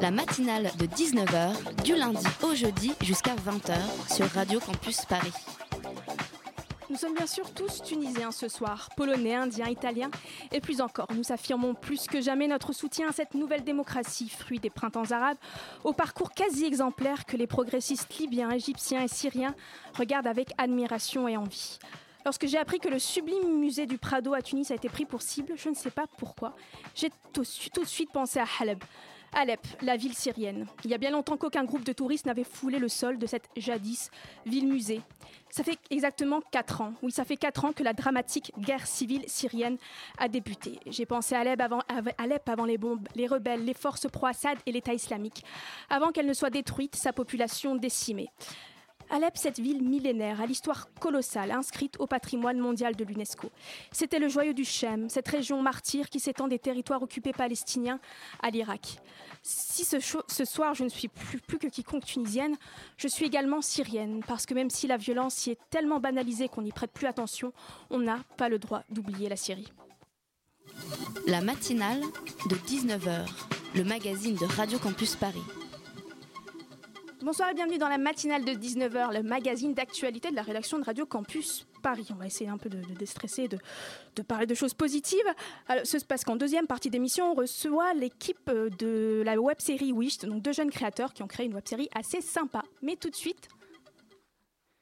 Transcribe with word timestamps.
La 0.00 0.10
matinale 0.10 0.70
de 0.78 0.86
19h, 0.86 1.82
du 1.84 1.94
lundi 1.94 2.26
au 2.42 2.54
jeudi 2.54 2.92
jusqu'à 3.02 3.34
20h 3.34 4.14
sur 4.14 4.26
Radio 4.30 4.58
Campus 4.58 5.04
Paris. 5.04 5.32
Nous 6.88 6.96
sommes 6.96 7.14
bien 7.14 7.26
sûr 7.26 7.52
tous 7.52 7.82
tunisiens 7.82 8.32
ce 8.32 8.48
soir, 8.48 8.88
polonais, 8.96 9.34
indiens, 9.34 9.68
italiens, 9.68 10.10
et 10.52 10.60
plus 10.60 10.80
encore. 10.80 11.06
Nous 11.14 11.32
affirmons 11.32 11.74
plus 11.74 12.06
que 12.06 12.20
jamais 12.20 12.48
notre 12.48 12.72
soutien 12.72 13.08
à 13.10 13.12
cette 13.12 13.34
nouvelle 13.34 13.62
démocratie, 13.62 14.30
fruit 14.30 14.58
des 14.58 14.70
printemps 14.70 15.10
arabes, 15.10 15.38
au 15.84 15.92
parcours 15.92 16.32
quasi 16.32 16.64
exemplaire 16.64 17.26
que 17.26 17.36
les 17.36 17.46
progressistes 17.46 18.18
libyens, 18.18 18.50
égyptiens 18.50 19.02
et 19.02 19.08
syriens 19.08 19.54
regardent 19.94 20.28
avec 20.28 20.52
admiration 20.56 21.28
et 21.28 21.36
envie. 21.36 21.78
Lorsque 22.24 22.46
j'ai 22.46 22.58
appris 22.58 22.80
que 22.80 22.88
le 22.88 22.98
sublime 22.98 23.58
musée 23.58 23.86
du 23.86 23.98
Prado 23.98 24.34
à 24.34 24.42
Tunis 24.42 24.70
a 24.70 24.74
été 24.74 24.88
pris 24.88 25.04
pour 25.04 25.22
cible, 25.22 25.54
je 25.56 25.68
ne 25.68 25.74
sais 25.74 25.90
pas 25.90 26.06
pourquoi, 26.18 26.54
j'ai 26.94 27.10
tout, 27.32 27.44
tout 27.72 27.82
de 27.82 27.88
suite 27.88 28.10
pensé 28.12 28.38
à 28.38 28.46
Haleb. 28.58 28.82
Alep, 29.32 29.66
la 29.82 29.96
ville 29.96 30.14
syrienne. 30.14 30.66
Il 30.84 30.90
y 30.90 30.94
a 30.94 30.98
bien 30.98 31.10
longtemps 31.10 31.36
qu'aucun 31.36 31.64
groupe 31.64 31.84
de 31.84 31.92
touristes 31.92 32.26
n'avait 32.26 32.44
foulé 32.44 32.78
le 32.78 32.88
sol 32.88 33.18
de 33.18 33.26
cette 33.26 33.48
jadis 33.56 34.10
ville-musée. 34.44 35.00
Ça 35.50 35.64
fait 35.64 35.78
exactement 35.90 36.40
4 36.52 36.80
ans, 36.80 36.94
oui, 37.02 37.10
ça 37.10 37.24
fait 37.24 37.36
4 37.36 37.64
ans 37.64 37.72
que 37.72 37.82
la 37.82 37.92
dramatique 37.92 38.52
guerre 38.58 38.86
civile 38.86 39.24
syrienne 39.26 39.78
a 40.18 40.28
débuté. 40.28 40.78
J'ai 40.86 41.06
pensé 41.06 41.34
à 41.34 41.40
Alep 41.40 41.60
avant, 41.60 41.80
à 41.80 42.02
Alep 42.18 42.48
avant 42.48 42.64
les 42.64 42.78
bombes, 42.78 43.08
les 43.14 43.26
rebelles, 43.26 43.64
les 43.64 43.74
forces 43.74 44.08
pro-Assad 44.08 44.58
et 44.66 44.72
l'État 44.72 44.94
islamique, 44.94 45.44
avant 45.88 46.12
qu'elle 46.12 46.26
ne 46.26 46.34
soit 46.34 46.50
détruite, 46.50 46.94
sa 46.94 47.12
population 47.12 47.74
décimée. 47.74 48.30
Alep, 49.10 49.36
cette 49.36 49.58
ville 49.58 49.82
millénaire 49.82 50.40
à 50.40 50.46
l'histoire 50.46 50.88
colossale, 51.00 51.50
inscrite 51.50 51.96
au 51.98 52.06
patrimoine 52.06 52.58
mondial 52.58 52.94
de 52.94 53.04
l'UNESCO. 53.04 53.50
C'était 53.90 54.20
le 54.20 54.28
joyau 54.28 54.52
du 54.52 54.64
Shem, 54.64 55.08
cette 55.08 55.26
région 55.26 55.60
martyre 55.62 56.08
qui 56.08 56.20
s'étend 56.20 56.46
des 56.46 56.60
territoires 56.60 57.02
occupés 57.02 57.32
palestiniens 57.32 57.98
à 58.40 58.50
l'Irak. 58.50 58.98
Si 59.42 59.84
ce, 59.84 59.98
soir 60.44 60.74
je 60.74 60.84
ne 60.84 60.88
suis 60.88 61.08
plus, 61.08 61.40
plus 61.40 61.58
que 61.58 61.66
quiconque 61.66 62.04
tunisienne, 62.04 62.56
je 62.96 63.08
suis 63.08 63.26
également 63.26 63.62
syrienne, 63.62 64.22
parce 64.28 64.46
que 64.46 64.54
même 64.54 64.70
si 64.70 64.86
la 64.86 64.96
violence 64.96 65.46
y 65.46 65.50
est 65.50 65.58
tellement 65.70 65.98
banalisée 65.98 66.48
qu'on 66.48 66.62
n'y 66.62 66.72
prête 66.72 66.92
plus 66.92 67.06
attention, 67.06 67.52
on 67.90 67.98
n'a 67.98 68.20
pas 68.36 68.48
le 68.48 68.58
droit 68.58 68.82
d'oublier 68.90 69.28
la 69.28 69.36
Syrie. 69.36 69.72
La 71.26 71.40
matinale 71.40 72.00
de 72.48 72.54
19h, 72.54 73.26
le 73.74 73.84
magazine 73.84 74.36
de 74.36 74.44
Radio 74.44 74.78
Campus 74.78 75.16
Paris. 75.16 75.42
Bonsoir 77.22 77.50
et 77.50 77.54
bienvenue 77.54 77.76
dans 77.76 77.90
la 77.90 77.98
matinale 77.98 78.46
de 78.46 78.52
19h, 78.52 79.12
le 79.12 79.22
magazine 79.22 79.74
d'actualité 79.74 80.30
de 80.30 80.36
la 80.36 80.42
rédaction 80.42 80.78
de 80.78 80.84
Radio 80.84 81.04
Campus 81.04 81.66
Paris. 81.82 82.08
On 82.12 82.14
va 82.14 82.24
essayer 82.24 82.48
un 82.48 82.56
peu 82.56 82.70
de, 82.70 82.80
déstresser, 82.94 83.46
de, 83.46 84.22
parler 84.22 84.46
de 84.46 84.54
choses 84.54 84.72
positives. 84.72 85.18
Alors, 85.68 85.84
ce 85.84 85.98
se 85.98 86.04
passe 86.06 86.24
qu'en 86.24 86.36
deuxième 86.36 86.66
partie 86.66 86.88
d'émission, 86.88 87.32
on 87.32 87.34
reçoit 87.34 87.92
l'équipe 87.92 88.50
de 88.50 89.22
la 89.22 89.38
web 89.38 89.58
série 89.60 89.92
Wish, 89.92 90.16
donc 90.18 90.40
deux 90.40 90.52
jeunes 90.54 90.70
créateurs 90.70 91.12
qui 91.12 91.22
ont 91.22 91.26
créé 91.26 91.44
une 91.44 91.54
web 91.54 91.66
série 91.66 91.90
assez 91.94 92.22
sympa. 92.22 92.62
Mais 92.80 92.96
tout 92.96 93.10
de 93.10 93.16
suite, 93.16 93.48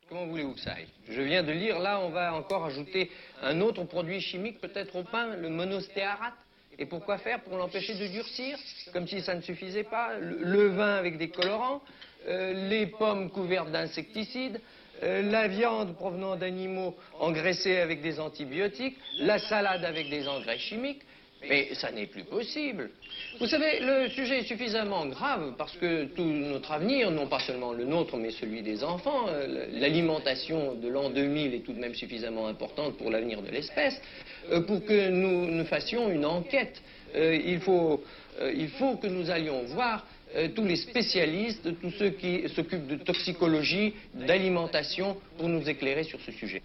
Comment 0.08 0.26
voulez-vous 0.26 0.54
que 0.54 0.60
ça 0.60 0.72
aille? 0.72 0.88
Je 1.08 1.20
viens 1.20 1.42
de 1.42 1.52
lire, 1.52 1.80
là, 1.80 2.00
on 2.00 2.08
va 2.08 2.32
encore 2.32 2.64
ajouter 2.64 3.10
un 3.42 3.60
autre 3.60 3.84
produit 3.84 4.20
chimique, 4.20 4.58
peut-être 4.58 4.96
au 4.96 5.02
pain, 5.02 5.36
le 5.36 5.50
monostéarate. 5.50 6.34
Et 6.78 6.86
pourquoi 6.86 7.18
faire? 7.18 7.42
Pour 7.42 7.56
l'empêcher 7.56 7.94
de 7.94 8.06
durcir, 8.06 8.56
comme 8.92 9.06
si 9.06 9.20
ça 9.20 9.34
ne 9.34 9.40
suffisait 9.40 9.84
pas. 9.84 10.18
Le, 10.18 10.68
vin 10.68 10.94
avec 10.94 11.18
des 11.18 11.28
colorants, 11.28 11.82
les 12.26 12.86
pommes 12.86 13.30
couvertes 13.30 13.70
d'insecticides, 13.70 14.60
euh, 15.02 15.22
la 15.22 15.46
viande 15.46 15.94
provenant 15.94 16.34
d'animaux 16.34 16.96
engraissés 17.20 17.76
avec 17.78 18.02
des 18.02 18.18
antibiotiques, 18.18 18.96
la 19.20 19.38
salade 19.38 19.84
avec 19.84 20.10
des 20.10 20.26
engrais 20.26 20.58
chimiques. 20.58 21.02
Mais 21.48 21.72
ça 21.74 21.92
n'est 21.92 22.08
plus 22.08 22.24
possible. 22.24 22.90
Vous 23.38 23.46
savez, 23.46 23.78
le 23.78 24.08
sujet 24.08 24.40
est 24.40 24.48
suffisamment 24.48 25.06
grave 25.06 25.54
parce 25.56 25.76
que 25.76 26.06
tout 26.06 26.24
notre 26.24 26.72
avenir, 26.72 27.12
non 27.12 27.28
pas 27.28 27.38
seulement 27.38 27.72
le 27.72 27.84
nôtre, 27.84 28.16
mais 28.16 28.32
celui 28.32 28.62
des 28.62 28.82
enfants, 28.82 29.26
euh, 29.28 29.68
l'alimentation 29.70 30.74
de 30.74 30.88
l'an 30.88 31.10
2000 31.10 31.54
est 31.54 31.60
tout 31.60 31.72
de 31.72 31.78
même 31.78 31.94
suffisamment 31.94 32.48
importante 32.48 32.96
pour 32.96 33.08
l'avenir 33.08 33.40
de 33.40 33.52
l'espèce, 33.52 34.02
euh, 34.50 34.62
pour 34.62 34.84
que 34.84 35.10
nous, 35.10 35.46
nous 35.46 35.64
fassions 35.66 36.10
une 36.10 36.26
enquête. 36.26 36.82
Euh, 37.14 37.38
il, 37.42 37.60
faut, 37.60 38.02
euh, 38.40 38.52
il 38.54 38.68
faut 38.70 38.96
que 38.96 39.06
nous 39.06 39.30
allions 39.30 39.62
voir 39.66 40.06
euh, 40.36 40.48
tous 40.54 40.64
les 40.64 40.76
spécialistes, 40.76 41.68
tous 41.80 41.90
ceux 41.92 42.10
qui 42.10 42.48
s'occupent 42.48 42.86
de 42.86 42.96
toxicologie, 42.96 43.94
d'alimentation, 44.14 45.16
pour 45.36 45.48
nous 45.48 45.68
éclairer 45.68 46.04
sur 46.04 46.20
ce 46.20 46.32
sujet. 46.32 46.62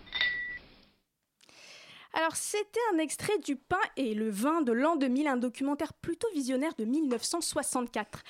Alors, 2.16 2.36
c'était 2.36 2.80
un 2.94 3.00
extrait 3.00 3.40
du 3.40 3.56
Pain 3.56 3.82
et 3.98 4.14
le 4.14 4.30
vin 4.30 4.62
de 4.62 4.72
l'an 4.72 4.96
2000, 4.96 5.28
un 5.28 5.38
documentaire 5.38 5.94
plutôt 5.94 6.28
visionnaire 6.34 6.74
de 6.78 6.86
1964. 6.86 8.24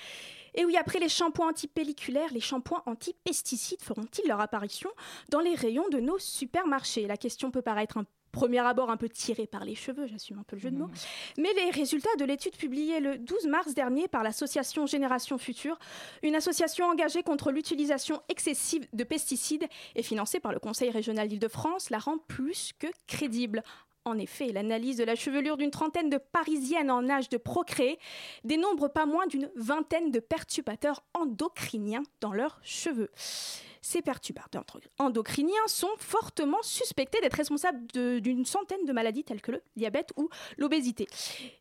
Et 0.56 0.64
oui, 0.66 0.78
après 0.78 1.00
les 1.00 1.10
shampoings 1.10 1.50
antipelliculaires, 1.50 2.32
les 2.32 2.40
shampoings 2.40 2.84
anti-pesticides 2.86 3.82
feront-ils 3.82 4.28
leur 4.28 4.40
apparition 4.40 4.90
dans 5.30 5.40
les 5.40 5.56
rayons 5.56 5.90
de 5.90 6.00
nos 6.00 6.20
supermarchés? 6.20 7.08
La 7.08 7.18
question 7.18 7.52
peut 7.52 7.62
paraître 7.62 7.98
un 7.98 8.06
premier 8.34 8.60
abord 8.60 8.90
un 8.90 8.98
peu 8.98 9.08
tirée 9.08 9.48
par 9.48 9.64
les 9.64 9.76
cheveux, 9.76 10.08
j'assume 10.08 10.40
un 10.40 10.44
peu 10.44 10.58
le 10.58 10.62
jeu 10.62 10.72
de 10.72 10.78
mots. 10.78 10.90
Mais 11.38 11.54
les 11.54 11.70
résultats 11.70 12.14
de 12.20 12.26
l'étude 12.26 12.58
publiée 12.58 13.00
le 13.00 13.18
12 13.18 13.48
mars 13.48 13.74
dernier 13.74 14.10
par 14.10 14.24
l'association 14.24 14.86
Génération 14.86 15.38
Future, 15.38 15.80
une 16.24 16.36
association 16.36 16.88
engagée 16.88 17.24
contre 17.24 17.52
l'utilisation 17.52 18.22
excessive 18.28 18.86
de 18.92 19.04
pesticides 19.06 19.66
et 19.96 20.04
financée 20.04 20.42
par 20.42 20.52
le 20.52 20.60
Conseil 20.60 20.90
régional 20.90 21.28
d'Île-de-France, 21.30 21.92
la 21.92 22.00
rend 22.00 22.18
plus 22.18 22.74
que 22.80 22.88
crédible. 23.08 23.64
En 24.06 24.18
effet, 24.18 24.52
l'analyse 24.52 24.98
de 24.98 25.04
la 25.04 25.16
chevelure 25.16 25.56
d'une 25.56 25.72
trentaine 25.72 26.10
de 26.10 26.18
Parisiennes 26.18 26.92
en 26.92 27.10
âge 27.10 27.30
de 27.30 27.38
procréer 27.38 28.00
dénombre 28.44 28.90
pas 28.90 29.06
moins 29.06 29.28
d'une 29.28 29.50
vingtaine 29.56 30.12
de 30.12 30.20
perturbateurs 30.20 31.04
endocriniens 31.14 32.04
dans 32.20 32.34
leurs 32.34 32.60
cheveux. 32.64 33.10
Ces 33.82 34.02
perturbateurs 34.02 34.66
endocriniens 34.98 35.68
sont 35.68 35.92
fortement 35.98 36.62
suspectés 36.64 37.20
d'être 37.22 37.36
responsables 37.36 37.86
d'une 38.22 38.46
centaine 38.46 38.86
de 38.86 38.94
maladies 38.94 39.24
telles 39.24 39.42
que 39.42 39.52
le 39.52 39.62
diabète 39.76 40.12
ou 40.16 40.30
l'obésité. 40.58 41.08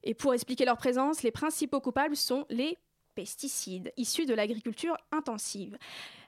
Et 0.04 0.14
pour 0.14 0.32
expliquer 0.32 0.64
leur 0.64 0.76
présence, 0.76 1.22
les 1.22 1.32
principaux 1.32 1.80
coupables 1.80 2.16
sont 2.16 2.46
les 2.48 2.78
pesticides 3.14 3.92
issus 3.96 4.26
de 4.26 4.34
l'agriculture 4.34 4.96
intensive. 5.10 5.78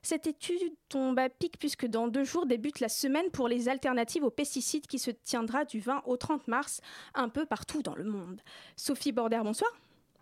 Cette 0.02 0.26
étude 0.26 0.74
tombe 0.88 1.18
à 1.18 1.28
pic 1.28 1.58
puisque 1.58 1.86
dans 1.86 2.08
deux 2.08 2.24
jours 2.24 2.46
débute 2.46 2.80
la 2.80 2.88
semaine 2.88 3.30
pour 3.30 3.48
les 3.48 3.68
alternatives 3.68 4.24
aux 4.24 4.30
pesticides 4.30 4.86
qui 4.86 4.98
se 4.98 5.10
tiendra 5.10 5.64
du 5.64 5.80
20 5.80 6.02
au 6.06 6.16
30 6.16 6.48
mars 6.48 6.80
un 7.14 7.28
peu 7.28 7.46
partout 7.46 7.82
dans 7.82 7.94
le 7.94 8.04
monde. 8.04 8.40
Sophie 8.76 9.12
Border, 9.12 9.40
bonsoir. 9.42 9.70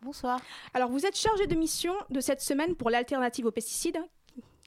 Bonsoir. 0.02 0.40
Alors 0.74 0.90
vous 0.90 1.06
êtes 1.06 1.16
chargée 1.16 1.46
de 1.46 1.54
mission 1.54 1.94
de 2.10 2.20
cette 2.20 2.40
semaine 2.40 2.74
pour 2.74 2.90
l'alternative 2.90 3.46
aux 3.46 3.52
pesticides 3.52 3.98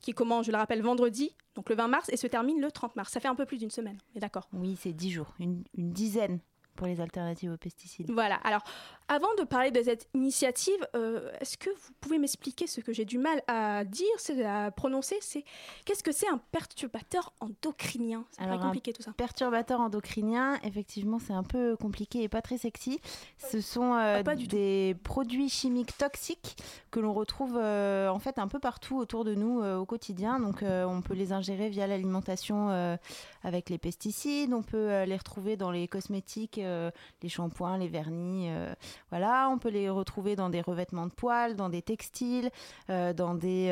qui 0.01 0.13
commence, 0.13 0.45
je 0.45 0.51
le 0.51 0.57
rappelle, 0.57 0.83
vendredi, 0.83 1.35
donc 1.55 1.67
le 1.69 1.75
20 1.75 1.87
mars, 1.87 2.09
et 2.09 2.17
se 2.17 2.27
termine 2.27 2.61
le 2.61 2.71
30 2.71 2.95
mars. 2.95 3.11
Ça 3.11 3.19
fait 3.19 3.27
un 3.27 3.33
peu 3.33 3.45
plus 3.45 3.57
d'une 3.57 3.71
semaine, 3.71 3.97
mais 4.13 4.21
d'accord? 4.21 4.47
Oui, 4.53 4.77
c'est 4.79 4.93
10 4.93 5.11
jours, 5.11 5.33
une, 5.39 5.63
une 5.75 5.91
dizaine 5.91 6.39
pour 6.75 6.87
les 6.87 7.01
alternatives 7.01 7.51
aux 7.51 7.57
pesticides. 7.57 8.09
Voilà. 8.11 8.35
Alors, 8.43 8.61
avant 9.07 9.33
de 9.37 9.43
parler 9.43 9.69
de 9.69 9.83
cette 9.83 10.07
initiative, 10.15 10.87
euh, 10.95 11.31
est-ce 11.39 11.57
que 11.57 11.69
vous 11.69 11.93
pouvez 12.01 12.17
m'expliquer 12.17 12.65
ce 12.65 12.81
que 12.81 12.91
j'ai 12.91 13.05
du 13.05 13.19
mal 13.19 13.41
à 13.47 13.83
dire, 13.85 14.07
à 14.45 14.71
prononcer 14.71 15.15
C'est 15.21 15.43
qu'est-ce 15.85 16.01
que 16.03 16.11
c'est 16.11 16.27
un 16.27 16.39
perturbateur 16.51 17.31
endocrinien? 17.39 18.25
C'est 18.31 18.41
un 18.41 18.57
compliqué 18.57 18.93
tout 18.93 19.03
ça. 19.03 19.11
Perturbateurs 19.15 19.79
endocriniens, 19.79 20.59
effectivement, 20.63 21.19
c'est 21.19 21.33
un 21.33 21.43
peu 21.43 21.75
compliqué 21.77 22.23
et 22.23 22.29
pas 22.29 22.41
très 22.41 22.57
sexy. 22.57 22.99
Ce 23.37 23.61
sont 23.61 23.93
euh, 23.93 24.17
Ah, 24.19 24.23
pas 24.23 24.35
tout. 24.35 24.47
des 24.47 24.95
produits 25.03 25.49
chimiques 25.49 25.95
toxiques 25.97 26.57
que 26.89 26.99
l'on 26.99 27.13
retrouve 27.13 27.57
euh, 27.61 28.09
en 28.09 28.19
fait 28.19 28.39
un 28.39 28.47
peu 28.47 28.59
partout 28.59 28.97
autour 28.97 29.23
de 29.23 29.35
nous 29.35 29.63
au 29.63 29.85
quotidien. 29.85 30.39
Donc, 30.39 30.63
on 30.63 31.01
peut 31.01 31.13
les 31.13 31.31
ingérer 31.31 31.69
via 31.69 31.85
l'alimentation 31.85 32.97
avec 33.43 33.69
les 33.69 33.77
pesticides. 33.77 34.53
On 34.53 34.63
peut 34.63 35.03
les 35.03 35.17
retrouver 35.17 35.57
dans 35.57 35.69
les 35.71 35.87
cosmétiques, 35.87 36.59
euh, 36.65 36.91
les 37.21 37.29
shampoings, 37.29 37.77
les 37.77 37.87
vernis. 37.87 38.49
euh, 38.49 38.73
voilà, 39.09 39.49
on 39.51 39.57
peut 39.57 39.69
les 39.69 39.89
retrouver 39.89 40.35
dans 40.35 40.49
des 40.49 40.61
revêtements 40.61 41.07
de 41.07 41.13
poils, 41.13 41.55
dans 41.55 41.69
des 41.69 41.81
textiles, 41.81 42.49
euh, 42.89 43.13
dans 43.13 43.33
des 43.33 43.65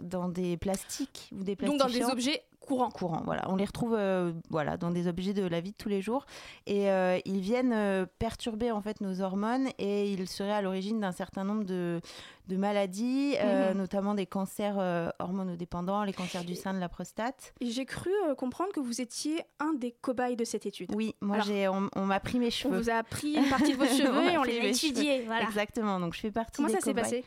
dans 0.00 0.28
des 0.28 0.56
plastiques 0.56 1.30
ou 1.32 1.42
des 1.42 1.56
Donc 1.56 1.78
dans 1.78 1.86
des 1.86 2.04
objets 2.04 2.42
courant. 2.76 2.90
courant. 2.90 3.22
Voilà, 3.24 3.44
on 3.50 3.56
les 3.56 3.64
retrouve 3.64 3.94
euh, 3.98 4.32
voilà 4.50 4.76
dans 4.76 4.90
des 4.90 5.06
objets 5.08 5.32
de 5.34 5.46
la 5.46 5.60
vie 5.60 5.72
de 5.72 5.76
tous 5.76 5.88
les 5.88 6.00
jours 6.02 6.26
et 6.66 6.90
euh, 6.90 7.18
ils 7.24 7.40
viennent 7.40 7.72
euh, 7.72 8.06
perturber 8.18 8.70
en 8.70 8.80
fait 8.80 9.00
nos 9.00 9.20
hormones 9.20 9.68
et 9.78 10.10
ils 10.12 10.28
seraient 10.28 10.52
à 10.52 10.62
l'origine 10.62 11.00
d'un 11.00 11.12
certain 11.12 11.44
nombre 11.44 11.64
de, 11.64 12.00
de 12.48 12.56
maladies, 12.56 13.36
Mhm. 13.40 13.76
notamment 13.78 14.14
des 14.14 14.26
cancers 14.26 14.78
hormonodépendants, 15.18 16.04
les 16.04 16.12
cancers 16.12 16.44
du 16.44 16.54
sein, 16.54 16.74
de 16.74 16.78
la 16.80 16.88
prostate. 16.88 17.54
J'ai 17.60 17.84
cru 17.84 18.10
comprendre 18.36 18.72
que 18.72 18.80
vous 18.80 19.00
étiez 19.00 19.42
un 19.58 19.72
des 19.74 19.92
cobayes 19.92 20.36
de 20.36 20.44
cette 20.44 20.66
étude. 20.66 20.90
Oui, 20.94 21.14
moi 21.20 21.36
Alors, 21.36 21.46
j'ai 21.46 21.68
on, 21.68 21.88
on 21.96 22.06
m'a 22.06 22.20
pris 22.20 22.38
mes 22.38 22.46
On 22.46 22.50
cheveux. 22.50 22.80
vous 22.80 22.90
a 22.90 23.02
pris 23.02 23.34
une 23.34 23.48
partie 23.48 23.72
de 23.72 23.76
vos 23.76 23.84
cheveux 23.86 24.10
On 24.12 24.28
et 24.28 24.38
on 24.38 24.42
les 24.42 24.60
a 24.60 24.64
étudiés. 24.64 25.22
Voilà. 25.26 25.44
Exactement, 25.44 26.00
donc 26.00 26.14
je 26.14 26.20
fais 26.20 26.30
partie 26.30 26.56
Comment 26.56 26.68
des 26.68 26.74
ça 26.74 26.80
s'est 26.80 26.94
passé? 26.94 27.24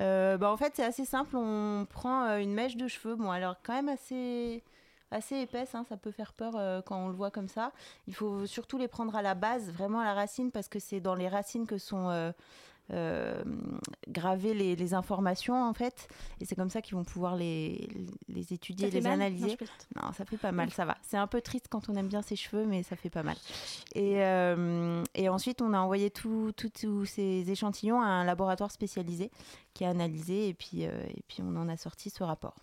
Euh, 0.00 0.36
bah, 0.38 0.50
En 0.50 0.56
fait, 0.56 0.72
c'est 0.74 0.84
assez 0.84 1.04
simple. 1.04 1.36
On 1.36 1.86
prend 1.88 2.36
une 2.38 2.52
mèche 2.52 2.76
de 2.76 2.88
cheveux. 2.88 3.14
Bon, 3.14 3.30
alors 3.30 3.56
quand 3.64 3.74
même 3.74 3.88
assez, 3.88 4.62
assez 5.14 5.36
épaisse. 5.36 5.74
hein, 5.74 5.84
ça 5.88 5.96
peut 5.96 6.10
faire 6.10 6.32
peur 6.32 6.54
euh, 6.56 6.82
quand 6.82 6.98
on 6.98 7.08
le 7.08 7.14
voit 7.14 7.30
comme 7.30 7.48
ça. 7.48 7.72
Il 8.06 8.14
faut 8.14 8.46
surtout 8.46 8.78
les 8.78 8.88
prendre 8.88 9.14
à 9.16 9.22
la 9.22 9.34
base, 9.34 9.70
vraiment 9.72 10.00
à 10.00 10.04
la 10.04 10.14
racine, 10.14 10.50
parce 10.50 10.68
que 10.68 10.78
c'est 10.78 11.00
dans 11.00 11.14
les 11.14 11.28
racines 11.28 11.66
que 11.66 11.78
sont 11.78 12.08
euh, 12.10 12.32
euh, 12.92 13.42
gravées 14.08 14.52
les, 14.52 14.76
les 14.76 14.92
informations, 14.92 15.62
en 15.62 15.72
fait. 15.72 16.08
Et 16.40 16.44
c'est 16.44 16.54
comme 16.54 16.68
ça 16.68 16.82
qu'ils 16.82 16.96
vont 16.96 17.04
pouvoir 17.04 17.34
les, 17.34 17.88
les 18.28 18.52
étudier, 18.52 18.90
les 18.90 19.00
mal? 19.00 19.12
Analyser. 19.12 19.56
Non, 19.96 20.12
ça 20.12 20.26
fait 20.26 20.36
pas 20.36 20.52
mal, 20.52 20.70
ça 20.70 20.84
va. 20.84 20.98
C'est 21.00 21.16
un 21.16 21.26
peu 21.26 21.40
triste 21.40 21.68
quand 21.70 21.88
on 21.88 21.94
aime 21.94 22.08
bien 22.08 22.20
ses 22.20 22.36
cheveux, 22.36 22.66
mais 22.66 22.82
ça 22.82 22.94
fait 22.94 23.08
pas 23.08 23.22
mal. 23.22 23.36
Et, 23.94 24.22
euh, 24.22 25.02
et 25.14 25.30
ensuite, 25.30 25.62
on 25.62 25.72
a 25.72 25.78
envoyé 25.78 26.10
tous 26.10 26.52
ces 27.06 27.50
échantillons 27.50 28.02
à 28.02 28.06
un 28.06 28.24
laboratoire 28.24 28.70
spécialisé 28.70 29.30
qui 29.72 29.86
a 29.86 29.88
analysé, 29.88 30.48
et 30.48 30.54
puis, 30.54 30.84
euh, 30.84 30.90
et 31.08 31.22
puis 31.26 31.38
on 31.42 31.56
en 31.56 31.68
a 31.70 31.76
sorti 31.78 32.10
ce 32.10 32.22
rapport. 32.22 32.56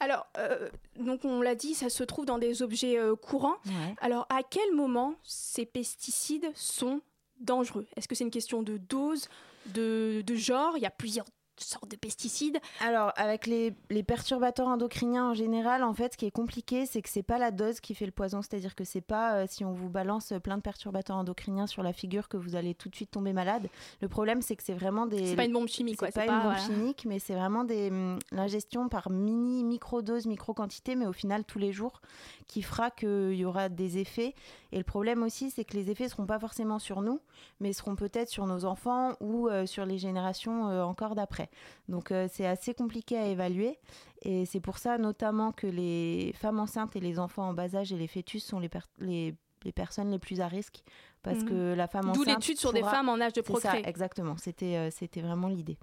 Alors, 0.00 0.26
euh, 0.38 0.68
donc 0.96 1.24
on 1.24 1.40
l'a 1.40 1.54
dit, 1.54 1.74
ça 1.74 1.88
se 1.88 2.02
trouve 2.04 2.26
dans 2.26 2.38
des 2.38 2.62
objets 2.62 2.98
euh, 2.98 3.16
courants. 3.16 3.56
Alors, 4.00 4.26
à 4.28 4.42
quel 4.42 4.74
moment 4.74 5.14
ces 5.22 5.64
pesticides 5.64 6.50
sont 6.54 7.00
dangereux? 7.40 7.86
Est-ce 7.96 8.08
que 8.08 8.14
c'est 8.14 8.24
une 8.24 8.30
question 8.30 8.62
de 8.62 8.76
dose, 8.76 9.28
de, 9.66 10.22
de 10.26 10.34
genre? 10.34 10.76
Il 10.76 10.82
y 10.82 10.86
a 10.86 10.90
plusieurs 10.90 11.26
sortes 11.58 11.90
de 11.90 11.96
pesticides. 11.96 12.58
Alors, 12.80 13.12
avec 13.16 13.46
les, 13.46 13.74
les 13.90 14.02
perturbateurs 14.02 14.68
endocriniens 14.68 15.30
en 15.30 15.34
général, 15.34 15.82
en 15.82 15.94
fait, 15.94 16.12
ce 16.12 16.18
qui 16.18 16.26
est 16.26 16.30
compliqué, 16.30 16.86
c'est 16.86 17.02
que 17.02 17.08
c'est 17.08 17.22
pas 17.22 17.38
la 17.38 17.50
dose 17.50 17.80
qui 17.80 17.94
fait 17.94 18.06
le 18.06 18.12
poison. 18.12 18.42
C'est-à-dire 18.42 18.74
que 18.74 18.84
c'est 18.84 19.00
pas 19.00 19.34
euh, 19.34 19.46
si 19.48 19.64
on 19.64 19.72
vous 19.72 19.88
balance 19.88 20.32
plein 20.42 20.56
de 20.56 20.62
perturbateurs 20.62 21.16
endocriniens 21.16 21.66
sur 21.66 21.82
la 21.82 21.92
figure 21.92 22.28
que 22.28 22.36
vous 22.36 22.56
allez 22.56 22.74
tout 22.74 22.88
de 22.88 22.94
suite 22.94 23.10
tomber 23.10 23.32
malade. 23.32 23.68
Le 24.00 24.08
problème, 24.08 24.42
c'est 24.42 24.56
que 24.56 24.62
c'est 24.62 24.74
vraiment 24.74 25.06
des. 25.06 25.26
C'est 25.26 25.36
pas 25.36 25.44
une 25.44 25.52
bombe 25.52 25.68
chimique, 25.68 25.96
C'est 26.00 26.12
quoi. 26.12 26.24
pas 26.24 26.26
une 26.26 26.42
bombe 26.42 26.52
voilà. 26.52 26.58
chimique, 26.58 27.04
mais 27.06 27.18
c'est 27.18 27.34
vraiment 27.34 27.64
des, 27.64 27.90
hum, 27.90 28.18
l'ingestion 28.32 28.88
par 28.88 29.10
mini, 29.10 29.64
micro-doses, 29.64 30.26
micro-quantités, 30.26 30.94
mais 30.96 31.06
au 31.06 31.12
final 31.12 31.44
tous 31.44 31.58
les 31.58 31.72
jours, 31.72 32.00
qui 32.46 32.62
fera 32.62 32.90
qu'il 32.90 33.34
y 33.34 33.44
aura 33.44 33.68
des 33.68 33.98
effets. 33.98 34.34
Et 34.72 34.78
le 34.78 34.84
problème 34.84 35.22
aussi, 35.22 35.50
c'est 35.50 35.64
que 35.64 35.76
les 35.76 35.90
effets 35.90 36.04
ne 36.04 36.08
seront 36.08 36.26
pas 36.26 36.38
forcément 36.38 36.78
sur 36.78 37.00
nous, 37.00 37.20
mais 37.60 37.72
seront 37.72 37.94
peut-être 37.94 38.28
sur 38.28 38.46
nos 38.46 38.64
enfants 38.64 39.12
ou 39.20 39.48
euh, 39.48 39.66
sur 39.66 39.86
les 39.86 39.98
générations 39.98 40.68
euh, 40.68 40.82
encore 40.82 41.14
d'après. 41.14 41.43
Donc 41.88 42.10
euh, 42.10 42.28
c'est 42.32 42.46
assez 42.46 42.74
compliqué 42.74 43.16
à 43.18 43.26
évaluer. 43.26 43.78
Et 44.22 44.46
c'est 44.46 44.60
pour 44.60 44.78
ça 44.78 44.98
notamment 44.98 45.52
que 45.52 45.66
les 45.66 46.32
femmes 46.34 46.60
enceintes 46.60 46.96
et 46.96 47.00
les 47.00 47.18
enfants 47.18 47.48
en 47.48 47.54
bas 47.54 47.74
âge 47.74 47.92
et 47.92 47.96
les 47.96 48.06
fœtus 48.08 48.44
sont 48.44 48.58
les, 48.58 48.68
per- 48.68 48.80
les, 48.98 49.34
les 49.64 49.72
personnes 49.72 50.10
les 50.10 50.18
plus 50.18 50.40
à 50.40 50.48
risque. 50.48 50.82
Parce 51.22 51.38
Mhm. 51.40 51.48
que 51.48 51.74
la 51.74 51.86
femme 51.86 52.12
D'où 52.12 52.22
enceinte. 52.22 52.26
l'étude 52.26 52.58
sur 52.58 52.72
des 52.72 52.82
femmes 52.82 53.08
en 53.08 53.20
âge 53.20 53.32
de 53.32 53.40
ça, 53.42 53.50
procréer. 53.52 53.88
exactement. 53.88 54.36
C'était 54.36 54.76
euh, 54.76 54.90
c'était 54.90 55.22
vraiment 55.22 55.48
l'idée. 55.48 55.78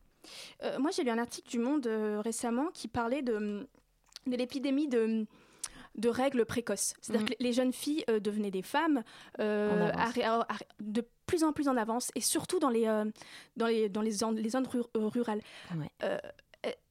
Euh, 0.64 0.78
moi, 0.80 0.92
j'ai 0.92 1.04
lu 1.04 1.10
un 1.10 1.18
article 1.18 1.50
du 1.50 1.58
Monde 1.58 1.88
euh, 1.88 2.22
récemment 2.24 2.68
qui 2.74 2.88
parlait 2.88 3.24
de, 3.24 3.68
de 4.28 4.36
l'épidémie 4.36 4.88
de 4.88 5.26
de 5.96 6.10
règles 6.10 6.46
précoces. 6.46 6.94
C'est-à-dire 7.02 7.24
Mhm. 7.24 7.30
que 7.30 7.34
les 7.40 7.54
jeunes 7.54 7.74
filles 7.74 8.04
euh, 8.10 8.20
devenaient 8.20 8.52
des 8.52 8.62
femmes 8.62 9.04
euh, 9.40 9.92
de 10.80 11.06
plus 11.26 11.44
en 11.44 11.54
plus 11.54 11.68
en 11.68 11.78
avance, 11.78 12.12
et 12.16 12.22
surtout 12.22 12.60
dans 12.60 12.70
les, 12.70 12.88
euh, 12.88 13.06
dans 13.58 13.68
les, 13.68 13.90
dans 13.90 14.02
les, 14.02 14.12
zones, 14.12 14.36
les 14.38 14.50
zones 14.50 14.68
ru- 14.68 14.84
rurales. 14.96 15.42
Ouais. 15.76 16.20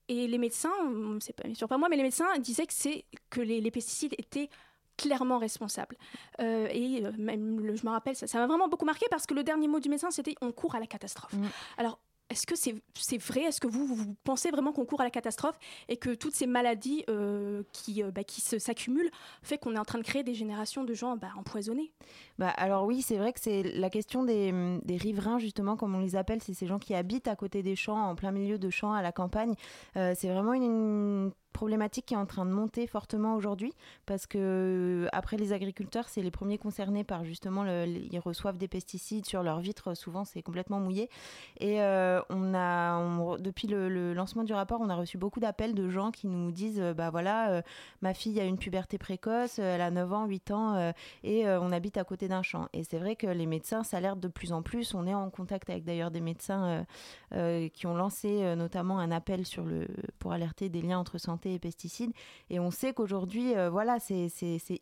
Et 0.09 0.27
les 0.27 0.39
médecins, 0.39 0.73
c'est 1.21 1.33
pas 1.35 1.53
sûr 1.55 1.69
pas 1.69 1.79
moi, 1.79 1.89
mais 1.89 1.97
les 1.97 2.03
médecins 2.03 2.37
disaient 2.39 2.67
que, 2.67 2.73
c'est, 2.75 3.05
que 3.31 3.41
les, 3.41 3.61
les 3.61 3.71
pesticides 3.71 4.13
étaient 4.19 4.49
clairement 4.97 5.39
responsables. 5.39 5.97
Et 6.41 7.03
même, 7.17 7.61
le- 7.61 7.77
je 7.77 7.87
me 7.87 7.91
rappelle, 7.91 8.17
ça, 8.17 8.27
ça 8.27 8.39
m'a 8.41 8.47
vraiment 8.49 8.69
beaucoup 8.69 8.85
marqué 8.85 9.07
parce 9.09 9.25
que 9.27 9.35
le 9.35 9.45
dernier 9.45 9.69
mot 9.69 9.79
du 9.79 9.89
médecin, 9.89 10.11
c'était 10.11 10.35
on 10.41 10.51
court 10.51 10.75
à 10.75 10.81
la 10.81 10.87
catastrophe. 10.89 11.33
Mhm. 11.35 11.49
Alors, 11.79 12.01
est-ce 12.31 12.47
que 12.47 12.55
c'est 12.57 13.19
vrai? 13.19 13.43
Est-ce 13.43 13.61
que 13.61 13.67
vous, 13.67 14.15
pensez 14.25 14.51
vraiment 14.51 14.73
qu'on 14.73 14.85
court 14.85 15.01
à 15.01 15.05
la 15.05 15.11
catastrophe 15.11 15.59
et 15.89 15.97
que 15.97 16.15
toutes 16.15 16.35
ces 16.35 16.47
maladies 16.47 17.05
euh, 17.11 17.63
qui, 17.73 18.03
euh, 18.03 18.11
bah, 18.11 18.23
s'accumulent 18.29 19.11
fait 19.43 19.59
qu'on 19.59 19.75
est 19.75 19.79
en 19.79 19.85
train 19.85 19.99
de 19.99 20.05
créer 20.05 20.23
des 20.23 20.35
générations 20.35 20.85
de 20.85 20.95
gens 20.95 21.17
bah, 21.17 21.29
empoisonnés? 21.37 21.93
Bah, 22.39 22.49
alors 22.51 22.85
oui, 22.85 23.03
c'est 23.03 23.17
vrai 23.17 23.33
que 23.33 23.41
c'est 23.41 23.63
la 23.63 23.91
question 23.91 24.25
des, 24.25 24.51
hum, 24.51 24.81
des 24.85 24.97
riverains, 24.97 25.39
justement, 25.39 25.77
comme 25.77 25.95
on 25.95 26.01
les 26.01 26.17
appelle, 26.17 26.41
c'est 26.43 26.55
ces 26.55 26.67
gens 26.67 26.79
qui 26.79 26.95
habitent 26.95 27.29
à 27.29 27.37
côté 27.37 27.63
des 27.63 27.77
champs, 27.77 28.11
en 28.11 28.15
plein 28.15 28.31
milieu 28.31 28.59
de 28.59 28.71
champs, 28.71 28.93
à 28.93 29.03
la 29.03 29.13
campagne. 29.13 29.55
Euh, 29.97 30.15
c'est 30.17 30.29
vraiment 30.29 30.55
une 30.55 31.33
problématique 31.53 32.07
qui 32.07 32.15
est 32.15 32.19
en 32.19 32.27
train 32.27 32.45
de 32.45 32.51
monter 32.51 32.87
fortement 32.87 33.35
aujourd'hui, 33.35 33.73
parce 34.07 34.27
que 34.27 34.39
euh, 34.39 35.09
après 35.13 35.37
les 35.37 35.53
agriculteurs, 35.53 36.09
c'est 36.09 36.23
les 36.23 36.31
premiers 36.31 36.59
concernés 36.59 37.05
par 37.05 37.25
justement, 37.25 37.65
ils 37.65 38.19
reçoivent 38.19 38.59
des 38.59 38.69
pesticides 38.69 39.27
sur 39.27 39.43
leurs 39.43 39.61
vitres, 39.61 39.97
souvent 39.97 40.25
c'est 40.25 40.43
complètement 40.43 40.81
mouillé. 40.81 41.11
Et 41.59 41.83
euh, 41.83 42.21
on 42.31 42.55
a, 42.55 43.39
depuis 43.39 43.69
le, 43.69 44.15
lancement 44.15 44.45
du 44.45 44.53
rapport, 44.53 44.81
on 44.81 44.89
a 44.89 44.95
reçu 44.95 45.19
beaucoup 45.19 45.41
d'appels 45.41 45.75
de 45.75 45.89
gens 45.89 46.11
qui 46.11 46.27
nous 46.27 46.51
disent, 46.53 46.81
euh, 46.81 46.95
bah 46.95 47.11
voilà, 47.11 47.63
ma 48.03 48.15
fille 48.15 48.41
a 48.41 48.45
une 48.45 48.59
puberté 48.59 48.99
précoce, 48.99 49.59
elle 49.59 49.81
a 49.81 49.91
9 49.91 50.13
ans, 50.13 50.27
8 50.27 50.51
ans, 50.51 50.93
et 51.25 51.49
on 51.49 51.73
habite 51.73 51.97
à 51.97 52.05
côté 52.05 52.29
d'un 52.29 52.43
champ. 52.43 52.69
Et 52.73 52.85
c'est 52.85 52.99
vrai 52.99 53.17
que 53.17 53.27
les 53.27 53.47
médecins 53.47 53.83
s'alertent 53.83 54.21
de 54.21 54.29
plus 54.29 54.53
en 54.53 54.63
plus. 54.63 54.95
On 54.95 55.07
est 55.07 55.15
en 55.15 55.31
contact 55.31 55.71
avec 55.71 55.85
d'ailleurs 55.85 56.11
des 56.11 56.21
médecins 56.21 56.85
qui 57.33 57.87
ont 57.87 57.95
lancé 57.95 58.55
notamment 58.57 58.99
un 58.99 59.11
appel 59.11 59.47
sur 59.47 59.65
le, 59.65 59.87
pour 60.19 60.33
alerter 60.33 60.69
des 60.69 60.83
liens 60.83 60.99
entre 60.99 61.19
santé 61.19 61.40
et 61.47 61.59
pesticides. 61.59 62.13
Et 62.51 62.61
on 62.61 62.71
sait 62.71 62.93
qu'aujourd'hui, 62.93 63.55
euh, 63.57 63.71
voilà, 63.71 63.99
c'est 64.01 64.29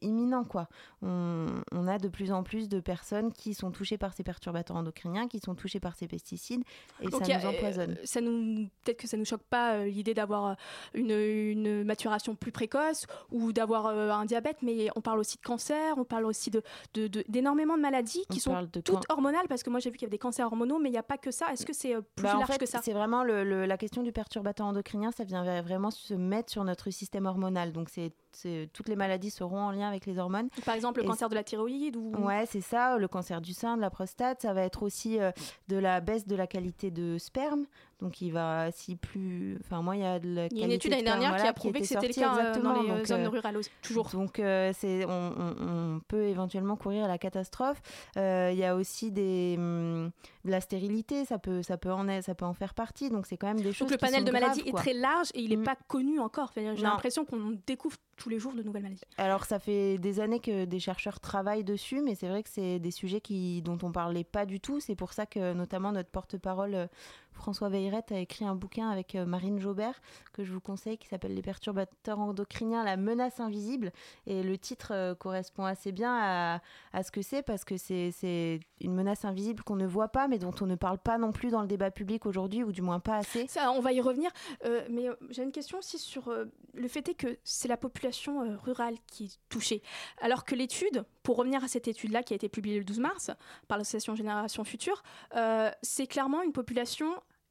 imminent. 0.03 0.45
quoi. 0.45 0.69
On, 1.03 1.47
on 1.73 1.87
a 1.89 1.99
de 1.99 2.09
plus 2.09 2.33
en 2.33 2.43
plus 2.43 2.69
de 2.69 2.81
personnes 2.81 3.33
qui 3.33 3.55
sont 3.55 3.71
touchées 3.71 3.99
par 3.99 4.13
ces 4.13 4.23
perturbateurs 4.25 4.77
endocriniens, 4.77 5.29
qui 5.29 5.39
sont 5.41 5.55
touchées 5.55 5.81
par 5.81 5.95
ces 5.95 6.09
pesticides, 6.09 6.63
et 7.01 7.09
Donc, 7.09 7.25
ça 7.25 7.35
a- 7.35 7.39
nous 7.39 7.47
empoisonne. 7.49 7.93
euh, 7.93 8.05
ça 8.05 8.21
nous 8.21 8.69
peut-être 8.85 8.99
que 8.99 9.07
ça 9.07 9.17
nous 9.17 9.25
choque 9.25 9.43
pas 9.43 9.75
euh, 9.75 9.85
l'idée 9.87 10.15
d'avoir 10.15 10.47
euh, 10.47 10.55
une, 10.95 11.11
une 11.13 11.85
maturation 11.85 12.35
plus 12.35 12.53
précoce 12.53 13.07
ou 13.31 13.53
d'avoir 13.53 13.87
un 13.87 14.25
diabète, 14.25 14.59
mais 14.63 14.89
on 14.97 15.01
parle 15.01 15.19
aussi 15.21 15.37
de 15.37 15.43
cancer, 15.43 15.95
on 15.99 16.05
parle 16.05 16.25
aussi 16.27 16.51
de 16.51 16.63
de- 16.95 17.07
de- 17.07 17.25
d'énormément 17.29 17.77
de, 17.77 17.83
maladies 17.83 18.25
qui 18.31 18.39
On 18.39 18.55
sont 18.55 18.63
de 18.63 18.81
toutes 18.81 19.07
can- 19.07 19.15
hormonales 19.15 19.47
parce 19.49 19.63
que 19.63 19.71
moi 19.71 19.81
j'ai 19.81 19.91
vu 19.91 19.97
qu'il 19.97 20.07
y 20.07 20.09
avait 20.09 20.13
des 20.17 20.19
cancers 20.19 20.47
hormonaux, 20.47 20.79
mais 20.79 20.89
il 20.89 20.93
n'y 20.93 20.99
a 20.99 21.03
pas 21.03 21.19
que 21.19 21.31
ça. 21.31 21.53
Est-ce 21.53 21.65
que 21.67 21.73
c'est 21.73 21.95
plus 22.17 22.25
Bah, 22.25 22.35
en 22.37 22.39
large 22.39 22.53
fait, 22.53 22.59
que 22.59 22.67
ça? 22.67 22.81
C'est 22.83 22.93
vraiment 22.93 23.23
le- 23.25 23.45
le- 23.45 23.67
la 23.67 23.77
question 23.77 24.03
du 24.03 24.13
perturbateur 24.13 24.67
endocrinien, 24.67 25.11
ça 25.13 25.25
vient 25.25 25.45
vra- 25.45 25.63
vraiment 25.63 25.91
se 25.91 26.15
mettre 26.15 26.48
sur 26.51 26.65
notre 26.65 26.91
système 26.91 27.27
hormonal. 27.27 27.73
Donc 27.73 27.89
c'est 27.91 28.13
c'est- 28.33 28.69
toutes 28.73 28.89
les 28.89 28.95
maladies 28.97 29.31
seront 29.31 29.59
en 29.61 29.71
lien 29.73 29.89
avec 29.89 30.07
les 30.07 30.19
hormones. 30.19 30.49
Par 30.65 30.75
exemple, 30.75 31.01
le 31.01 31.05
Et 31.07 31.09
cancer 31.09 31.29
de 31.29 31.35
la 31.35 31.43
thyroïde 31.43 31.97
ou 31.97 32.13
Ouais, 32.19 32.45
c'est 32.47 32.61
ça, 32.61 32.97
le 32.99 33.09
cancer 33.09 33.41
du 33.41 33.53
sein, 33.53 33.77
de 33.77 33.81
la 33.81 33.91
prostate, 33.91 34.43
ça 34.43 34.53
va 34.53 34.63
être 34.63 34.83
aussi 34.83 35.19
euh, 35.19 35.33
de 35.69 35.77
la 35.77 36.01
baisse 36.01 36.27
de 36.27 36.37
la 36.37 36.47
qualité 36.47 36.91
de 36.91 37.17
sperme. 37.19 37.65
Donc 38.01 38.21
il 38.21 38.31
va 38.33 38.71
si 38.71 38.95
plus 38.95 39.59
enfin 39.65 39.83
moi 39.83 39.97
il 39.97 40.03
y 40.03 40.07
a 40.07 40.21
de 40.21 40.29
la 40.33 40.47
il 40.47 40.59
y 40.59 40.63
a 40.63 40.67
une 40.67 40.71
étude 40.71 40.91
de 40.93 40.97
l'année 40.97 41.05
dernière 41.05 41.31
qui 41.31 41.37
voilà, 41.37 41.51
a 41.51 41.53
prouvé 41.53 41.73
que 41.81 41.85
était 41.85 41.95
c'était 41.95 42.07
le 42.09 42.15
cas 42.15 42.33
euh, 42.33 42.37
dans 42.37 42.39
exactement. 42.41 42.83
les 42.83 42.91
euh, 42.91 42.97
Donc, 42.99 43.07
zones 43.07 43.25
euh, 43.25 43.29
rurales 43.29 43.57
aussi, 43.57 43.71
toujours. 43.83 44.09
donc 44.11 44.39
euh, 44.39 44.73
c'est 44.79 45.05
on, 45.05 45.11
on- 45.37 45.97
on 45.97 46.01
peut 46.07 46.23
éventuellement 46.25 46.77
courir 46.77 47.05
à 47.05 47.09
la 47.09 47.19
catastrophe. 47.19 47.81
Euh, 48.17 48.51
Il 48.53 48.59
y 48.59 48.65
a 48.65 48.77
aussi 48.77 49.11
des 49.11 49.57
hum, 49.59 50.11
de 50.45 50.51
la 50.51 50.61
stérilité, 50.61 51.25
ça 51.25 51.39
peut 51.39 51.63
ça 51.63 51.77
peut 51.77 51.91
en 51.93 52.07
ça 52.23 52.35
peut 52.37 52.45
en 52.45 52.55
faire 52.55 52.75
partie. 52.75 53.11
Donc 53.11 53.27
c'est 53.27 53.37
quand 53.37 53.49
même 53.49 53.61
des 53.61 53.73
choses 53.73 53.81
Donc 53.81 53.91
le 53.91 53.97
qui 53.97 54.05
panel 54.05 54.25
de 54.25 54.31
maladies 54.31 54.63
est 54.65 54.73
très 54.77 54.95
large 54.95 55.31
et 55.35 55.41
il 55.41 55.51
n'est 55.51 55.57
Mm. 55.57 55.65
pas 55.65 55.77
connu 55.89 56.21
encore. 56.21 56.53
J'ai 56.55 56.63
l'impression 56.77 57.25
qu'on 57.25 57.59
découvre 57.67 57.97
tous 58.19 58.29
les 58.29 58.39
jours 58.39 58.53
de 58.53 58.63
nouvelles 58.63 58.83
maladies. 58.83 59.03
Alors 59.17 59.45
ça 59.45 59.59
fait 59.59 59.99
des 59.99 60.21
années 60.21 60.41
que 60.41 60.65
des 60.65 60.81
chercheurs 60.81 61.21
travaillent 61.21 61.65
dessus, 61.65 62.03
mais 62.03 62.15
c'est 62.15 62.29
vrai 62.29 62.43
que 62.43 62.51
c'est 62.51 62.79
des 62.79 62.91
sujets 62.91 63.21
qui, 63.21 63.63
dont 63.63 63.79
on 63.83 63.93
parlait 63.93 64.25
pas 64.25 64.45
du 64.45 64.61
tout. 64.61 64.81
C'est 64.81 64.97
pour 64.97 65.13
ça 65.13 65.27
que 65.27 65.53
notamment 65.55 65.93
notre 65.93 66.11
porte-parole 66.11 66.75
euh, 66.75 66.87
François 67.33 67.69
Veilleret 67.69 68.05
a 68.11 68.19
écrit 68.19 68.45
un 68.45 68.55
bouquin 68.55 68.91
avec 68.91 69.15
euh, 69.15 69.25
Marine 69.25 69.61
Jaubert 69.61 70.01
que 70.33 70.45
je 70.45 70.53
vous 70.53 70.61
conseille 70.61 70.99
qui 70.99 71.09
s'appelle 71.09 71.35
Les 71.35 71.43
perturbateurs 71.43 72.19
endocriniens, 72.19 72.85
la 72.85 72.97
menace 72.97 73.41
invisible. 73.41 73.93
Et 74.27 74.43
le 74.43 74.59
titre 74.59 74.93
euh, 74.93 75.15
correspond 75.15 75.65
assez 75.65 75.93
bien 75.93 76.15
à, 76.21 76.61
à 76.93 77.03
ce 77.03 77.11
que 77.11 77.23
c'est 77.23 77.43
parce 77.43 77.65
que 77.65 77.77
c'est 77.77 78.61
une 78.81 78.95
menace 78.95 79.25
invisible 79.25 79.63
qu'on 79.63 79.77
ne 79.77 79.87
voit 79.87 80.09
pas, 80.09 80.29
mais 80.29 80.39
dont 80.39 80.55
on 80.61 80.67
ne 80.67 80.75
parle 80.75 80.99
pas 80.99 81.19
non 81.19 81.33
plus 81.33 81.51
dans 81.51 81.63
le 81.63 81.69
débat 81.69 81.91
public 81.91 82.27
aujourd'hui, 82.27 82.65
ou 82.65 82.73
du 82.73 82.83
moins 82.83 83.01
pas 83.01 83.17
assez. 83.17 83.47
Ça, 83.49 83.73
on 83.73 83.81
va 83.81 83.93
y 83.93 84.01
revenir. 84.01 84.31
Euh, 84.65 84.87
mais 84.91 85.07
j'ai 85.31 85.43
une 85.43 85.53
question 85.53 85.79
aussi 85.79 85.99
sur 85.99 86.29
euh, 86.29 86.47
le 86.75 86.89
fait 86.89 87.09
est 87.09 87.15
que 87.15 87.39
c'est 87.45 87.69
la 87.69 87.77
population 87.77 88.08
euh, 88.43 88.57
rurale 88.57 88.97
qui 89.07 89.25
est 89.25 89.39
touchée. 89.49 89.83
Alors 90.21 90.45
que 90.45 90.55
l'étude, 90.55 91.05
pour 91.23 91.37
revenir 91.37 91.63
à 91.65 91.69
cette 91.69 91.89
étude-là 91.89 92.23
qui 92.23 92.35
a 92.35 92.37
été 92.37 92.49
publiée 92.49 92.79
le 92.79 92.85
12 92.85 93.01
mars 93.01 93.31
par 93.67 93.79
l'association 93.79 94.15
Génération 94.15 94.65
Future, 94.65 95.03
euh, 95.37 95.71
c'est 95.83 96.07
clairement 96.07 96.43
une 96.43 96.53
population 96.53 97.09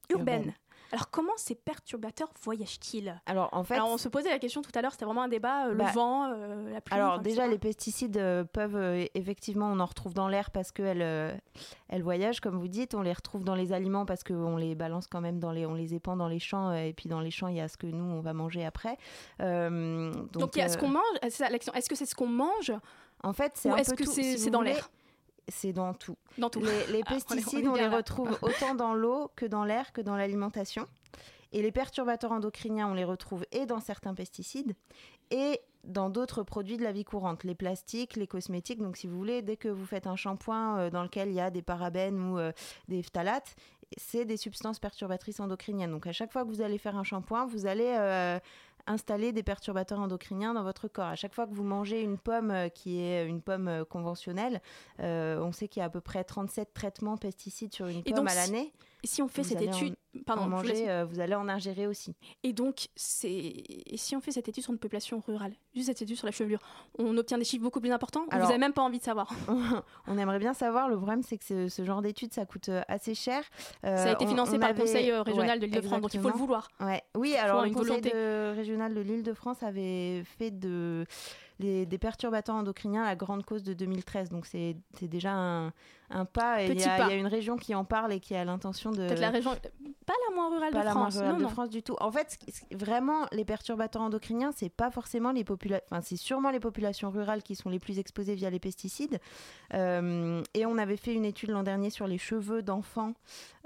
urbaine. 0.09 0.39
Urbaine. 0.39 0.53
Alors 0.91 1.09
comment 1.09 1.33
ces 1.37 1.55
perturbateurs 1.55 2.29
voyagent-ils? 2.41 3.19
Alors 3.25 3.49
en 3.51 3.63
fait, 3.63 3.75
Alors 3.75 3.89
on 3.89 3.97
se 3.97 4.07
posait 4.07 4.29
la 4.29 4.39
question 4.39 4.61
tout 4.61 4.71
à 4.73 4.81
l'heure, 4.81 4.91
c'était 4.91 5.05
vraiment 5.05 5.23
un 5.23 5.27
débat, 5.27 5.67
euh, 5.67 5.71
le 5.71 5.75
Bah, 5.75 5.91
vent, 5.93 6.31
euh, 6.31 6.71
la 6.71 6.81
pluie. 6.81 6.95
Alors 6.95 7.19
déjà, 7.19 7.43
etc. 7.43 7.51
les 7.51 7.57
pesticides 7.59 8.17
euh, 8.17 8.43
peuvent 8.43 9.07
effectivement, 9.13 9.67
on 9.71 9.79
en 9.79 9.85
retrouve 9.85 10.13
dans 10.13 10.27
l'air 10.27 10.51
parce 10.51 10.71
qu'elles 10.71 11.01
euh, 11.01 11.33
elles 11.89 12.03
voyagent, 12.03 12.39
comme 12.39 12.57
vous 12.57 12.67
dites. 12.67 12.95
On 12.95 13.01
les 13.01 13.13
retrouve 13.13 13.43
dans 13.43 13.55
les 13.55 13.73
aliments 13.73 14.05
parce 14.05 14.23
qu'on 14.23 14.57
les 14.57 14.75
balance 14.75 15.07
quand 15.07 15.21
même 15.21 15.39
dans 15.39 15.51
les, 15.51 15.65
on 15.65 15.73
les 15.73 15.93
épand 15.93 16.17
dans 16.17 16.27
les 16.27 16.39
champs. 16.39 16.71
et 16.73 16.93
puis 16.93 17.09
dans 17.09 17.19
les 17.19 17.31
champs, 17.31 17.47
il 17.47 17.57
y 17.57 17.61
a 17.61 17.67
ce 17.67 17.77
que 17.77 17.87
nous 17.87 18.03
on 18.05 18.21
va 18.21 18.33
manger 18.33 18.65
après. 18.65 18.97
Donc, 19.39 20.31
Donc, 20.31 20.55
il 20.55 20.59
y 20.59 20.61
a 20.61 20.69
ce 20.69 20.77
qu'on 20.77 20.89
mange, 20.89 21.03
est-ce 21.21 21.89
que 21.89 21.95
c'est 21.95 22.05
ce 22.05 22.15
qu'on 22.15 22.27
mange 22.27 22.71
en 23.23 23.33
fait, 23.33 23.53
c'est 23.55 23.69
un 23.69 23.75
est-ce 23.77 23.91
peu 23.91 24.03
que 24.03 24.05
c'est 24.09 24.37
si 24.37 24.51
dans 24.51 24.61
l'air? 24.61 24.89
C'est 25.49 25.73
dans 25.73 25.93
tout. 25.93 26.17
Dans 26.37 26.49
tout. 26.49 26.61
Les, 26.61 26.87
les 26.87 27.01
Ah, 27.05 27.11
on 27.11 27.15
on 27.15 27.19
pesticides, 27.19 27.67
on, 27.67 27.75
les 27.75 27.81
là. 27.81 27.89
retrouve 27.95 28.37
autant 28.41 28.75
dans 28.75 28.93
l'eau 28.93 29.31
que 29.35 29.45
dans 29.45 29.63
l'air 29.63 29.93
que 29.93 30.01
dans 30.01 30.15
l'alimentation. 30.15 30.87
Et 31.53 31.61
les 31.61 31.71
perturbateurs 31.71 32.33
endocriniens, 32.33 32.87
on 32.89 32.93
les 32.93 33.05
retrouve 33.05 33.45
et 33.51 33.65
dans 33.65 33.79
certains 33.79 34.13
pesticides 34.13 34.75
et 35.31 35.61
dans 35.85 36.09
d'autres 36.09 36.43
produits 36.43 36.75
de 36.77 36.83
la 36.83 36.91
vie 36.91 37.05
courante, 37.05 37.43
les 37.45 37.55
plastiques, 37.55 38.17
les 38.17 38.27
cosmétiques. 38.27 38.79
Donc, 38.79 38.97
si 38.97 39.07
vous 39.07 39.17
voulez, 39.17 39.41
dès 39.41 39.55
que 39.55 39.69
vous 39.69 39.85
faites 39.85 40.07
un 40.07 40.17
shampoing 40.17 40.77
euh, 40.77 40.89
dans 40.89 41.03
lequel 41.03 41.29
il 41.29 41.35
y 41.35 41.39
a 41.39 41.49
des 41.49 41.61
parabènes 41.61 42.19
ou 42.19 42.37
euh, 42.37 42.51
des 42.89 43.01
phtalates, 43.01 43.55
c'est 43.95 44.25
des 44.25 44.35
substances 44.35 44.79
perturbatrices 44.79 45.39
endocriniennes. 45.39 45.91
Donc, 45.91 46.07
à 46.07 46.11
chaque 46.11 46.33
fois 46.33 46.43
que 46.43 46.49
vous 46.49 46.61
allez 46.61 46.77
faire 46.77 46.97
un 46.97 47.03
shampoing, 47.03 47.45
vous 47.45 47.65
allez 47.65 47.95
euh, 47.97 48.37
installer 48.87 49.31
des 49.31 49.43
perturbateurs 49.43 49.99
endocriniens 49.99 50.53
dans 50.53 50.63
votre 50.63 50.87
corps. 50.87 51.07
À 51.07 51.15
chaque 51.15 51.33
fois 51.33 51.45
que 51.45 51.53
vous 51.53 51.63
mangez 51.63 52.01
une 52.01 52.17
pomme 52.17 52.51
euh, 52.51 52.69
qui 52.69 52.99
est 53.01 53.27
une 53.27 53.41
pomme 53.41 53.67
euh, 53.67 53.85
conventionnelle, 53.85 54.61
euh, 55.01 55.39
on 55.41 55.51
sait 55.51 55.67
qu'il 55.67 55.81
y 55.81 55.83
a 55.83 55.85
à 55.85 55.89
peu 55.89 56.01
près 56.01 56.23
37 56.23 56.73
traitements 56.73 57.17
pesticides 57.17 57.73
sur 57.73 57.87
une 57.87 58.03
pomme 58.03 58.15
donc, 58.15 58.29
à 58.29 58.35
l'année. 58.35 58.73
Si 59.07 59.21
on 59.23 59.27
fait 59.27 59.41
Vous 59.41 59.49
cette 59.49 59.61
étude, 59.61 59.95
En 60.15 60.23
pardon, 60.25 60.43
laisse- 60.61 60.69
manger, 60.69 60.89
euh, 60.89 61.05
vous 61.05 61.19
allez 61.19 61.35
en 61.35 61.47
ingérer 61.49 61.87
aussi. 61.87 62.15
et 62.43 62.53
donc 62.53 62.87
c'est, 62.95 63.63
si 63.95 64.15
on 64.15 64.21
fait 64.21 64.31
cette 64.31 64.47
étude 64.49 64.63
sur 64.63 64.73
une 64.73 64.79
population 64.79 65.21
rurale, 65.25 65.53
juste 65.73 65.87
cette 65.87 66.01
étude 66.03 66.15
sur 66.17 66.25
la 66.25 66.31
chevelure, 66.31 66.59
on 66.99 67.17
obtient 67.17 67.37
des 67.37 67.43
chiffres 67.43 67.63
beaucoup 67.63 67.79
plus 67.81 67.91
importants. 67.91 68.25
Alors- 68.29 68.45
vous 68.45 68.51
avez 68.51 68.59
même 68.59 68.73
pas 68.73 68.81
envie 68.83 68.99
de 68.99 69.03
savoir? 69.03 69.31
on 70.07 70.17
aimerait 70.17 70.39
bien 70.39 70.53
savoir. 70.53 70.89
Le 70.89 70.97
problème, 70.97 71.23
c'est 71.23 71.37
que 71.37 71.45
ce, 71.45 71.67
ce 71.69 71.83
genre 71.83 72.01
d'études, 72.01 72.33
ça 72.33 72.45
coûte 72.45 72.69
euh, 72.69 72.81
assez 72.87 73.15
cher. 73.15 73.43
Ça 73.83 73.87
a 73.93 74.07
Euh, 74.09 74.13
été 74.13 74.25
on- 74.25 74.29
financé 74.29 74.53
on 74.55 74.59
par 74.59 74.69
avait- 74.69 74.79
le 74.79 74.85
Conseil 74.85 75.11
euh, 75.11 75.21
régional 75.21 75.49
ouais, 75.51 75.59
de 75.59 75.65
l'Île-de-France, 75.65 76.01
donc 76.01 76.13
il 76.13 76.19
faut 76.19 76.29
le 76.29 76.35
vouloir. 76.35 76.69
Ouais. 76.79 77.01
Oui, 77.15 77.35
alors 77.35 77.63
le 77.63 77.71
Conseil 77.71 78.01
de- 78.01 78.53
régional 78.55 78.93
de 78.93 79.01
l'Île-de-France 79.01 79.63
avait 79.63 80.23
fait 80.23 80.51
de, 80.51 81.05
les- 81.59 81.85
des 81.85 81.97
perturbateurs 81.97 82.55
endocriniens 82.55 83.03
la 83.05 83.15
grande 83.15 83.45
cause 83.45 83.63
de 83.63 83.73
2013. 83.73 84.29
Donc 84.29 84.45
c'est 84.45 84.75
déjà 85.01 85.31
un, 85.33 85.73
un 86.09 86.25
pas. 86.25 86.63
Et 86.63 86.67
il 86.67 86.79
y, 86.79 86.83
a- 86.83 87.13
y 87.13 87.17
une 87.17 87.27
région 87.27 87.57
qui 87.57 87.75
en 87.75 87.83
parle 87.83 88.13
et 88.13 88.19
qui 88.19 88.33
a 88.35 88.45
l'intention 88.45 88.91
de... 88.91 89.07
Peut-être 89.07 89.19
la 89.19 89.29
région, 89.29 89.51
pas 90.05 90.13
la 90.29 90.35
moins 90.35 90.49
rurale 90.49 90.71
pas 90.71 90.79
de 90.79 90.85
la 90.85 90.91
France. 90.91 91.15
moins 91.15 91.21
rurale 91.23 91.33
non, 91.33 91.37
de 91.39 91.43
non. 91.43 91.49
France 91.49 91.69
du 91.69 91.83
tout. 91.83 91.95
En 91.99 92.11
fait, 92.11 92.37
vraiment, 92.71 93.25
les 93.33 93.43
perturbateurs 93.43 94.01
endocriniens, 94.01 94.51
c'est 94.55 94.69
pas 94.69 94.89
forcément 94.89 95.31
les 95.31 95.43
populations. 95.43 95.85
Enfin, 95.91 96.01
c'est 96.01 96.15
sûrement 96.15 96.49
les 96.49 96.61
populations 96.61 97.09
rurales 97.09 97.43
qui 97.43 97.55
sont 97.55 97.69
les 97.69 97.79
plus 97.79 97.99
exposées 97.99 98.35
via 98.35 98.49
les 98.49 98.59
pesticides. 98.59 99.19
Euh, 99.73 100.41
et 100.53 100.65
on 100.65 100.77
avait 100.77 100.95
fait 100.97 101.13
une 101.13 101.25
étude 101.25 101.49
l'an 101.49 101.63
dernier 101.63 101.89
sur 101.89 102.07
les 102.07 102.17
cheveux 102.17 102.61
d'enfants 102.61 103.13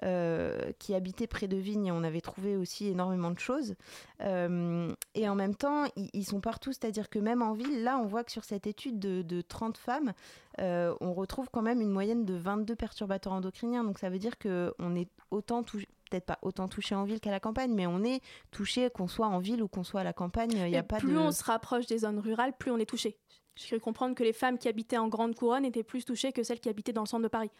euh, 0.03 0.71
qui 0.79 0.95
habitaient 0.95 1.27
près 1.27 1.47
de 1.47 1.57
vignes. 1.57 1.87
Et 1.87 1.91
on 1.91 2.03
avait 2.03 2.21
trouvé 2.21 2.55
aussi 2.55 2.87
énormément 2.87 3.29
de 3.29 3.39
choses. 3.39 3.75
Euh, 4.21 4.91
et 5.13 5.29
en 5.29 5.35
même 5.35 5.55
temps, 5.55 5.85
ils, 5.95 6.09
ils 6.13 6.25
sont 6.25 6.41
partout. 6.41 6.71
C'est-à-dire 6.73 7.09
que 7.09 7.19
même 7.19 7.43
en 7.43 7.53
ville, 7.53 7.83
là, 7.83 7.99
on 7.99 8.07
voit 8.07 8.23
que 8.23 8.31
sur 8.31 8.45
cette 8.45 8.65
étude 8.65 8.97
de, 8.97 9.21
de 9.21 9.41
30 9.41 9.77
femmes, 9.77 10.13
on 10.57 11.13
retrouve 11.13 11.49
quand 11.51 11.63
même 11.63 11.81
une 11.81 11.89
moyenne 11.89 12.23
de 12.23 12.30
22 12.33 12.75
perturbateurs 12.75 13.33
endocriniens. 13.33 13.83
Donc 13.83 13.99
ça 13.99 14.09
veut 14.09 14.19
dire 14.19 14.37
qu'on 14.37 14.95
est 14.95 15.09
autant 15.31 15.63
touché, 15.63 15.87
peut-être 16.09 16.25
pas 16.25 16.39
autant 16.41 16.67
touché 16.67 16.95
en 16.95 17.03
ville 17.03 17.19
qu'à 17.19 17.31
la 17.31 17.39
campagne, 17.39 17.73
mais 17.73 17.87
on 17.87 18.03
est 18.03 18.21
touché 18.51 18.89
qu'on 18.89 19.07
soit 19.07 19.27
en 19.27 19.39
ville 19.39 19.63
ou 19.63 19.67
qu'on 19.67 19.83
soit 19.83 20.01
à 20.01 20.03
la 20.03 20.13
campagne. 20.13 20.51
Il 20.51 20.69
y 20.69 20.77
a 20.77 20.83
pas 20.83 20.97
plus 20.97 21.13
de... 21.13 21.17
on 21.17 21.31
se 21.31 21.43
rapproche 21.43 21.87
des 21.87 21.99
zones 21.99 22.19
rurales, 22.19 22.53
plus 22.57 22.71
on 22.71 22.77
est 22.77 22.85
touché. 22.85 23.17
J'ai 23.55 23.67
cru 23.67 23.79
comprendre 23.79 24.15
que 24.15 24.23
les 24.23 24.33
femmes 24.33 24.57
qui 24.57 24.67
habitaient 24.67 24.97
en 24.97 25.07
grande 25.07 25.35
couronne 25.35 25.65
étaient 25.65 25.83
plus 25.83 26.05
touchées 26.05 26.31
que 26.31 26.43
celles 26.43 26.59
qui 26.59 26.69
habitaient 26.69 26.93
dans 26.93 27.03
le 27.03 27.07
centre 27.07 27.23
de 27.23 27.27
Paris. 27.27 27.51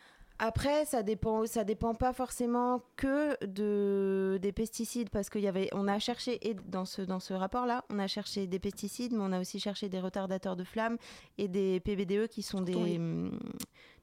Après, 0.44 0.86
ça 0.86 1.04
dépend, 1.04 1.46
ça 1.46 1.64
dépend 1.64 1.94
pas 1.94 2.14
forcément 2.14 2.82
que 2.96 3.38
de 3.46 4.40
des 4.42 4.52
pesticides 4.52 5.12
parce 5.12 5.30
qu'il 5.30 5.42
y 5.42 5.48
avait, 5.48 5.70
on 5.72 5.88
a 5.88 6.00
cherché 6.00 6.50
et 6.50 6.56
dans 6.56 6.86
ce 6.86 7.04
dans 7.04 7.20
ce 7.20 7.36
rapport-là, 7.36 7.86
on 7.92 8.00
a 8.00 8.08
cherché 8.08 8.48
des 8.48 8.58
pesticides, 8.58 9.14
mais 9.14 9.22
on 9.22 9.34
a 9.34 9.40
aussi 9.40 9.60
cherché 9.60 9.88
des 9.88 10.00
retardateurs 10.00 10.56
de 10.56 10.64
flammes 10.64 10.98
et 11.38 11.48
des 11.48 11.80
PBDE 11.80 12.28
qui 12.28 12.42
sont 12.42 12.62
des 12.62 12.74
Oui. 12.74 12.98
hum, 12.98 13.38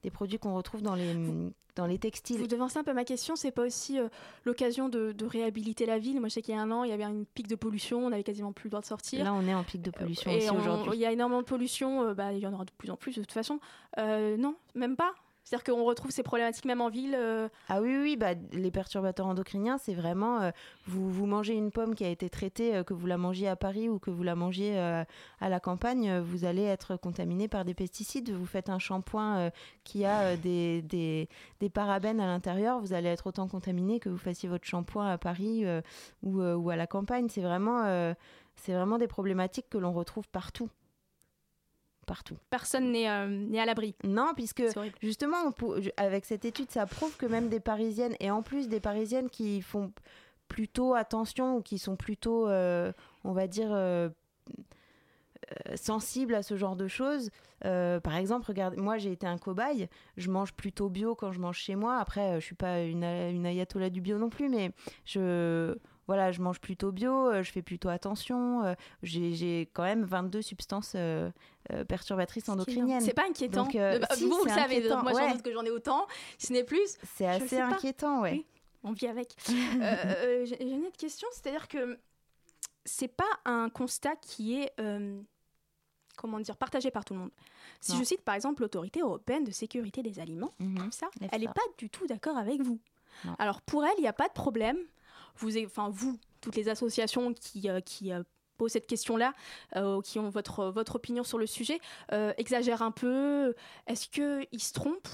des 0.05 0.11
produits 0.11 0.39
qu'on 0.39 0.55
retrouve 0.55 0.81
dans 0.81 0.95
les 0.95 1.13
dans 1.75 1.87
les 1.87 1.99
textiles. 1.99 2.39
Vous 2.39 2.47
devancez 2.47 2.79
un 2.79 2.85
peu 2.85 2.93
ma 2.93 3.05
question, 3.05 3.35
c'est 3.35 3.51
pas 3.51 3.65
aussi 3.65 3.99
euh, 3.99 4.09
l'occasion 4.45 4.89
de, 4.89 5.13
de 5.13 5.25
réhabiliter 5.27 5.87
la 5.87 5.99
ville 5.99 6.19
Moi, 6.21 6.29
je 6.29 6.35
sais 6.35 6.43
qu'il 6.43 6.55
y 6.55 6.59
a 6.59 6.61
un 6.61 6.71
an, 6.73 6.83
il 6.85 6.91
y 6.91 6.93
avait 6.93 7.05
une 7.05 7.25
pic 7.25 7.47
de 7.49 7.55
pollution, 7.57 8.05
on 8.05 8.13
avait 8.13 8.25
quasiment 8.25 8.53
plus 8.53 8.67
le 8.67 8.71
droit 8.71 8.81
de 8.81 8.87
sortir. 8.87 9.25
Là, 9.25 9.33
on 9.33 9.47
est 9.47 9.55
en 9.55 9.63
pic 9.65 9.81
de 9.83 9.91
pollution 9.91 10.33
aussi 10.33 10.51
aujourd'hui. 10.51 10.93
il 10.95 11.01
y 11.01 11.07
a 11.07 11.13
énormément 11.13 11.41
de 11.41 11.47
pollution, 11.47 12.03
euh, 12.03 12.15
bah, 12.15 12.33
il 12.33 12.39
y 12.41 12.47
en 12.47 12.53
aura 12.53 12.65
de 12.65 12.71
plus 12.79 12.91
en 12.91 12.97
plus 12.97 13.15
de 13.17 13.21
toute 13.21 13.33
façon. 13.33 13.61
Euh, 13.99 14.37
non, 14.37 14.57
même 14.75 14.97
pas. 14.97 15.15
C'est-à-dire 15.49 15.73
qu'on 15.73 15.85
retrouve 15.85 16.11
ces 16.11 16.23
problématiques 16.23 16.67
même 16.67 16.83
en 16.83 16.91
ville. 16.91 17.15
euh, 17.17 17.49
Ah 17.71 17.81
oui, 17.81 17.97
oui, 17.97 18.17
bah, 18.19 18.35
les 18.53 18.71
perturbateurs 18.71 19.27
endocriniens, 19.27 19.79
c'est 19.79 19.95
vraiment, 19.95 20.43
euh, 20.43 20.51
vous, 20.85 21.11
vous 21.11 21.25
mangez 21.25 21.55
une 21.55 21.71
pomme 21.71 21.95
qui 21.95 22.05
a 22.05 22.11
été 22.11 22.29
traitée, 22.29 22.77
euh, 22.77 22.83
que 22.85 22.93
vous 22.93 23.07
la 23.07 23.17
mangiez 23.17 23.49
à 23.49 23.57
Paris 23.57 23.89
ou 23.89 23.99
que 23.99 24.11
vous 24.11 24.23
la 24.23 24.35
mangiez 24.35 24.79
à 24.79 25.49
la 25.49 25.59
campagne, 25.59 26.19
vous 26.19 26.45
allez 26.45 26.65
être 26.65 26.97
contaminé 26.97 27.49
par 27.49 27.65
des 27.65 27.73
pesticides. 27.73 28.31
Vous 28.31 28.45
faites 28.45 28.69
un 28.69 28.79
shampoing 28.79 29.51
qui 29.85 30.05
a 30.05 30.37
des, 30.37 30.83
des, 30.83 31.31
des 31.61 31.71
parabènes 31.71 32.21
à 32.21 32.27
l'intérieur, 32.27 32.81
vous 32.81 32.93
allez 32.93 33.09
être 33.09 33.29
autant 33.29 33.49
contaminé 33.49 34.01
que 34.01 34.11
vous 34.11 34.19
fassiez 34.19 34.51
votre 34.51 34.67
shampoing 34.67 35.09
à 35.09 35.17
Paris 35.17 35.65
ou, 36.23 36.43
ou 36.43 36.71
à 36.71 36.77
la 36.77 36.87
campagne. 36.87 37.29
C'est 37.31 37.41
vraiment, 37.41 38.15
c'est 38.57 38.73
vraiment 38.73 38.99
des 38.99 39.09
problématiques 39.09 39.71
que 39.71 39.79
l'on 39.79 39.93
retrouve 39.93 40.29
partout. 40.29 40.69
Partout. 42.09 42.37
personne 42.51 42.91
n'est 42.91 43.09
euh, 43.09 43.29
n'est 43.29 43.61
à 43.61 43.67
l'abri. 43.67 43.95
Non, 44.03 44.33
puisque. 44.35 44.65
Justement, 45.03 45.37
on 45.47 45.75
avec 45.97 46.25
cette 46.25 46.45
étude, 46.45 46.71
ça 46.71 46.87
prouve 46.87 47.17
que 47.17 47.27
même 47.27 47.49
des 47.49 47.61
Parisiennes, 47.61 48.15
et 48.19 48.31
en 48.31 48.43
plus 48.43 48.69
des 48.69 48.81
Parisiennes 48.81 49.29
qui 49.29 49.61
font 49.61 49.93
plutôt 50.49 50.95
attention 50.95 51.57
ou 51.57 51.63
qui 51.63 51.79
sont 51.79 51.97
plutôt, 51.97 52.49
euh, 52.49 52.93
on 53.25 53.33
va 53.33 53.47
dire, 53.47 53.69
euh, 53.71 54.09
sensibles 55.75 56.35
à 56.35 56.43
ce 56.43 56.57
genre 56.57 56.77
de 56.77 56.89
choses. 56.89 57.31
Par 57.61 58.17
exemple, 58.17 58.47
regarde, 58.47 58.77
moi 58.77 58.99
j'ai 58.99 59.13
été 59.13 59.27
un 59.27 59.37
cobaye, 59.37 59.89
je 60.17 60.31
mange 60.31 60.55
plutôt 60.55 60.89
bio 60.89 61.15
quand 61.15 61.33
je 61.33 61.41
mange 61.41 61.59
chez 61.59 61.75
moi. 61.75 61.99
Après, 61.99 62.41
je 62.41 62.45
suis 62.45 62.55
pas 62.55 62.83
une, 62.83 63.05
une 63.05 63.45
ayatollah 63.45 63.91
du 63.91 64.01
bio 64.01 64.17
non 64.17 64.31
plus, 64.31 64.49
mais 64.49 64.71
je 65.05 65.77
voilà, 66.09 66.33
je 66.33 66.41
mange 66.43 66.59
plutôt 66.61 66.91
bio, 66.91 67.13
euh, 67.29 67.43
je 67.45 67.53
fais 67.53 67.63
plutôt 67.63 67.89
attention. 67.91 68.65
euh, 68.65 68.75
j'ai 69.05 69.35
j'ai 69.35 69.69
quand 69.73 69.85
même 69.85 70.05
22 70.05 70.43
substances 70.43 70.95
euh, 70.97 71.31
euh, 71.73 71.85
perturbatrices 71.85 72.49
endocriniennes. 72.49 73.01
C'est 73.03 73.15
pas 73.15 73.27
inquiétant. 73.29 73.63
Donc, 73.65 73.77
euh, 73.77 74.01
Bah, 74.01 74.09
si, 74.17 74.25
vous, 74.25 74.31
vous 74.37 74.45
le 74.45 74.51
savez, 74.51 74.79
inquiétant, 74.79 75.03
moi 75.05 75.13
j'en 75.13 75.19
ouais. 75.27 75.33
doute 75.35 75.43
que 75.43 75.53
j'en 75.53 75.65
ai 75.65 75.71
autant. 75.71 76.07
Si 76.39 76.49
ce 76.49 76.53
n'est 76.55 76.65
plus, 76.65 76.97
C'est 77.17 77.27
assez 77.27 77.61
inquiétant, 77.61 78.23
ouais. 78.23 78.33
Oui. 78.33 78.47
on 78.83 78.93
vit 78.93 79.07
avec. 79.07 79.35
Euh, 79.51 79.55
euh, 79.83 80.45
J'ai 80.47 80.63
une 80.69 80.87
autre 80.87 80.97
question, 80.97 81.29
c'est-à-dire 81.31 81.69
que 81.69 81.99
c'est 82.85 83.09
pas 83.09 83.29
un 83.45 83.69
constat 83.69 84.17
qui 84.17 84.55
est, 84.61 84.73
euh, 84.81 85.21
comment 86.17 86.41
dire, 86.41 86.57
partagé 86.57 86.91
par 86.91 87.05
tout 87.05 87.13
le 87.15 87.21
monde. 87.21 87.31
Si 87.81 87.93
Non. 87.93 87.99
je 87.99 88.05
cite 88.05 88.23
par 88.23 88.35
exemple 88.35 88.63
l'autorité 88.63 89.01
européenne 89.01 89.45
de 89.45 89.51
sécurité 89.53 90.03
des 90.03 90.19
aliments, 90.21 90.55
Mhm. 90.59 90.79
comme 90.79 90.93
ça, 90.93 91.09
elle 91.31 91.43
n'est 91.43 91.47
pas 91.49 91.61
du 91.77 91.91
tout 91.91 92.07
d'accord 92.07 92.37
avec 92.39 92.63
vous. 92.63 92.79
Non. 93.25 93.35
Alors 93.39 93.61
pour 93.63 93.85
elle, 93.85 93.93
il 93.99 94.03
n'y 94.03 94.09
a 94.09 94.13
pas 94.15 94.29
de 94.29 94.33
problème. 94.33 94.79
Vous, 95.39 95.57
enfin 95.65 95.89
vous, 95.91 96.19
toutes 96.41 96.57
les 96.57 96.69
associations 96.69 97.33
qui, 97.35 97.69
euh, 97.69 97.81
qui 97.81 98.13
euh, 98.13 98.23
posent 98.57 98.73
cette 98.73 98.87
question-là, 98.87 99.35
euh, 99.77 100.01
qui 100.03 100.19
ont 100.19 100.29
votre, 100.31 100.67
votre 100.67 100.97
opinion 100.97 101.25
sur 101.25 101.39
le 101.39 101.47
sujet, 101.47 101.79
exagèrent 102.37 102.83
un 102.83 102.91
peu. 102.91 103.55
Est-ce 103.87 104.09
qu'ils 104.09 104.61
se 104.63 104.73
trompent? 104.73 105.09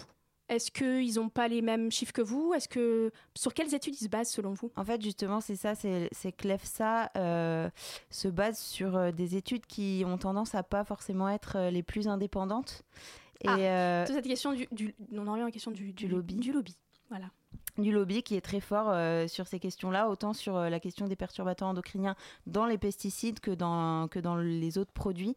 Est-ce 0.51 0.71
qu'ils 0.71 1.15
n'ont 1.15 1.31
pas 1.31 1.49
les 1.49 1.63
mêmes 1.63 1.91
chiffres 1.91 2.13
que 2.13 2.21
vous? 2.21 2.53
Est-ce 2.55 2.69
que 2.69 3.11
sur 3.35 3.55
quelles 3.55 3.75
études 3.75 3.95
ils 3.99 4.05
se 4.05 4.09
basent 4.09 4.31
selon 4.31 4.53
vous? 4.53 4.71
En 4.77 4.85
fait, 4.85 5.01
justement, 5.01 5.41
c'est 5.41 5.57
ça, 5.57 5.75
c'est 5.75 6.11
que 6.37 6.47
l'EFSA 6.49 7.11
euh, 7.17 7.71
se 8.11 8.29
base 8.29 8.59
sur 8.59 9.11
des 9.13 9.37
études 9.37 9.65
qui 9.67 10.03
ont 10.07 10.19
tendance 10.19 10.55
à 10.55 10.63
pas 10.63 10.85
forcément 10.85 11.31
être 11.31 11.71
les 11.71 11.83
plus 11.83 12.09
indépendantes. 12.09 12.83
Et 13.43 13.49
Ah, 13.49 13.57
euh, 13.59 14.07
Toute 14.07 14.15
cette 14.17 14.27
question 14.27 14.53
du, 14.53 14.67
du- 14.71 14.95
on 15.13 15.27
en 15.27 15.33
revient 15.33 15.43
à 15.43 15.47
la 15.47 15.51
question 15.51 15.71
du, 15.71 15.93
Du 15.93 16.09
lobby. 16.09 16.35
Du 16.37 16.53
lobby. 16.53 16.77
Voilà. 17.09 17.27
Du 17.79 17.91
lobby 17.93 18.23
qui 18.23 18.37
est 18.37 18.41
très 18.41 18.61
fort 18.61 18.87
euh, 18.91 19.27
sur 19.27 19.47
ces 19.49 19.59
questions-là, 19.59 20.09
autant 20.09 20.33
sur 20.33 20.57
euh, 20.57 20.69
la 20.69 20.79
question 20.81 21.07
des 21.09 21.17
perturbateurs 21.17 21.69
endocriniens 21.69 22.15
dans 22.47 22.67
les 22.67 22.79
pesticides 22.79 23.41
que 23.41 23.51
dans, 23.51 24.07
que 24.09 24.19
dans 24.21 24.37
les 24.37 24.79
autres 24.79 24.93
produits. 24.93 25.35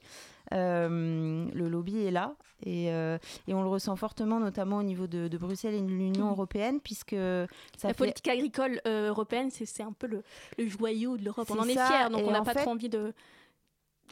Euh, 0.53 1.45
le 1.53 1.67
lobby 1.67 2.05
est 2.05 2.11
là 2.11 2.35
et, 2.65 2.85
et 2.85 3.53
on 3.53 3.61
le 3.61 3.67
ressent 3.67 3.95
fortement, 3.97 4.39
notamment 4.39 4.77
au 4.77 4.83
niveau 4.83 5.05
de, 5.05 5.27
de 5.27 5.37
Bruxelles 5.37 5.73
et 5.73 5.81
de 5.81 5.87
l'Union 5.87 6.29
européenne, 6.29 6.79
puisque 6.79 7.11
ça 7.15 7.47
la 7.83 7.89
fait 7.89 7.93
politique 7.95 8.27
agricole 8.29 8.79
européenne, 8.85 9.49
c'est 9.51 9.83
un 9.83 9.91
peu 9.91 10.07
le, 10.07 10.23
le 10.57 10.67
joyau 10.67 11.17
de 11.17 11.25
l'Europe. 11.25 11.47
On 11.51 11.59
en 11.59 11.67
est 11.67 11.73
fiers, 11.73 12.09
donc 12.09 12.21
on 12.25 12.31
n'a 12.31 12.41
pas 12.43 12.53
fait- 12.53 12.61
trop 12.61 12.71
envie 12.71 12.89
de. 12.89 13.13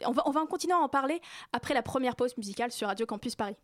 On 0.04 0.12
va, 0.12 0.22
on 0.26 0.30
va 0.30 0.42
en 0.42 0.46
continuer 0.46 0.74
à 0.74 0.78
en 0.78 0.90
parler 0.90 1.22
après 1.54 1.72
la 1.72 1.82
première 1.82 2.16
pause 2.16 2.36
musicale 2.36 2.70
sur 2.70 2.86
Radio 2.88 3.06
Campus 3.06 3.34
Paris. 3.34 3.56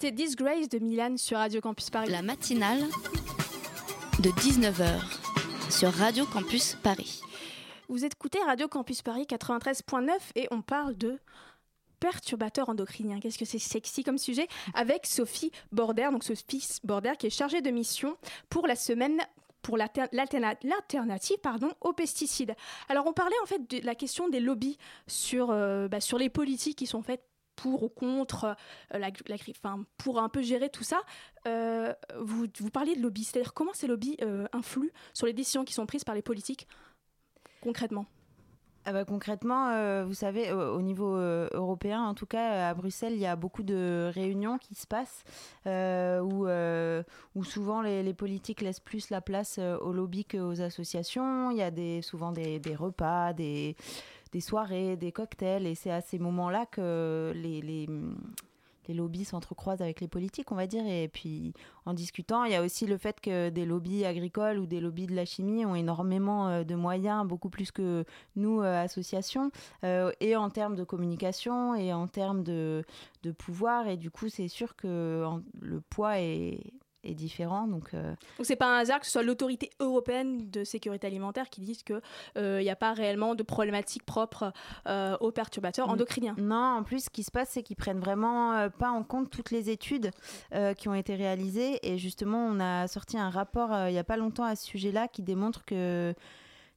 C'était 0.00 0.12
Disgrace 0.12 0.68
de 0.68 0.78
Milan 0.78 1.16
sur 1.16 1.38
Radio 1.38 1.60
Campus 1.60 1.90
Paris. 1.90 2.08
La 2.08 2.22
matinale 2.22 2.84
de 4.20 4.30
19h 4.30 5.72
sur 5.72 5.92
Radio 5.92 6.24
Campus 6.24 6.76
Paris. 6.84 7.20
Vous 7.88 8.04
écoutez 8.04 8.38
Radio 8.46 8.68
Campus 8.68 9.02
Paris 9.02 9.26
93.9 9.28 10.10
et 10.36 10.46
on 10.52 10.62
parle 10.62 10.96
de 10.96 11.18
perturbateurs 11.98 12.68
endocriniens. 12.68 13.18
Qu'est-ce 13.18 13.38
que 13.38 13.44
c'est 13.44 13.58
sexy 13.58 14.04
comme 14.04 14.18
sujet 14.18 14.46
Avec 14.72 15.04
Sophie 15.04 15.50
Border, 15.72 16.10
donc 16.12 16.22
Sophie 16.22 16.64
Border 16.84 17.14
qui 17.18 17.26
est 17.26 17.30
chargée 17.30 17.60
de 17.60 17.70
mission 17.72 18.16
pour 18.50 18.68
la 18.68 18.76
semaine 18.76 19.18
pour 19.62 19.76
l'alternative 19.76 21.38
pardon, 21.42 21.72
aux 21.80 21.92
pesticides. 21.92 22.54
Alors 22.88 23.08
on 23.08 23.12
parlait 23.12 23.34
en 23.42 23.46
fait 23.46 23.68
de 23.68 23.84
la 23.84 23.96
question 23.96 24.28
des 24.28 24.38
lobbies 24.38 24.78
sur, 25.08 25.50
euh, 25.50 25.88
bah, 25.88 26.00
sur 26.00 26.18
les 26.18 26.28
politiques 26.28 26.78
qui 26.78 26.86
sont 26.86 27.02
faites 27.02 27.27
pour 27.58 27.82
ou 27.82 27.88
contre 27.88 28.44
euh, 28.94 28.98
la, 28.98 29.10
la 29.26 29.36
enfin, 29.50 29.84
pour 29.96 30.20
un 30.20 30.28
peu 30.28 30.42
gérer 30.42 30.70
tout 30.70 30.84
ça. 30.84 31.00
Euh, 31.46 31.92
vous, 32.20 32.46
vous 32.58 32.70
parliez 32.70 32.94
de 32.94 33.02
lobby, 33.02 33.24
c'est-à-dire 33.24 33.52
comment 33.52 33.72
ces 33.74 33.86
lobbies 33.86 34.16
influent 34.52 34.90
sur 35.12 35.26
les 35.26 35.32
décisions 35.32 35.64
qui 35.64 35.74
sont 35.74 35.86
prises 35.86 36.04
par 36.04 36.14
les 36.14 36.22
politiques 36.22 36.66
concrètement? 37.60 38.06
Ah 38.90 38.92
bah, 38.94 39.04
concrètement, 39.04 39.68
euh, 39.68 40.04
vous 40.06 40.14
savez, 40.14 40.50
au, 40.50 40.80
niveau 40.80 41.14
euh, 41.14 41.46
européen, 41.52 42.04
en 42.04 42.14
tout 42.14 42.24
cas 42.24 42.70
à 42.70 42.72
Bruxelles, 42.72 43.12
il 43.12 43.18
y 43.18 43.26
a 43.26 43.36
beaucoup 43.36 43.62
de 43.62 44.10
réunions 44.14 44.56
qui 44.56 44.74
se 44.74 44.86
passent 44.86 45.24
euh, 45.66 46.20
où, 47.34 47.44
souvent 47.44 47.82
les, 47.82 48.14
politiques 48.14 48.62
laissent 48.62 48.80
plus 48.80 49.10
la 49.10 49.20
place 49.20 49.58
aux 49.58 49.92
lobbies 49.92 50.24
qu'aux 50.24 50.62
associations. 50.62 51.50
Il 51.50 51.58
y 51.58 51.62
a 51.62 51.70
des, 51.70 52.00
souvent 52.00 52.32
des, 52.32 52.60
repas, 52.78 53.34
des, 53.34 53.76
des, 54.32 54.40
soirées, 54.40 54.96
des 54.96 55.12
cocktails, 55.12 55.66
et 55.66 55.74
c'est 55.74 55.90
à 55.90 56.00
ces 56.00 56.18
moments-là 56.18 56.66
que 56.66 57.32
les, 57.34 57.60
les 58.88 58.94
lobbies 58.94 59.24
s'entrecroisent 59.24 59.82
avec 59.82 60.00
les 60.00 60.08
politiques, 60.08 60.50
on 60.50 60.54
va 60.54 60.66
dire. 60.66 60.84
Et 60.86 61.08
puis, 61.08 61.52
en 61.84 61.92
discutant, 61.92 62.44
il 62.44 62.52
y 62.52 62.54
a 62.54 62.62
aussi 62.62 62.86
le 62.86 62.96
fait 62.96 63.20
que 63.20 63.50
des 63.50 63.66
lobbies 63.66 64.04
agricoles 64.04 64.58
ou 64.58 64.66
des 64.66 64.80
lobbies 64.80 65.06
de 65.06 65.14
la 65.14 65.24
chimie 65.24 65.64
ont 65.64 65.74
énormément 65.74 66.48
euh, 66.48 66.64
de 66.64 66.74
moyens, 66.74 67.26
beaucoup 67.26 67.50
plus 67.50 67.70
que 67.70 68.04
nous, 68.34 68.62
euh, 68.62 68.82
associations, 68.82 69.50
euh, 69.84 70.10
et 70.20 70.36
en 70.36 70.50
termes 70.50 70.74
de 70.74 70.84
communication 70.84 71.74
et 71.74 71.92
en 71.92 72.08
termes 72.08 72.42
de, 72.42 72.82
de 73.22 73.30
pouvoir. 73.30 73.88
Et 73.88 73.96
du 73.96 74.10
coup, 74.10 74.28
c'est 74.28 74.48
sûr 74.48 74.74
que 74.74 75.24
le 75.60 75.80
poids 75.80 76.18
est 76.18 76.72
est 77.04 77.14
différent. 77.14 77.66
Donc, 77.66 77.90
euh... 77.94 78.10
donc 78.38 78.46
c'est 78.46 78.56
pas 78.56 78.66
un 78.66 78.78
hasard 78.78 79.00
que 79.00 79.06
ce 79.06 79.12
soit 79.12 79.22
l'autorité 79.22 79.70
européenne 79.80 80.50
de 80.50 80.64
sécurité 80.64 81.06
alimentaire 81.06 81.48
qui 81.50 81.60
dise 81.60 81.82
que 81.82 82.00
il 82.36 82.42
euh, 82.42 82.62
n'y 82.62 82.70
a 82.70 82.76
pas 82.76 82.92
réellement 82.92 83.34
de 83.34 83.42
problématique 83.42 84.04
propre 84.04 84.52
euh, 84.86 85.16
aux 85.20 85.30
perturbateurs 85.30 85.88
endocriniens. 85.88 86.34
Non, 86.38 86.56
en 86.56 86.82
plus, 86.82 87.04
ce 87.04 87.10
qui 87.10 87.22
se 87.22 87.30
passe, 87.30 87.50
c'est 87.50 87.62
qu'ils 87.62 87.76
prennent 87.76 88.00
vraiment 88.00 88.68
pas 88.78 88.90
en 88.90 89.02
compte 89.02 89.30
toutes 89.30 89.50
les 89.50 89.70
études 89.70 90.10
qui 90.76 90.88
ont 90.88 90.94
été 90.94 91.14
réalisées. 91.14 91.78
Et 91.82 91.98
justement, 91.98 92.46
on 92.46 92.60
a 92.60 92.86
sorti 92.88 93.18
un 93.18 93.30
rapport 93.30 93.70
il 93.88 93.94
y 93.94 93.98
a 93.98 94.04
pas 94.04 94.16
longtemps 94.16 94.44
à 94.44 94.56
ce 94.56 94.64
sujet-là 94.66 95.08
qui 95.08 95.22
démontre 95.22 95.64
que 95.64 96.14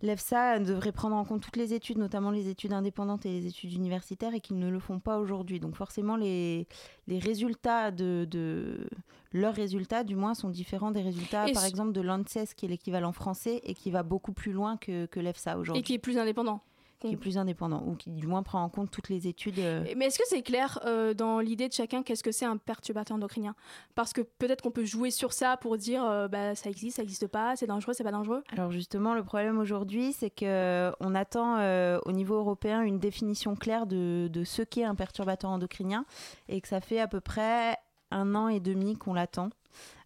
l'EFSA 0.01 0.59
devrait 0.59 0.91
prendre 0.91 1.15
en 1.15 1.25
compte 1.25 1.41
toutes 1.41 1.57
les 1.57 1.73
études, 1.73 1.97
notamment 1.97 2.31
les 2.31 2.49
études 2.49 2.73
indépendantes 2.73 3.25
et 3.25 3.29
les 3.29 3.47
études 3.47 3.73
universitaires, 3.73 4.33
et 4.33 4.41
qu'ils 4.41 4.59
ne 4.59 4.69
le 4.69 4.79
font 4.79 4.99
pas 4.99 5.19
aujourd'hui. 5.19 5.59
Donc 5.59 5.75
forcément, 5.75 6.15
les, 6.15 6.67
les 7.07 7.19
résultats 7.19 7.91
de, 7.91 8.25
de, 8.29 8.87
leurs 9.31 9.55
résultats, 9.55 10.03
du 10.03 10.15
moins, 10.15 10.33
sont 10.33 10.49
différents 10.49 10.91
des 10.91 11.01
résultats, 11.01 11.45
par 11.53 11.65
exemple, 11.65 11.91
de 11.91 12.01
l'ANSES, 12.01 12.53
qui 12.55 12.65
est 12.65 12.69
l'équivalent 12.69 13.11
français, 13.11 13.61
et 13.63 13.73
qui 13.73 13.91
va 13.91 14.03
beaucoup 14.03 14.33
plus 14.33 14.51
loin 14.51 14.77
que, 14.77 15.05
que 15.05 15.19
l'EFSA 15.19 15.57
aujourd'hui. 15.57 15.81
Et 15.81 15.83
qui 15.83 15.93
est 15.93 15.99
plus 15.99 16.17
indépendant 16.17 16.61
qui 17.07 17.13
est 17.13 17.17
plus 17.17 17.37
indépendant 17.37 17.83
ou 17.85 17.95
qui 17.95 18.11
du 18.11 18.27
moins 18.27 18.43
prend 18.43 18.63
en 18.63 18.69
compte 18.69 18.91
toutes 18.91 19.09
les 19.09 19.27
études. 19.27 19.59
Euh. 19.59 19.83
Mais 19.97 20.05
est-ce 20.05 20.19
que 20.19 20.27
c'est 20.27 20.41
clair 20.41 20.79
euh, 20.85 21.13
dans 21.13 21.39
l'idée 21.39 21.67
de 21.67 21.73
chacun 21.73 22.03
qu'est-ce 22.03 22.23
que 22.23 22.31
c'est 22.31 22.45
un 22.45 22.57
perturbateur 22.57 23.15
endocrinien? 23.17 23.55
Parce 23.95 24.13
que 24.13 24.21
peut-être 24.21 24.61
qu'on 24.61 24.71
peut 24.71 24.85
jouer 24.85 25.11
sur 25.11 25.33
ça 25.33 25.57
pour 25.57 25.77
dire 25.77 26.05
euh, 26.05 26.27
bah, 26.27 26.55
ça 26.55 26.69
existe, 26.69 26.97
ça 26.97 27.01
n'existe 27.01 27.27
pas, 27.27 27.55
c'est 27.55 27.67
dangereux, 27.67 27.93
c'est 27.93 28.03
pas 28.03 28.11
dangereux? 28.11 28.43
Alors 28.51 28.71
justement, 28.71 29.13
le 29.13 29.23
problème 29.23 29.57
aujourd'hui, 29.57 30.13
c'est 30.13 30.29
que 30.29 30.91
on 30.99 31.15
attend 31.15 31.57
au 32.05 32.11
niveau 32.11 32.35
européen 32.35 32.81
une 32.81 32.99
définition 32.99 33.55
claire 33.55 33.85
de, 33.85 34.29
de 34.31 34.43
ce 34.43 34.61
qu'est 34.61 34.83
un 34.83 34.95
perturbateur 34.95 35.49
endocrinien 35.49 36.05
et 36.49 36.61
que 36.61 36.67
ça 36.67 36.81
fait 36.81 36.99
à 36.99 37.07
peu 37.07 37.21
près 37.21 37.77
un 38.11 38.35
an 38.35 38.47
et 38.47 38.59
demi 38.59 38.95
qu'on 38.95 39.13
l'attend. 39.13 39.49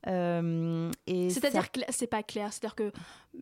Euh, 0.08 0.92
C'est-à-dire 1.08 1.72
que 1.72 1.82
c'est 1.90 2.08
pas 2.08 2.24
clair, 2.24 2.54
c'est-à-dire 2.54 2.76
que 2.76 2.92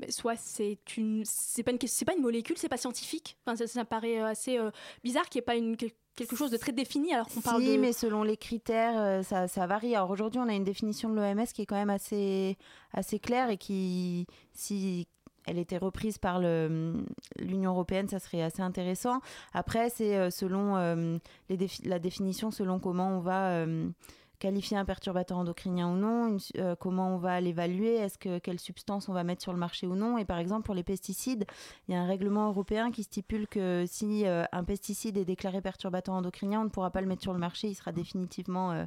soit 0.10 0.36
c'est 0.38 0.78
une, 0.98 1.24
c'est 1.26 1.64
pas 1.64 1.72
une, 1.72 1.80
c'est 1.86 2.06
pas 2.06 2.14
une 2.14 2.22
molécule, 2.22 2.58
c'est 2.58 2.70
pas 2.70 2.78
scientifique. 2.78 3.38
Enfin, 3.46 3.56
ça, 3.56 3.68
ça 3.68 3.86
paraît 3.86 4.22
euh, 4.22 4.28
assez 4.28 4.58
euh, 4.58 4.72
bizarre 5.04 5.28
qu'il 5.30 5.40
n'y 5.40 5.44
ait 5.44 5.46
pas 5.46 5.56
une 5.56 5.76
quelque 6.16 6.36
chose 6.36 6.52
de 6.52 6.58
très 6.58 6.72
défini 6.72 7.12
alors 7.12 7.28
qu'on 7.28 7.42
si, 7.42 7.42
parle 7.42 7.64
de... 7.64 7.78
mais 7.78 7.92
selon 7.92 8.22
les 8.22 8.38
critères, 8.38 9.26
ça, 9.26 9.48
ça 9.48 9.66
varie. 9.66 9.96
Alors 9.96 10.12
aujourd'hui, 10.12 10.40
on 10.40 10.48
a 10.48 10.54
une 10.54 10.64
définition 10.64 11.10
de 11.10 11.16
l'OMS 11.16 11.48
qui 11.54 11.64
est 11.64 11.66
quand 11.66 11.76
même 11.76 11.90
assez, 11.90 12.56
assez 12.94 13.18
claire 13.18 13.50
et 13.50 13.58
qui, 13.58 14.28
si 14.54 15.08
elle 15.48 15.58
était 15.58 15.80
reprise 15.80 16.20
par 16.20 16.40
l'Union 16.40 17.72
européenne, 17.72 18.08
ça 18.08 18.20
serait 18.20 18.44
assez 18.44 18.62
intéressant. 18.62 19.22
Après, 19.54 19.90
c'est 19.90 20.30
selon 20.30 21.20
les 21.50 21.68
la 21.84 21.98
définition, 21.98 22.52
selon 22.52 22.78
comment 22.78 23.18
on 23.18 23.20
va 23.20 23.66
qualifier 24.44 24.76
un 24.76 24.84
perturbateur 24.84 25.38
endocrinien 25.38 25.88
ou 25.88 25.96
non, 25.96 26.36
euh, 26.58 26.76
comment 26.76 27.16
on 27.16 27.18
va 27.18 27.40
l'évaluer, 27.40 27.96
est-ce 27.96 28.18
que 28.18 28.40
quelle 28.40 28.60
substance 28.60 29.08
on 29.08 29.14
va 29.14 29.24
mettre 29.24 29.42
sur 29.42 29.54
le 29.54 29.58
marché 29.58 29.88
ou 29.88 29.96
non. 29.96 30.18
Et 30.18 30.26
par 30.26 30.38
exemple 30.38 30.64
pour 30.64 30.76
les 30.76 30.84
pesticides, 30.84 31.46
il 31.88 31.94
y 31.94 31.96
a 31.96 32.02
un 32.02 32.06
règlement 32.06 32.50
européen 32.50 32.92
qui 32.92 33.04
stipule 33.04 33.48
que 33.48 33.86
si 33.88 34.28
euh, 34.28 34.44
un 34.52 34.66
pesticide 34.66 35.16
est 35.16 35.24
déclaré 35.24 35.62
perturbateur 35.62 36.14
endocrinien, 36.14 36.60
on 36.60 36.64
ne 36.66 36.70
pourra 36.70 36.92
pas 36.92 37.00
le 37.00 37.08
mettre 37.08 37.22
sur 37.22 37.32
le 37.32 37.40
marché, 37.40 37.70
il 37.70 37.76
sera 37.76 37.94
définitivement 37.94 38.74
euh, 38.74 38.84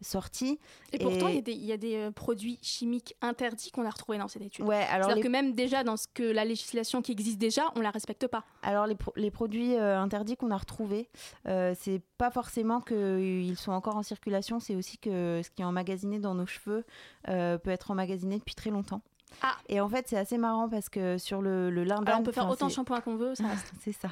sorti. 0.00 0.58
Et, 0.92 0.98
pourtant, 0.98 1.28
il 1.28 1.64
y 1.64 1.72
a 1.72 1.76
des, 1.76 1.96
euh, 1.96 2.10
produits 2.10 2.58
chimiques 2.62 3.14
interdits 3.20 3.70
qu'on 3.70 3.84
a 3.84 3.90
retrouvés 3.90 4.18
dans 4.18 4.28
cette 4.28 4.42
étude. 4.42 4.64
Ouais, 4.64 4.84
alors 4.90 5.06
C'est-à-dire 5.06 5.24
que 5.24 5.28
même 5.28 5.52
déjà 5.52 5.84
dans 5.84 5.96
ce 5.96 6.06
que 6.12 6.22
la 6.22 6.44
législation 6.44 7.02
qui 7.02 7.12
existe 7.12 7.38
déjà, 7.38 7.64
on 7.76 7.80
la 7.80 7.90
respecte 7.90 8.26
pas. 8.26 8.44
Alors 8.62 8.86
les, 8.86 8.96
les 9.16 9.30
produits 9.30 9.74
euh, 9.74 9.98
interdits 9.98 10.36
qu'on 10.36 10.50
a 10.50 10.56
retrouvés, 10.56 11.08
euh, 11.46 11.74
c'est 11.78 12.02
pas 12.16 12.30
forcément 12.30 12.80
qu'ils 12.80 13.56
sont 13.56 13.72
encore 13.72 13.96
en 13.96 14.02
circulation, 14.02 14.60
c'est 14.60 14.74
aussi 14.74 14.98
que 14.98 15.40
ce 15.44 15.50
qui 15.50 15.62
est 15.62 15.64
emmagasiné 15.64 16.18
dans 16.18 16.34
nos 16.34 16.46
cheveux 16.46 16.84
peut 17.26 17.70
être 17.70 17.90
emmagasiné 17.90 18.38
depuis 18.38 18.54
très 18.54 18.70
longtemps. 18.70 19.02
Ah. 19.42 19.56
Et 19.68 19.80
en 19.80 19.88
fait, 19.88 20.06
c'est 20.08 20.16
assez 20.16 20.38
marrant 20.38 20.68
parce 20.68 20.88
que 20.88 21.18
sur 21.18 21.42
le, 21.42 21.70
le 21.70 21.84
lindane. 21.84 22.20
on 22.20 22.22
peut 22.22 22.32
faire 22.32 22.48
autant 22.48 22.66
de 22.66 22.72
shampoing 22.72 23.00
qu'on 23.00 23.16
veut, 23.16 23.34
ça 23.34 23.44
c'est 23.80 23.92
ça. 23.92 24.10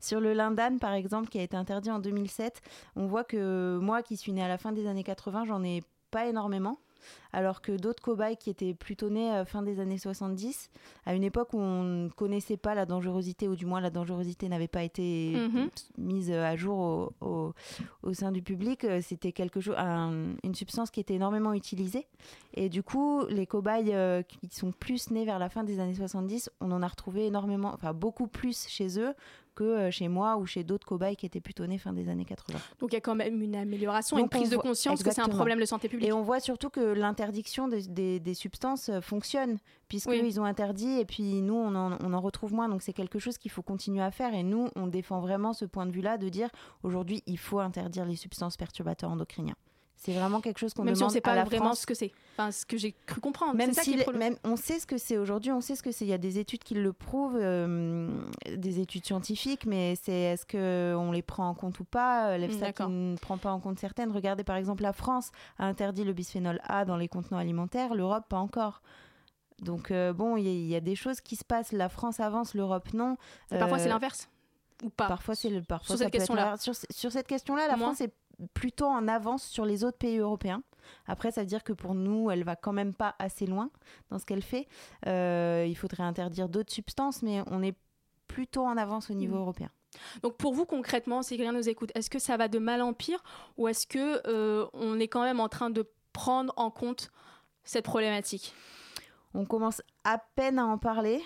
Sur 0.00 0.20
le 0.20 0.32
lindane, 0.32 0.78
par 0.78 0.92
exemple, 0.92 1.28
qui 1.28 1.38
a 1.38 1.42
été 1.42 1.56
interdit 1.56 1.90
en 1.90 1.98
2007, 1.98 2.60
on 2.96 3.06
voit 3.06 3.24
que 3.24 3.78
moi, 3.80 4.02
qui 4.02 4.16
suis 4.16 4.32
née 4.32 4.42
à 4.42 4.48
la 4.48 4.58
fin 4.58 4.72
des 4.72 4.86
années 4.86 5.04
80, 5.04 5.44
j'en 5.46 5.62
ai 5.62 5.82
pas 6.10 6.26
énormément 6.26 6.78
alors 7.32 7.62
que 7.62 7.72
d'autres 7.72 8.02
cobayes 8.02 8.36
qui 8.36 8.50
étaient 8.50 8.74
plutôt 8.74 9.10
nés 9.10 9.32
euh, 9.32 9.44
fin 9.44 9.62
des 9.62 9.80
années 9.80 9.98
70, 9.98 10.70
à 11.06 11.14
une 11.14 11.24
époque 11.24 11.52
où 11.52 11.58
on 11.58 11.82
ne 11.82 12.08
connaissait 12.08 12.56
pas 12.56 12.74
la 12.74 12.86
dangerosité, 12.86 13.48
ou 13.48 13.56
du 13.56 13.66
moins 13.66 13.80
la 13.80 13.90
dangerosité 13.90 14.48
n'avait 14.48 14.68
pas 14.68 14.82
été 14.82 15.34
mhm. 15.34 15.70
mise 15.98 16.30
à 16.30 16.56
jour 16.56 17.12
au, 17.20 17.54
sein 18.12 18.32
du 18.32 18.42
public, 18.42 18.84
euh, 18.84 19.00
c'était 19.02 19.32
quelque 19.32 19.60
chose, 19.60 19.76
une 19.78 20.54
substance 20.54 20.90
qui 20.90 21.00
était 21.00 21.14
énormément 21.14 21.52
utilisée. 21.54 22.06
Et 22.54 22.68
du 22.68 22.82
coup, 22.82 23.24
les 23.26 23.46
cobayes 23.46 23.94
euh, 23.94 24.22
qui 24.22 24.48
sont 24.50 24.72
plus 24.72 25.10
nés 25.10 25.24
vers 25.24 25.38
la 25.38 25.48
fin 25.48 25.64
des 25.64 25.80
années 25.80 25.94
70, 25.94 26.50
on 26.60 26.70
en 26.72 26.82
a 26.82 26.88
retrouvé 26.88 27.26
énormément, 27.26 27.72
enfin 27.72 27.92
beaucoup 27.92 28.26
plus 28.26 28.66
chez 28.68 28.98
eux 28.98 29.14
que 29.54 29.64
euh, 29.64 29.90
chez 29.90 30.08
moi 30.08 30.36
ou 30.36 30.46
chez 30.46 30.64
d'autres 30.64 30.86
cobayes 30.86 31.16
qui 31.16 31.26
étaient 31.26 31.40
plutôt 31.40 31.66
nés 31.66 31.78
fin 31.78 31.92
des 31.92 32.08
années 32.08 32.24
80. 32.24 32.58
Donc 32.78 32.92
il 32.92 32.94
y 32.94 32.96
a 32.96 33.00
quand 33.00 33.14
même 33.14 33.40
une 33.42 33.56
amélioration, 33.56 34.18
une 34.18 34.28
prise 34.28 34.50
de 34.50 34.56
conscience 34.56 35.02
que 35.02 35.12
c'est 35.12 35.20
un 35.20 35.28
problème 35.28 35.60
de 35.60 35.64
santé 35.64 35.88
publique. 35.88 36.08
Et 36.08 36.12
on 36.12 36.22
voit 36.22 36.40
surtout 36.40 36.70
que 36.70 36.80
l'interdiction 36.80 37.68
des, 37.68 38.34
substances 38.34 38.88
euh, 38.88 39.00
fonctionne, 39.00 39.58
puisqu'ils 39.88 40.40
ont 40.40 40.44
interdit 40.44 41.00
et 41.00 41.04
puis 41.04 41.42
nous, 41.42 41.54
on 41.54 41.74
en, 41.74 41.98
on 42.02 42.12
en 42.12 42.20
retrouve 42.20 42.52
moins. 42.52 42.68
Donc 42.68 42.82
c'est 42.82 42.92
quelque 42.92 43.18
chose 43.18 43.38
qu'il 43.38 43.50
faut 43.50 43.62
continuer 43.62 44.02
à 44.02 44.10
faire. 44.10 44.34
Et 44.34 44.42
nous, 44.42 44.68
on 44.76 44.86
défend 44.86 45.20
vraiment 45.20 45.52
ce 45.52 45.64
point 45.64 45.86
de 45.86 45.92
vue-là 45.92 46.18
de 46.18 46.28
dire 46.28 46.48
aujourd'hui, 46.82 47.22
il 47.26 47.38
faut 47.38 47.60
interdire 47.60 48.04
les 48.04 48.16
substances 48.16 48.56
perturbateurs 48.56 49.10
endocriniens. 49.10 49.56
C'est 50.04 50.12
vraiment 50.12 50.40
quelque 50.40 50.58
chose 50.58 50.74
qu'on 50.74 50.82
demande 50.82 50.96
si 50.96 51.04
on 51.04 51.08
sait 51.10 51.20
pas 51.20 51.30
à 51.30 51.36
la 51.36 51.44
vraiment 51.44 51.76
ce 51.76 51.86
que 51.86 51.94
c'est. 51.94 52.10
Enfin, 52.32 52.50
ce 52.50 52.66
que 52.66 52.76
j'ai 52.76 52.92
cru 53.06 53.20
comprendre. 53.20 53.54
Même 53.54 53.72
si 53.72 53.96
même 54.14 54.36
on 54.42 54.56
sait 54.56 54.80
ce 54.80 54.86
que 54.86 54.98
c'est 54.98 55.16
aujourd'hui, 55.16 55.52
on 55.52 55.60
sait 55.60 55.76
ce 55.76 55.82
que 55.82 55.92
c'est. 55.92 56.04
Il 56.04 56.08
y 56.08 56.12
a 56.12 56.18
des 56.18 56.40
études 56.40 56.64
qui 56.64 56.74
le 56.74 56.92
prouvent, 56.92 57.38
euh, 57.40 58.08
des 58.48 58.80
études 58.80 59.06
scientifiques, 59.06 59.64
mais 59.64 59.94
c'est 59.94 60.12
est-ce 60.12 60.44
que 60.44 60.96
on 60.98 61.12
les 61.12 61.22
prend 61.22 61.48
en 61.48 61.54
compte 61.54 61.78
ou 61.78 61.84
pas? 61.84 62.36
L'EFSA 62.36 62.72
qui 62.72 62.82
ne 62.82 63.16
prend 63.16 63.38
pas 63.38 63.52
en 63.52 63.60
compte 63.60 63.78
certaines. 63.78 64.10
Regardez 64.10 64.42
par 64.42 64.56
exemple, 64.56 64.82
la 64.82 64.92
France 64.92 65.30
a 65.58 65.66
interdit 65.66 66.02
le 66.02 66.12
bisphénol 66.12 66.60
A 66.64 66.84
dans 66.84 66.96
les 66.96 67.06
contenants 67.06 67.38
alimentaires, 67.38 67.94
l'Europe 67.94 68.24
pas 68.28 68.38
encore. 68.38 68.82
Donc 69.60 69.92
euh, 69.92 70.12
bon, 70.12 70.36
il 70.36 70.48
y, 70.48 70.74
a 70.74 70.80
des 70.80 70.96
choses 70.96 71.20
qui 71.20 71.36
se 71.36 71.44
passent. 71.44 71.70
La 71.70 71.88
France 71.88 72.18
avance, 72.18 72.54
l'Europe 72.54 72.92
non. 72.92 73.16
parfois 73.50 73.78
c'est 73.78 73.86
euh, 73.86 73.90
l'inverse 73.90 74.28
ou 74.82 74.90
pas? 74.90 75.06
Parfois 75.06 75.36
c'est 75.36 75.48
le 75.48 75.62
parfois 75.62 75.96
sur 75.96 76.04
cette 76.04 76.12
question-là. 76.12 76.56
Sur, 76.56 76.74
sur, 76.90 77.12
cette 77.12 77.28
question-là, 77.28 77.68
la 77.68 77.76
France 77.76 78.00
est 78.00 78.12
plutôt 78.54 78.86
en 78.86 79.08
avance 79.08 79.44
sur 79.44 79.64
les 79.64 79.84
autres 79.84 79.98
pays 79.98 80.18
européens. 80.18 80.62
Après, 81.06 81.30
ça 81.30 81.42
veut 81.42 81.46
dire 81.46 81.64
que 81.64 81.72
pour 81.72 81.94
nous, 81.94 82.30
elle 82.30 82.44
va 82.44 82.56
quand 82.56 82.72
même 82.72 82.94
pas 82.94 83.14
assez 83.18 83.46
loin 83.46 83.70
dans 84.10 84.18
ce 84.18 84.26
qu'elle 84.26 84.42
fait. 84.42 84.68
Euh, 85.06 85.64
il 85.68 85.76
faudrait 85.76 86.02
interdire 86.02 86.48
d'autres 86.48 86.72
substances, 86.72 87.22
mais 87.22 87.42
on 87.46 87.62
est 87.62 87.76
plutôt 88.26 88.64
en 88.64 88.76
avance 88.76 89.10
au 89.10 89.14
niveau 89.14 89.36
mm. 89.36 89.40
européen. 89.40 89.70
Donc 90.22 90.36
pour 90.36 90.54
vous 90.54 90.64
concrètement, 90.64 91.22
si 91.22 91.36
quelqu'un 91.36 91.52
nous 91.52 91.68
écoute, 91.68 91.92
est-ce 91.94 92.08
que 92.08 92.18
ça 92.18 92.36
va 92.36 92.48
de 92.48 92.58
mal 92.58 92.80
en 92.80 92.94
pire 92.94 93.22
ou 93.58 93.68
est-ce 93.68 93.86
que 93.86 94.22
euh, 94.26 94.66
on 94.72 94.98
est 94.98 95.08
quand 95.08 95.22
même 95.22 95.40
en 95.40 95.48
train 95.48 95.70
de 95.70 95.86
prendre 96.12 96.52
en 96.56 96.70
compte 96.70 97.10
cette 97.64 97.84
problématique? 97.84 98.54
On 99.34 99.44
commence 99.44 99.82
à 100.04 100.18
peine 100.34 100.58
à 100.58 100.66
en 100.66 100.78
parler. 100.78 101.22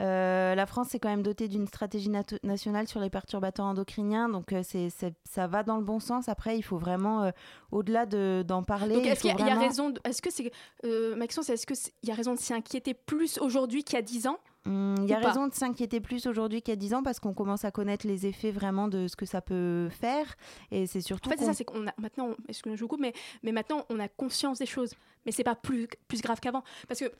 Euh, 0.00 0.54
la 0.54 0.66
France 0.66 0.94
est 0.94 0.98
quand 0.98 1.08
même 1.08 1.22
dotée 1.22 1.48
d'une 1.48 1.66
stratégie 1.66 2.10
nationale 2.42 2.88
sur 2.88 3.00
les 3.00 3.10
perturbateurs 3.10 3.66
endocriniens, 3.66 4.28
donc 4.28 4.52
euh, 4.52 4.62
c'est, 4.64 4.88
ça 5.24 5.46
va 5.46 5.62
dans 5.62 5.76
le 5.76 5.84
bon 5.84 6.00
sens. 6.00 6.28
Après, 6.28 6.58
il 6.58 6.62
faut 6.62 6.78
vraiment, 6.78 7.30
au-delà 7.70 8.06
d'en 8.06 8.62
parler. 8.62 8.96
est-ce 8.96 9.20
qu'il 9.20 9.30
y, 9.30 9.50
a 9.50 9.58
raison 9.58 9.94
Est-ce 10.04 10.22
que 10.22 10.30
c'est 10.30 10.50
Maxence, 11.16 11.50
est-ce 11.50 11.66
que 11.66 11.74
il 12.02 12.08
y 12.08 12.12
a 12.12 12.14
raison 12.14 12.34
de 12.34 12.38
s'y 12.38 12.52
inquiéter 12.52 12.94
plus 12.94 13.38
aujourd'hui 13.38 13.84
qu'il 13.84 13.94
y 13.94 13.98
a 13.98 14.02
10 14.02 14.26
ans 14.26 14.38
Hum, 14.64 14.94
il 15.02 15.08
y 15.08 15.12
a 15.12 15.18
raison 15.18 15.48
de 15.48 15.54
s'inquiéter 15.54 16.00
plus 16.00 16.26
aujourd'hui 16.26 16.62
qu'il 16.62 16.70
y 16.70 16.76
a 16.76 16.76
10 16.76 16.94
ans 16.94 17.02
parce 17.02 17.18
qu'on 17.18 17.34
commence 17.34 17.64
à 17.64 17.72
connaître 17.72 18.06
les 18.06 18.26
effets 18.26 18.52
vraiment 18.52 18.86
de 18.86 19.08
ce 19.08 19.16
que 19.16 19.26
ça 19.26 19.40
peut 19.40 19.88
faire. 19.88 20.36
Et 20.70 20.86
c'est 20.86 21.00
surtout. 21.00 21.28
En 21.28 21.32
fait, 21.32 21.38
c'est 21.38 21.46
ça, 21.46 21.54
c'est 21.54 21.64
qu'on 21.64 21.88
a 21.88 21.92
maintenant, 21.98 22.36
je 22.48 22.80
vous 22.80 22.88
coupe, 22.88 23.00
mais, 23.00 23.12
mais 23.42 23.50
maintenant, 23.50 23.84
on 23.90 23.98
a 23.98 24.06
conscience 24.08 24.58
des 24.58 24.66
choses. 24.66 24.94
Mais 25.26 25.32
c'est 25.32 25.44
pas 25.44 25.56
plus, 25.56 25.88
plus 26.06 26.20
grave 26.22 26.38
qu'avant. 26.40 26.62
Parce 26.86 27.00
que 27.00 27.10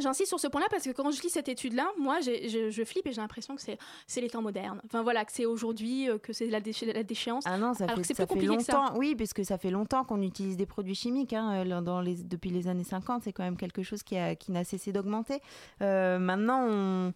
J'insiste 0.00 0.28
sur 0.28 0.40
ce 0.40 0.48
point-là 0.48 0.66
parce 0.70 0.84
que 0.84 0.90
quand 0.90 1.10
je 1.10 1.22
lis 1.22 1.30
cette 1.30 1.48
étude-là, 1.48 1.88
moi, 1.98 2.20
je, 2.20 2.84
flippe 2.84 3.06
et 3.06 3.12
j'ai 3.12 3.20
l'impression 3.20 3.56
que 3.56 3.62
c'est 3.62 4.20
les 4.20 4.30
temps 4.30 4.42
modernes. 4.42 4.80
Enfin 4.84 5.02
voilà, 5.02 5.24
que 5.24 5.32
c'est 5.32 5.46
aujourd'hui, 5.46 6.08
euh, 6.08 6.18
que 6.18 6.32
c'est 6.32 6.46
la, 6.46 6.60
la, 6.60 7.02
déchéance. 7.02 7.44
Ah 7.46 7.58
non, 7.58 7.74
ça 7.74 7.88
fait, 7.88 8.14
ça 8.14 8.26
fait 8.26 8.40
longtemps. 8.40 8.96
Oui, 8.96 9.14
puisque 9.14 9.44
ça 9.44 9.58
fait 9.58 9.70
longtemps 9.70 10.04
qu'on 10.04 10.22
utilise 10.22 10.56
des 10.56 10.66
produits 10.66 10.94
chimiques. 10.94 11.32
Hein, 11.32 11.64
euh, 11.66 11.80
dans 11.80 12.00
les, 12.00 12.16
depuis 12.16 12.50
les 12.50 12.68
années 12.68 12.84
50, 12.84 13.22
c'est 13.24 13.32
quand 13.32 13.44
même 13.44 13.56
quelque 13.56 13.82
chose 13.82 14.02
qui 14.02 14.16
n'a 14.48 14.64
cessé 14.64 14.92
d'augmenter. 14.92 15.40
Euh, 15.82 16.18
maintenant, 16.18 16.66
on 16.68 17.12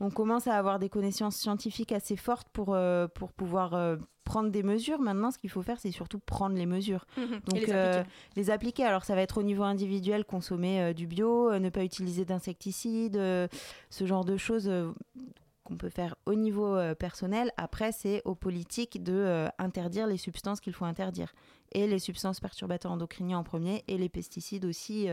on 0.00 0.10
commence 0.10 0.46
à 0.46 0.54
avoir 0.54 0.78
des 0.78 0.88
connaissances 0.88 1.36
scientifiques 1.36 1.92
assez 1.92 2.16
fortes 2.16 2.48
pour, 2.52 2.74
euh, 2.74 3.08
pour 3.08 3.32
pouvoir 3.32 3.74
euh, 3.74 3.96
prendre 4.24 4.50
des 4.50 4.62
mesures. 4.62 5.00
Maintenant, 5.00 5.30
ce 5.30 5.38
qu'il 5.38 5.50
faut 5.50 5.62
faire, 5.62 5.80
c'est 5.80 5.90
surtout 5.90 6.18
prendre 6.18 6.56
les 6.56 6.66
mesures. 6.66 7.06
Donc, 7.16 7.54
les, 7.54 7.62
appliquer. 7.62 7.74
Euh, 7.74 8.04
les, 8.36 8.50
appliquer. 8.50 8.84
Alors, 8.84 9.04
ça 9.04 9.14
va 9.14 9.22
être 9.22 9.38
au 9.38 9.42
niveau 9.42 9.62
individuel, 9.62 10.24
consommer 10.24 10.92
du 10.92 11.06
bio, 11.06 11.58
ne 11.58 11.70
pas 11.70 11.82
utiliser 11.82 12.24
d'insecticides, 12.24 13.16
ce 13.16 14.06
genre 14.06 14.24
de 14.24 14.36
choses 14.36 14.70
qu'on 15.64 15.76
peut 15.76 15.88
faire 15.88 16.14
au 16.26 16.34
niveau 16.34 16.78
personnel. 16.98 17.50
Après, 17.56 17.90
c'est 17.92 18.20
aux 18.24 18.34
politiques 18.34 19.02
de 19.02 19.46
interdire 19.58 20.06
les 20.06 20.18
substances 20.18 20.60
qu'il 20.60 20.74
faut 20.74 20.84
interdire. 20.84 21.32
Et 21.72 21.86
les 21.86 21.98
substances 21.98 22.38
perturbateurs 22.38 22.92
endocriniens 22.92 23.38
en 23.38 23.44
premier, 23.44 23.82
et 23.88 23.96
les 23.96 24.08
pesticides 24.08 24.64
aussi 24.64 25.08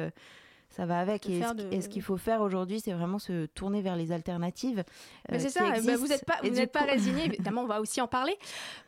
ça 0.76 0.86
va 0.86 1.00
avec. 1.00 1.30
Et, 1.30 1.42
ce, 1.82 1.88
qu'il 1.88 2.02
faut 2.02 2.18
faire 2.18 2.42
aujourd'hui, 2.42 2.80
c'est 2.80 2.94
vraiment 2.94 3.20
se 3.20 3.46
tourner 3.46 3.82
vers 3.82 3.96
les 3.96 4.12
alternatives. 4.12 4.84
Euh, 5.32 5.36
c'est 5.38 5.50
ça, 5.50 5.70
bah, 5.70 5.98
vous 5.98 6.08
n'êtes 6.08 6.26
pas, 6.26 6.38
vous 6.44 6.50
n'êtes 6.50 6.72
pas 6.72 6.84
résigné, 6.84 7.26
évidemment, 7.26 7.62
on 7.62 7.68
va 7.68 7.80
aussi 7.80 8.02
en 8.02 8.08
parler. 8.08 8.36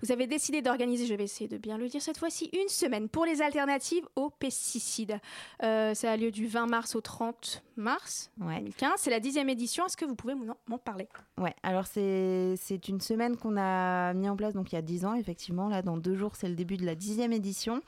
Vous 0.01 0.11
avez 0.11 0.25
décidé 0.25 0.61
d'organiser, 0.61 1.05
je 1.05 1.13
vais 1.13 1.23
essayer 1.23 1.47
de 1.47 1.57
bien 1.57 1.77
le 1.77 1.87
dire 1.87 2.01
cette 2.01 2.17
fois-ci, 2.17 2.49
une 2.53 2.69
semaine 2.69 3.07
pour 3.07 3.25
les 3.25 3.41
alternatives 3.41 4.03
aux 4.15 4.31
pesticides. 4.31 5.19
Euh, 5.63 5.93
ça 5.93 6.11
a 6.11 6.17
lieu 6.17 6.31
du 6.31 6.47
20 6.47 6.65
mars 6.67 6.95
au 6.95 7.01
30 7.01 7.63
mars 7.77 8.31
ouais. 8.39 8.57
2015. 8.59 8.93
C'est 8.97 9.11
la 9.11 9.19
dixième 9.19 9.49
édition. 9.49 9.85
Est-ce 9.85 9.97
que 9.97 10.05
vous 10.05 10.15
pouvez 10.15 10.33
m'en 10.33 10.77
parler? 10.77 11.07
Ouais, 11.37 11.53
alors 11.61 11.85
c'est, 11.85 12.55
c'est 12.57 12.87
une 12.87 13.01
semaine 13.01 13.37
qu'on 13.37 13.57
a 13.57 14.13
mis 14.13 14.29
en 14.29 14.35
place 14.35 14.53
donc 14.53 14.71
il 14.71 14.75
y 14.75 14.77
a 14.77 14.81
dix 14.81 15.05
ans, 15.05 15.13
effectivement. 15.13 15.69
Là, 15.69 15.81
dans 15.81 15.97
deux 15.97 16.15
jours, 16.15 16.35
c'est 16.35 16.49
le 16.49 16.55
début 16.55 16.77
de 16.77 16.85
la 16.85 16.95
dixième 16.95 17.33
édition. 17.33 17.81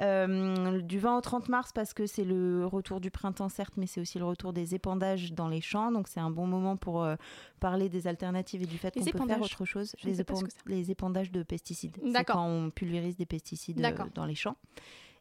Euh, 0.00 0.80
du 0.80 0.98
20 0.98 1.18
au 1.18 1.20
30 1.20 1.48
mars, 1.48 1.70
parce 1.72 1.94
que 1.94 2.06
c'est 2.06 2.24
le 2.24 2.66
retour 2.66 3.00
du 3.00 3.10
printemps 3.10 3.43
certes, 3.48 3.74
mais 3.76 3.86
c'est 3.86 4.00
aussi 4.00 4.18
le 4.18 4.24
retour 4.24 4.52
des 4.52 4.74
épandages 4.74 5.32
dans 5.32 5.48
les 5.48 5.60
champs. 5.60 5.92
Donc 5.92 6.08
c'est 6.08 6.20
un 6.20 6.30
bon 6.30 6.46
moment 6.46 6.76
pour 6.76 7.02
euh, 7.02 7.16
parler 7.60 7.88
des 7.88 8.06
alternatives 8.06 8.62
et 8.62 8.66
du 8.66 8.78
fait 8.78 8.94
qu'on 8.94 9.04
peut 9.04 9.26
faire 9.26 9.42
autre 9.42 9.64
chose. 9.64 9.94
Les, 10.04 10.16
les, 10.66 10.90
épandages 10.90 11.30
de 11.30 11.42
pesticides. 11.42 11.96
C'est 12.12 12.24
quand 12.24 12.46
on 12.46 12.70
pulvérise 12.70 13.16
des 13.16 13.26
pesticides 13.26 13.84
euh, 13.84 13.92
dans 14.14 14.26
les 14.26 14.34
champs. 14.34 14.56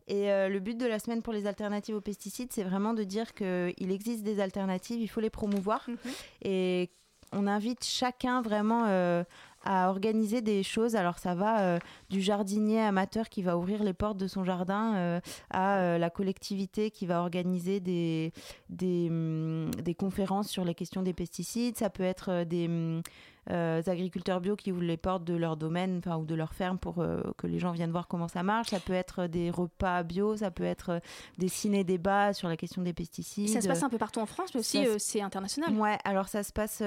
Et 0.08 0.32
euh, 0.32 0.50
le 0.50 0.60
but 0.60 0.78
de 0.78 0.86
la 0.86 1.00
semaine 1.00 1.22
pour 1.22 1.32
les 1.32 1.48
alternatives 1.48 1.96
aux 1.96 2.02
pesticides, 2.02 2.52
c'est 2.52 2.64
vraiment 2.64 2.94
de 2.94 3.04
dire 3.04 3.34
qu'il 3.34 3.92
existe 3.92 4.24
des 4.24 4.42
alternatives, 4.42 5.00
il 5.00 5.08
faut 5.08 5.22
les 5.22 5.30
promouvoir. 5.30 5.86
Mhm. 5.88 5.98
Et 6.44 6.90
on 7.32 7.48
invite 7.48 7.84
chacun 7.84 8.42
vraiment 8.42 8.86
à 9.64 9.90
organiser 9.90 10.42
des 10.42 10.64
choses. 10.64 10.96
Alors 10.96 11.18
ça 11.18 11.36
va 11.36 11.62
euh, 11.62 11.80
du 12.10 12.22
jardinier 12.22 12.82
amateur 12.82 13.30
qui 13.30 13.42
va 13.42 13.58
ouvrir 13.58 13.84
les 13.84 13.94
portes 13.94 14.18
de 14.18 14.28
son 14.28 14.44
jardin 14.44 14.96
euh, 14.96 15.20
à 15.50 15.78
euh, 15.78 15.98
la 15.98 16.10
collectivité 16.10 16.92
qui 16.92 17.06
va 17.06 17.22
organiser 17.22 17.80
des, 17.80 18.34
des, 18.70 19.08
hum, 19.10 19.72
des, 19.72 19.96
conférences 19.96 20.50
sur 20.50 20.66
les 20.66 20.76
questions 20.76 21.02
des 21.02 21.14
pesticides. 21.14 21.78
Ça 21.78 21.90
peut 21.90 22.04
être 22.04 22.44
des 22.44 22.68
hum, 22.68 23.02
agriculteurs 23.48 24.42
bio 24.42 24.56
qui 24.56 24.72
ouvrent 24.72 24.84
les 24.84 24.98
portes 24.98 25.24
de 25.24 25.36
leur 25.36 25.58
domaine 25.58 26.02
ou 26.18 26.26
de 26.26 26.36
leur 26.36 26.54
ferme 26.54 26.78
pour 26.78 26.96
que 27.38 27.48
les 27.48 27.60
gens 27.60 27.72
viennent 27.72 27.92
voir 27.92 28.08
comment 28.08 28.30
ça 28.30 28.42
marche. 28.42 28.70
Ça 28.70 28.80
peut 28.80 28.94
être 28.94 29.28
des 29.28 29.50
repas 29.50 30.04
bio, 30.04 30.38
ça 30.38 30.50
peut 30.50 30.64
être 30.64 31.02
des 31.38 31.50
ciné-débats 31.50 32.34
sur 32.34 32.48
la 32.48 32.56
question 32.56 32.82
des 32.82 32.94
pesticides. 32.94 33.50
ça 33.50 33.62
se 33.62 33.68
passe 33.68 33.84
un 33.84 33.90
peu 33.90 33.98
partout 33.98 34.22
en 34.22 34.26
France, 34.26 34.54
mais 34.54 34.62
aussi 34.62 34.86
c'est 34.98 35.22
international. 35.22 35.74
Ouais, 35.76 35.98
alors 36.06 36.30
ça 36.30 36.44
se 36.44 36.54
passe 36.54 36.82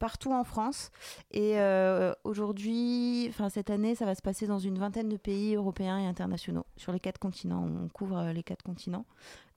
partout 0.00 0.32
en 0.32 0.42
France. 0.42 0.90
Et 1.30 1.60
euh, 1.60 2.12
aujourd'hui, 2.24 3.26
enfin 3.28 3.48
cette 3.48 3.70
année, 3.70 3.94
ça 3.94 4.06
va 4.06 4.16
se 4.16 4.22
passer 4.22 4.48
dans 4.48 4.58
une 4.58 4.78
vingtaine 4.78 5.08
de 5.08 5.16
pays 5.16 5.54
européens 5.54 5.98
et 5.98 6.06
internationaux 6.06 6.66
sur 6.76 6.90
les 6.90 6.98
quatre 6.98 7.18
continents. 7.18 7.68
On 7.84 7.88
couvre 7.88 8.18
euh, 8.18 8.32
les 8.32 8.42
quatre 8.42 8.64
continents. 8.64 9.04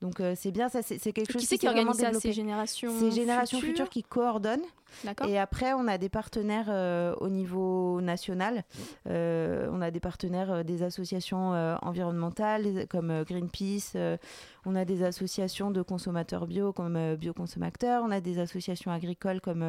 Donc 0.02 0.20
euh, 0.20 0.34
c'est 0.36 0.52
bien, 0.52 0.68
ça 0.68 0.82
c'est 0.84 1.00
quelque 1.14 1.32
chose 1.32 1.48
qui, 1.48 1.58
qui, 1.58 1.68
organise 1.68 1.96
ça, 1.96 2.14
ces 2.14 2.34
générations 2.34 2.92
Ces 3.00 3.12
générations 3.12 3.60
futures, 3.60 3.90
qui 3.90 4.04
coordonnent. 4.04 4.66
Et 5.28 5.40
après, 5.40 5.74
on 5.74 5.88
a 5.88 5.98
des 5.98 6.10
partenaires 6.10 6.70
au 7.20 7.30
niveau 7.30 8.00
national. 8.02 8.64
on 9.06 9.82
a 9.82 9.92
des 9.92 10.00
partenaires 10.02 10.64
des 10.64 10.84
associations 10.84 11.52
environnementales 11.82 12.86
comme 12.90 13.24
Greenpeace. 13.24 13.96
On 14.66 14.76
a 14.76 14.86
des 14.86 15.04
associations 15.04 15.72
de 15.72 15.82
consommateurs 15.82 16.48
bio 16.48 16.74
comme 16.74 17.16
Bioconsommateurs. 17.16 18.04
On 18.06 18.12
a 18.12 18.22
des 18.22 18.40
associations 18.40 18.92
agricoles 18.92 19.42
comme 19.42 19.62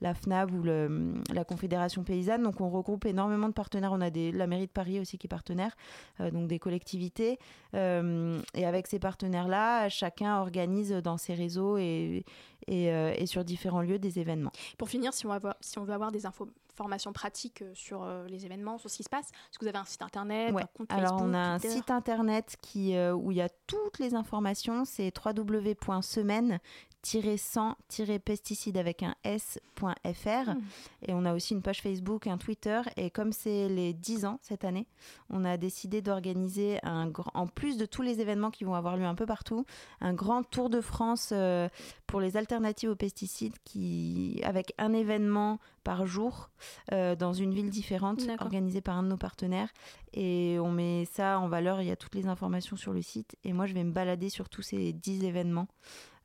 la 0.00 0.14
FNAB 0.14 0.52
ou 0.52 0.62
la 0.62 1.44
Confédération 1.44 2.04
paysanne. 2.04 2.42
Donc 2.42 2.60
on 2.60 2.68
regroupe 2.70 3.06
énormément 3.06 3.48
de 3.48 3.52
partenaires. 3.54 3.92
On 3.92 4.00
a 4.00 4.10
des, 4.10 4.32
la 4.32 4.46
mairie 4.46 4.66
de 4.66 4.72
Paris 4.72 5.00
aussi 5.00 5.18
qui 5.18 5.26
est 5.26 5.28
partenaire, 5.28 5.76
euh, 6.20 6.30
donc 6.30 6.48
des 6.48 6.58
collectivités. 6.58 7.38
Euh, 7.74 8.40
et 8.54 8.66
avec 8.66 8.86
ces 8.86 8.98
partenaires-là, 8.98 9.88
chacun 9.88 10.40
organise 10.40 10.92
dans 10.92 11.16
ses 11.16 11.34
réseaux 11.34 11.76
et, 11.78 12.24
euh, 12.70 13.26
sur 13.26 13.44
différents 13.44 13.82
lieux 13.82 13.98
des 13.98 14.18
événements. 14.18 14.52
Pour 14.78 14.88
finir, 14.88 15.12
si 15.12 15.26
on, 15.26 15.38
veut 15.84 15.92
avoir 15.92 16.12
des 16.12 16.26
informations 16.74 17.12
pratiques 17.12 17.62
sur 17.72 18.06
les 18.28 18.44
événements, 18.46 18.78
sur 18.78 18.90
ce 18.90 18.96
qui 18.96 19.02
se 19.04 19.08
passe, 19.08 19.28
est-ce 19.28 19.58
que 19.58 19.64
vous 19.64 19.68
avez 19.68 19.78
un 19.78 19.84
site 19.84 20.02
internet 20.02 20.54
un 20.56 20.66
compte 20.76 20.92
Alors 20.92 21.22
on 21.22 21.32
a 21.32 21.38
un 21.38 21.58
site 21.58 21.90
internet 21.90 22.56
qui, 22.60 22.98
où 22.98 23.30
il 23.30 23.36
y 23.36 23.42
a 23.42 23.48
toutes 23.66 23.98
les 23.98 24.14
informations, 24.14 24.84
c'est 24.84 25.12
www.semaine 25.24 26.58
100-pesticides 27.04 28.78
avec 28.78 29.02
un 29.02 29.14
s.fr. 29.24 30.50
Hmm. 30.50 30.60
Et 31.06 31.12
on 31.12 31.24
a 31.24 31.34
aussi 31.34 31.54
une 31.54 31.62
page 31.62 31.80
Facebook, 31.82 32.26
un 32.26 32.38
Twitter. 32.38 32.80
Et 32.96 33.10
comme 33.10 33.32
c'est 33.32 33.68
les 33.68 33.92
10 33.92 34.24
ans 34.24 34.38
cette 34.42 34.64
année, 34.64 34.86
on 35.30 35.44
a 35.44 35.56
décidé 35.56 36.02
d'organiser, 36.02 36.78
un 36.82 37.10
en 37.34 37.46
plus 37.46 37.76
de 37.76 37.86
tous 37.86 38.02
les 38.02 38.20
événements 38.20 38.50
qui 38.50 38.64
vont 38.64 38.74
avoir 38.74 38.96
lieu 38.96 39.04
un 39.04 39.14
peu 39.14 39.26
partout, 39.26 39.64
un 40.00 40.14
grand 40.14 40.42
tour 40.42 40.70
de 40.70 40.80
France 40.80 41.30
euh, 41.32 41.68
pour 42.06 42.20
les 42.20 42.36
alternatives 42.36 42.90
aux 42.90 42.96
pesticides 42.96 43.56
qui, 43.64 44.40
avec 44.44 44.74
un 44.78 44.92
événement 44.92 45.58
par 45.84 46.06
jour 46.06 46.50
euh, 46.92 47.14
dans 47.14 47.32
une 47.32 47.52
ville 47.52 47.70
différente, 47.70 48.22
organisé 48.40 48.80
par 48.80 48.96
un 48.96 49.02
de 49.02 49.08
nos 49.08 49.16
partenaires. 49.16 49.68
Et 50.14 50.58
on 50.60 50.70
met 50.70 51.04
ça 51.04 51.38
en 51.38 51.48
valeur. 51.48 51.82
Il 51.82 51.88
y 51.88 51.90
a 51.90 51.96
toutes 51.96 52.14
les 52.14 52.26
informations 52.26 52.76
sur 52.76 52.92
le 52.92 53.02
site. 53.02 53.36
Et 53.44 53.52
moi, 53.52 53.66
je 53.66 53.74
vais 53.74 53.84
me 53.84 53.92
balader 53.92 54.30
sur 54.30 54.48
tous 54.48 54.62
ces 54.62 54.92
10 54.92 55.24
événements. 55.24 55.68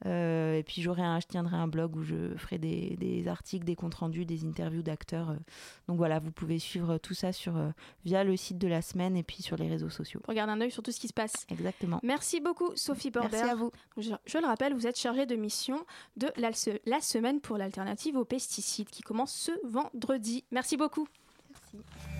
Euh, 0.05 0.55
et 0.55 0.63
puis 0.63 0.81
j'aurai 0.81 1.01
un, 1.01 1.19
je 1.19 1.27
tiendrai 1.27 1.57
un 1.57 1.67
blog 1.67 1.95
où 1.95 2.03
je 2.03 2.35
ferai 2.37 2.57
des, 2.57 2.95
des 2.97 3.27
articles, 3.27 3.65
des 3.65 3.75
comptes 3.75 3.95
rendus, 3.95 4.25
des 4.25 4.45
interviews 4.45 4.81
d'acteurs. 4.81 5.31
Euh. 5.31 5.37
Donc 5.87 5.97
voilà, 5.97 6.19
vous 6.19 6.31
pouvez 6.31 6.59
suivre 6.59 6.97
tout 6.97 7.13
ça 7.13 7.31
sur, 7.31 7.57
euh, 7.57 7.69
via 8.05 8.23
le 8.23 8.37
site 8.37 8.57
de 8.57 8.67
la 8.67 8.81
semaine 8.81 9.17
et 9.17 9.23
puis 9.23 9.41
sur 9.41 9.57
les 9.57 9.67
réseaux 9.67 9.89
sociaux. 9.89 10.21
Regarde 10.27 10.49
un 10.49 10.61
œil 10.61 10.71
sur 10.71 10.83
tout 10.83 10.91
ce 10.91 10.99
qui 10.99 11.07
se 11.07 11.13
passe. 11.13 11.45
Exactement. 11.49 11.99
Merci 12.03 12.39
beaucoup 12.39 12.71
Sophie 12.75 13.11
Border. 13.11 13.29
Merci 13.31 13.49
à 13.49 13.55
vous. 13.55 13.71
Je, 13.97 14.11
je, 14.25 14.37
le 14.37 14.45
rappelle, 14.45 14.73
vous 14.73 14.87
êtes 14.87 14.97
chargée 14.97 15.25
de 15.25 15.35
mission 15.35 15.85
de 16.17 16.27
la, 16.37 16.51
la 16.85 17.01
semaine 17.01 17.41
pour 17.41 17.57
l'alternative 17.57 18.15
aux 18.15 18.25
pesticides 18.25 18.89
qui 18.89 19.01
commence 19.01 19.33
ce 19.33 19.51
vendredi. 19.67 20.45
Merci 20.51 20.77
beaucoup. 20.77 21.07
Merci. 21.73 22.18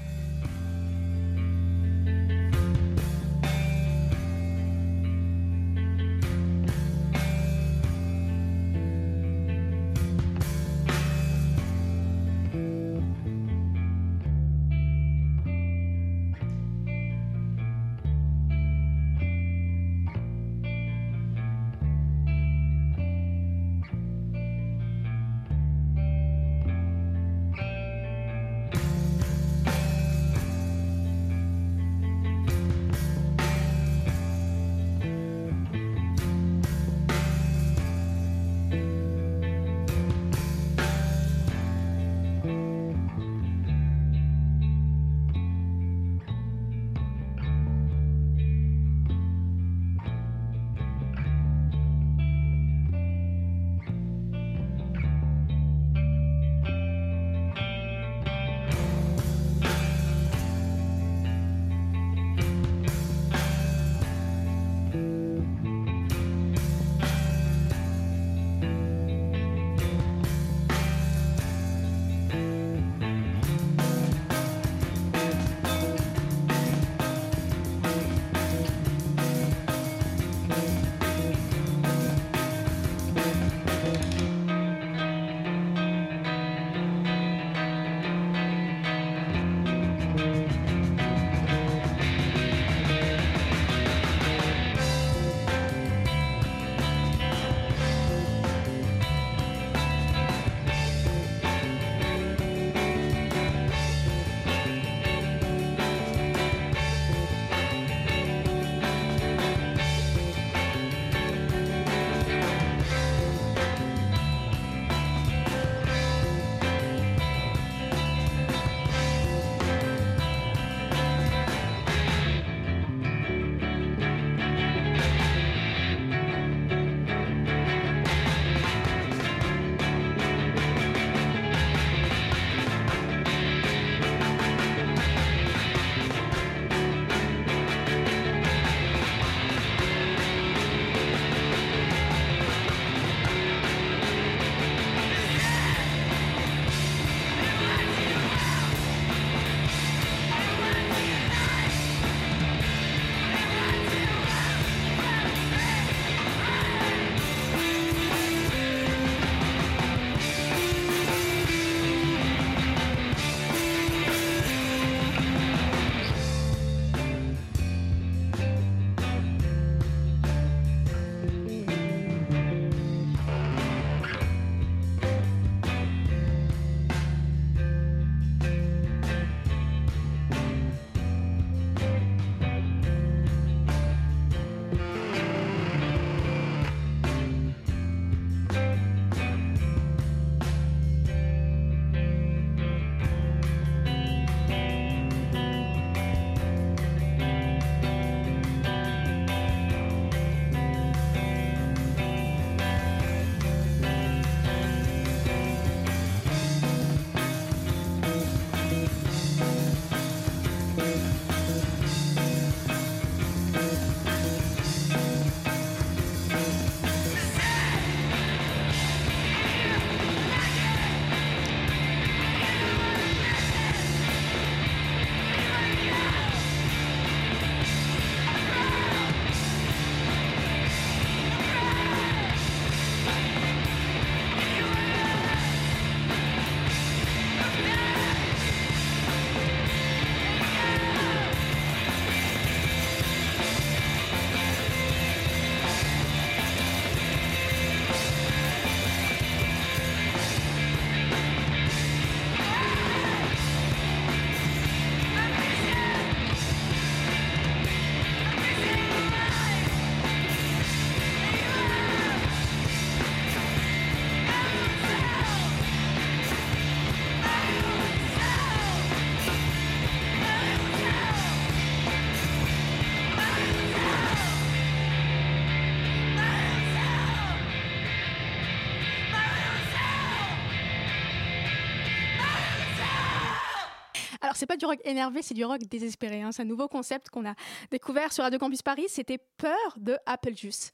C'est 284.40 284.46
pas 284.46 284.56
du 284.56 284.66
rock 284.66 284.80
énervé, 284.86 285.22
c'est 285.22 285.34
du 285.34 285.44
rock 285.44 285.62
désespéré. 285.70 286.22
Hein. 286.22 286.32
C'est 286.32 286.44
un 286.44 286.46
nouveau 286.46 286.70
concept 286.70 287.10
qu'on 287.10 287.28
a 287.28 287.36
découvert 287.72 288.14
sur 288.14 288.24
Radio 288.24 288.40
Campus 288.40 288.62
Paris. 288.62 288.86
C'était 288.88 289.20
Peur 289.38 289.76
de 289.78 289.98
Apple 290.06 290.34
Juice. 290.34 290.72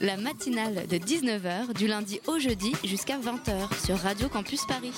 La 0.00 0.18
matinale 0.18 0.86
de 0.86 0.98
19h 0.98 1.72
du 1.72 1.86
lundi 1.86 2.20
au 2.26 2.38
jeudi 2.38 2.74
jusqu'à 2.84 3.18
20h 3.18 3.84
sur 3.84 3.96
Radio 3.96 4.28
Campus 4.28 4.66
Paris. 4.66 4.92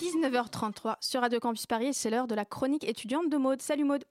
19h33 0.00 0.96
sur 1.00 1.20
Radio 1.20 1.40
Campus 1.40 1.66
Paris, 1.66 1.92
c'est 1.92 2.08
l'heure 2.08 2.26
de 2.26 2.34
la 2.34 2.46
chronique 2.46 2.84
étudiante 2.84 3.28
de 3.28 3.36
Maude. 3.36 3.60
Salut 3.60 3.84
Maude. 3.84 4.04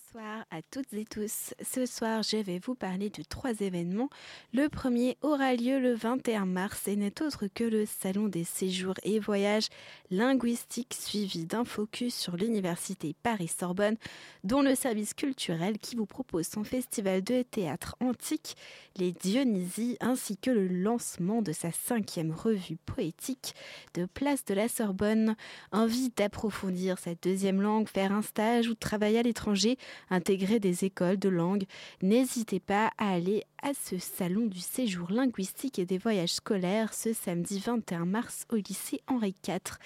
Bonsoir 0.00 0.44
à 0.50 0.62
toutes 0.62 0.92
et 0.92 1.04
tous. 1.04 1.54
Ce 1.60 1.84
soir, 1.84 2.22
je 2.22 2.36
vais 2.36 2.60
vous 2.64 2.74
parler 2.74 3.10
de 3.10 3.22
trois 3.22 3.52
événements. 3.60 4.08
Le 4.52 4.68
premier 4.68 5.18
aura 5.22 5.54
lieu 5.54 5.80
le 5.80 5.92
21 5.92 6.46
mars 6.46 6.86
et 6.86 6.94
n'est 6.94 7.20
autre 7.20 7.46
que 7.52 7.64
le 7.64 7.84
Salon 7.84 8.28
des 8.28 8.44
séjours 8.44 8.94
et 9.02 9.18
voyages 9.18 9.68
linguistiques 10.10 10.94
suivi 10.94 11.46
d'un 11.46 11.64
focus 11.64 12.14
sur 12.14 12.36
l'Université 12.36 13.14
Paris-Sorbonne, 13.22 13.96
dont 14.44 14.62
le 14.62 14.74
service 14.74 15.14
culturel 15.14 15.78
qui 15.78 15.96
vous 15.96 16.06
propose 16.06 16.46
son 16.46 16.64
festival 16.64 17.22
de 17.22 17.42
théâtre 17.42 17.96
antique, 18.00 18.56
les 18.96 19.12
Dionysies, 19.12 19.96
ainsi 20.00 20.36
que 20.36 20.50
le 20.50 20.66
lancement 20.66 21.42
de 21.42 21.52
sa 21.52 21.70
cinquième 21.72 22.32
revue 22.32 22.78
poétique 22.86 23.54
de 23.94 24.06
Place 24.06 24.44
de 24.44 24.54
la 24.54 24.68
Sorbonne. 24.68 25.36
Envie 25.72 26.10
d'approfondir 26.16 26.98
sa 26.98 27.14
deuxième 27.14 27.62
langue, 27.62 27.88
faire 27.88 28.12
un 28.12 28.22
stage 28.22 28.68
ou 28.68 28.74
travailler 28.74 29.18
à 29.18 29.22
l'étranger 29.22 29.78
intégrer 30.10 30.60
des 30.60 30.84
écoles 30.84 31.18
de 31.18 31.28
langue, 31.28 31.64
n'hésitez 32.02 32.60
pas 32.60 32.90
à 32.98 33.12
aller 33.12 33.44
à 33.62 33.72
ce 33.74 33.98
salon 33.98 34.46
du 34.46 34.60
séjour 34.60 35.10
linguistique 35.10 35.78
et 35.78 35.86
des 35.86 35.98
voyages 35.98 36.34
scolaires 36.34 36.94
ce 36.94 37.12
samedi 37.12 37.58
21 37.58 38.04
mars 38.04 38.46
au 38.50 38.56
lycée 38.56 39.00
Henri 39.08 39.34
IV. 39.46 39.78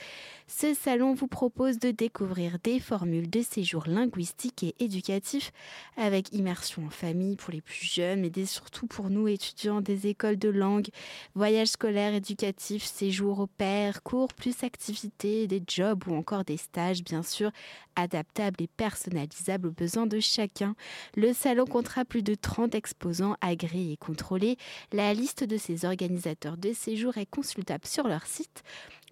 Ce 0.47 0.75
salon 0.75 1.15
vous 1.15 1.29
propose 1.29 1.79
de 1.79 1.91
découvrir 1.91 2.59
des 2.63 2.79
formules 2.79 3.31
de 3.31 3.41
séjour 3.41 3.85
linguistique 3.87 4.63
et 4.63 4.75
éducatif 4.79 5.53
avec 5.97 6.33
immersion 6.33 6.87
en 6.87 6.91
famille 6.91 7.37
pour 7.37 7.53
les 7.53 7.63
plus 7.63 7.87
jeunes, 7.87 8.21
mais 8.21 8.45
surtout 8.45 8.87
pour 8.87 9.09
nous 9.09 9.29
étudiants 9.29 9.81
des 9.81 10.07
écoles 10.07 10.39
de 10.39 10.51
langue, 10.51 10.89
voyages 11.35 11.69
scolaires 11.69 12.15
éducatifs, 12.15 12.85
séjours 12.85 13.41
au 13.41 13.47
pair, 13.47 14.03
cours 14.03 14.35
plus 14.35 14.65
activités, 14.65 15.47
des 15.47 15.63
jobs 15.67 16.07
ou 16.07 16.15
encore 16.15 16.45
des 16.45 16.59
stages 16.59 17.03
bien 17.03 17.23
sûr 17.23 17.51
adaptables 17.97 18.63
et 18.63 18.69
personnalisables 18.69 19.69
aux 19.69 19.73
besoins 19.73 20.07
de 20.07 20.21
chacun. 20.21 20.75
Le 21.17 21.33
salon 21.33 21.67
comptera 21.67 22.05
plus 22.05 22.23
de 22.23 22.35
30 22.35 22.75
exposants 22.75 23.37
et 23.65 23.97
contrôlés. 23.97 24.57
La 24.93 25.15
liste 25.15 25.45
de 25.45 25.57
ces 25.57 25.85
organisateurs 25.85 26.57
de 26.57 26.73
séjour 26.73 27.17
est 27.19 27.27
consultable 27.27 27.87
sur 27.87 28.09
leur 28.09 28.27
site 28.27 28.63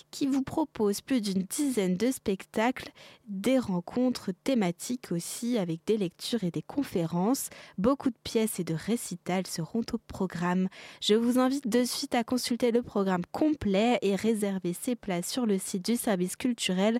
qui 0.10 0.26
vous 0.26 0.42
propose 0.48 1.02
plus 1.02 1.22
d'une 1.22 1.44
dizaine 1.44 1.98
de 1.98 2.10
spectacles, 2.10 2.90
des 3.28 3.60
rencontres 3.60 4.32
thématiques 4.46 5.12
aussi 5.12 5.58
avec 5.58 5.82
des 5.86 5.98
lectures 5.98 6.46
et 6.46 6.52
des 6.52 6.62
conférences. 6.62 7.50
Beaucoup 7.78 8.10
de 8.10 8.16
pièces 8.24 8.62
et 8.62 8.64
de 8.64 8.74
récitals 8.74 9.46
seront 9.46 9.84
au 9.92 9.98
programme. 10.08 10.70
Je 11.02 11.16
vous 11.16 11.38
invite 11.38 11.68
de 11.68 11.84
suite 11.84 12.16
à 12.16 12.24
consulter 12.24 12.72
le 12.72 12.82
programme 12.82 13.26
complet 13.34 14.00
et 14.02 14.16
réserver 14.16 14.72
ses 14.72 14.96
places 14.96 15.30
sur 15.30 15.46
le 15.46 15.60
site 15.60 15.86
du 15.86 15.98
service 15.98 16.38
culturel 16.38 17.00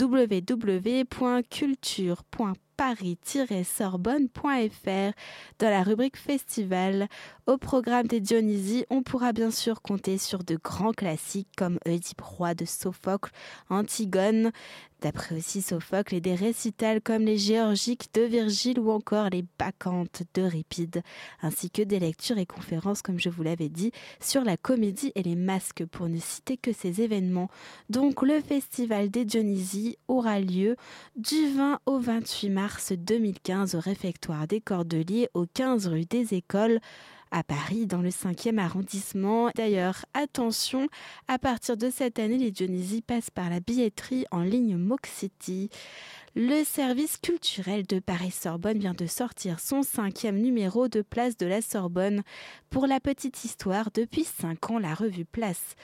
www.culture.com 0.00 2.54
paris-sorbonne.fr 2.76 5.12
dans 5.58 5.70
la 5.70 5.82
rubrique 5.82 6.16
Festival. 6.16 7.08
Au 7.46 7.58
programme 7.58 8.06
des 8.06 8.20
Dionysies, 8.20 8.86
on 8.90 9.02
pourra 9.02 9.32
bien 9.32 9.50
sûr 9.50 9.82
compter 9.82 10.18
sur 10.18 10.44
de 10.44 10.56
grands 10.62 10.92
classiques 10.92 11.48
comme 11.56 11.80
Oedipe 11.86 12.20
roi 12.20 12.54
de 12.54 12.64
Sophocle, 12.64 13.32
Antigone, 13.70 14.52
D'après 15.00 15.36
aussi 15.36 15.60
Sophocle 15.60 16.14
et 16.14 16.20
des 16.20 16.34
récitals 16.34 17.00
comme 17.00 17.24
les 17.24 17.36
Géorgiques 17.36 18.08
de 18.14 18.22
Virgile 18.22 18.80
ou 18.80 18.90
encore 18.90 19.28
les 19.28 19.44
Bacchantes 19.58 20.22
d'Euripide, 20.32 21.02
ainsi 21.42 21.70
que 21.70 21.82
des 21.82 21.98
lectures 21.98 22.38
et 22.38 22.46
conférences, 22.46 23.02
comme 23.02 23.18
je 23.18 23.28
vous 23.28 23.42
l'avais 23.42 23.68
dit, 23.68 23.92
sur 24.20 24.44
la 24.44 24.56
comédie 24.56 25.12
et 25.14 25.22
les 25.22 25.36
masques, 25.36 25.84
pour 25.84 26.08
ne 26.08 26.18
citer 26.18 26.56
que 26.56 26.72
ces 26.72 27.02
événements. 27.02 27.50
Donc 27.90 28.22
le 28.22 28.40
Festival 28.40 29.10
des 29.10 29.24
Dionysies 29.24 29.98
aura 30.08 30.40
lieu 30.40 30.76
du 31.16 31.48
20 31.54 31.80
au 31.86 31.98
28 31.98 32.50
mars 32.50 32.92
2015 32.92 33.74
au 33.74 33.80
réfectoire 33.80 34.46
des 34.46 34.60
Cordeliers, 34.60 35.28
au 35.34 35.46
15 35.46 35.88
rue 35.88 36.06
des 36.06 36.34
Écoles 36.34 36.80
à 37.34 37.42
Paris, 37.42 37.86
dans 37.86 38.00
le 38.00 38.10
5e 38.10 38.58
arrondissement. 38.58 39.50
D'ailleurs, 39.56 40.04
attention, 40.14 40.86
à 41.26 41.36
partir 41.36 41.76
de 41.76 41.90
cette 41.90 42.20
année, 42.20 42.38
les 42.38 42.52
Dionysies 42.52 43.02
passent 43.02 43.30
par 43.30 43.50
la 43.50 43.58
billetterie 43.58 44.24
en 44.30 44.42
ligne 44.42 44.76
Moxity. 44.76 45.68
Le 46.36 46.62
service 46.62 47.16
culturel 47.16 47.86
de 47.86 47.98
Paris-Sorbonne 47.98 48.78
vient 48.78 48.94
de 48.94 49.06
sortir 49.06 49.58
son 49.58 49.82
cinquième 49.82 50.40
numéro 50.40 50.86
de 50.86 51.02
Place 51.02 51.36
de 51.36 51.46
la 51.46 51.60
Sorbonne. 51.60 52.22
Pour 52.70 52.86
la 52.86 53.00
petite 53.00 53.44
histoire, 53.44 53.90
depuis 53.92 54.24
cinq 54.24 54.70
ans, 54.70 54.78
la 54.78 54.94
revue 54.94 55.24
Place 55.24 55.74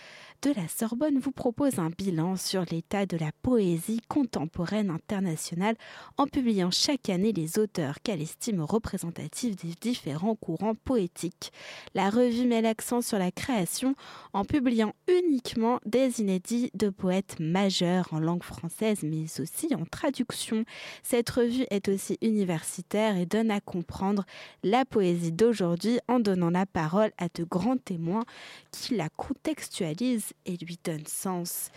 de 0.43 0.55
la 0.55 0.68
Sorbonne 0.68 1.18
vous 1.18 1.32
propose 1.32 1.78
un 1.78 1.91
bilan 1.91 2.36
sur 2.36 2.64
l'état 2.70 3.05
de 3.05 3.18
la 3.18 3.30
poésie 3.43 4.01
contemporaine 4.09 4.88
internationale 4.88 5.76
en 6.16 6.26
publiant 6.26 6.70
chaque 6.70 7.11
année 7.11 7.32
les 7.32 7.59
auteurs 7.59 8.01
qu'elle 8.03 8.22
estime 8.22 8.62
représentatifs 8.62 9.57
des 9.57 9.74
différents 9.80 10.36
courants 10.36 10.74
poétiques. 10.74 11.53
La 11.95 12.09
revue 12.09 12.47
met 12.47 12.62
l'accent 12.62 13.03
sur 13.03 13.18
la 13.18 13.30
création 13.30 13.95
en 14.32 14.47
publiant 14.47 14.95
uniquement 15.09 15.78
des 15.84 16.20
inédits 16.20 16.70
de 16.72 16.88
poètes 16.88 17.36
majeurs 17.38 18.09
en 18.12 18.18
langue 18.18 18.45
française 18.45 19.01
mais 19.03 19.26
aussi 19.41 19.74
en 19.74 19.84
traduction. 19.84 20.64
Cette 21.03 21.28
revue 21.28 21.66
est 21.70 21.88
aussi 21.88 22.16
universitaire 22.22 23.18
et 23.18 23.26
donne 23.26 23.51
à 23.51 23.61
comprendre 23.61 24.24
la 24.62 24.86
poésie 24.86 25.32
d'aujourd'hui 25.32 25.99
en 26.09 26.18
donnant 26.18 26.51
la 26.51 26.64
parole 26.64 27.12
à 27.18 27.28
de 27.34 27.45
grands 27.45 27.76
témoins 27.76 28.24
qui 28.70 28.97
la 28.97 29.11
contextualisent 29.11 30.30
et 30.47 30.57
lui 30.57 30.78
donne 30.83 31.07
sens. 31.07 31.70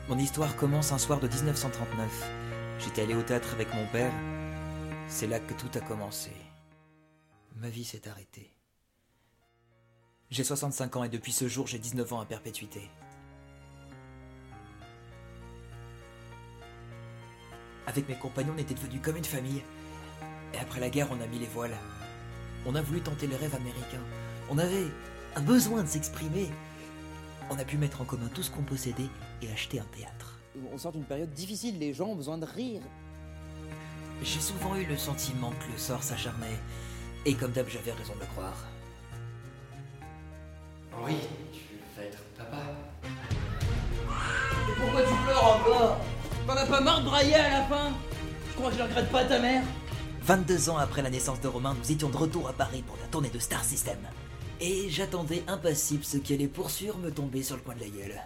Mon 0.09 0.19
histoire 0.19 0.57
commence 0.57 0.93
un 0.93 0.99
soir 0.99 1.21
de 1.21 1.29
1939. 1.29 2.31
J'étais 2.79 3.03
allé 3.03 3.15
au 3.15 3.23
théâtre 3.23 3.53
avec 3.53 3.73
mon 3.75 3.87
père. 3.87 4.13
C'est 5.09 5.27
là 5.27 5.39
que 5.39 5.53
tout 5.55 5.71
a 5.75 5.81
commencé. 5.81 6.33
Ma 7.57 7.69
vie 7.69 7.85
s'est 7.85 8.09
arrêtée. 8.09 8.55
J'ai 10.31 10.45
65 10.45 10.97
ans 10.97 11.05
et 11.05 11.09
depuis 11.09 11.33
ce 11.33 11.49
jour, 11.49 11.67
j'ai 11.67 11.79
19 11.79 12.13
ans 12.13 12.21
à 12.21 12.27
perpétuité. 12.27 12.91
Avec 17.87 18.09
mes 18.09 18.17
compagnons, 18.17 18.53
on 18.55 18.59
était 18.59 18.75
devenus 18.75 19.01
comme 19.03 19.17
une 19.17 19.25
famille. 19.25 19.63
Et 20.55 20.59
après 20.59 20.81
la 20.81 20.91
guerre, 20.91 21.09
on 21.11 21.21
a 21.21 21.27
mis 21.27 21.39
les 21.39 21.47
voiles. 21.47 21.77
On 22.67 22.75
a 22.75 22.83
voulu 22.83 23.01
tenter 23.01 23.27
le 23.27 23.37
rêve 23.37 23.55
américain. 23.55 24.01
On 24.51 24.59
avait 24.59 24.87
un 25.37 25.41
besoin 25.41 25.83
de 25.83 25.89
s'exprimer. 25.89 26.51
On 27.51 27.59
a 27.59 27.65
pu 27.65 27.77
mettre 27.77 28.01
en 28.01 28.05
commun 28.05 28.29
tout 28.35 28.43
ce 28.43 28.51
qu'on 28.51 28.63
possédait 28.63 29.09
et 29.43 29.53
acheter 29.53 29.79
un 29.79 29.87
théâtre. 29.97 30.39
On 30.73 30.79
sort 30.79 30.93
d'une 30.93 31.05
période 31.05 31.33
difficile, 31.33 31.79
les 31.79 31.93
gens 31.93 32.07
ont 32.07 32.17
besoin 32.17 32.39
de 32.39 32.47
rire. 32.47 32.83
J'ai 34.23 34.41
souvent 34.41 34.75
eu 34.77 34.85
le 34.85 34.97
sentiment 34.97 35.51
que 35.51 35.71
le 35.71 35.79
sort 35.79 36.03
s'acharnait. 36.03 36.59
Et 37.25 37.35
comme 37.35 37.53
d'hab, 37.53 37.69
j'avais 37.69 37.93
raison 37.93 38.15
de 38.15 38.21
le 38.21 38.27
croire. 38.27 38.65
Oui, 41.05 41.17
tu 41.53 41.61
vas 41.97 42.05
être 42.07 42.23
papa. 42.39 42.63
Mais 43.03 44.75
pourquoi 44.77 45.03
tu 45.03 45.15
pleures 45.25 45.45
encore? 45.45 46.01
T'en 46.47 46.57
as 46.57 46.67
pas 46.67 46.81
marre 46.81 47.01
de 47.01 47.07
brailler 47.07 47.35
à 47.35 47.51
la 47.51 47.65
fin 47.65 47.93
Je 48.51 48.55
crois 48.55 48.71
que 48.71 48.77
je 48.77 48.83
ne 48.83 48.87
regrette 48.87 49.11
pas 49.11 49.25
ta 49.25 49.39
mère 49.41 49.65
22 50.23 50.71
ans 50.71 50.77
après 50.77 51.03
la 51.03 51.11
naissance 51.11 51.41
de 51.41 51.49
Romain, 51.49 51.75
nous 51.79 51.93
étions 51.93 52.09
de 52.09 52.17
retour 52.17 52.49
à 52.49 52.53
Paris 52.53 52.83
pour 52.87 52.97
la 53.01 53.07
tournée 53.09 53.31
de 53.31 53.39
Star 53.39 53.63
System. 53.65 53.99
Et 54.61 54.89
j'attendais 54.89 55.45
impassible 55.47 56.05
ce 56.05 56.17
qui 56.17 56.35
allait 56.35 56.49
pour 56.49 56.71
sûr 56.71 56.99
me 56.99 57.11
tomber 57.11 57.43
sur 57.43 57.57
le 57.57 57.63
coin 57.63 57.75
de 57.75 57.81
la 57.81 57.89
gueule. 57.89 58.21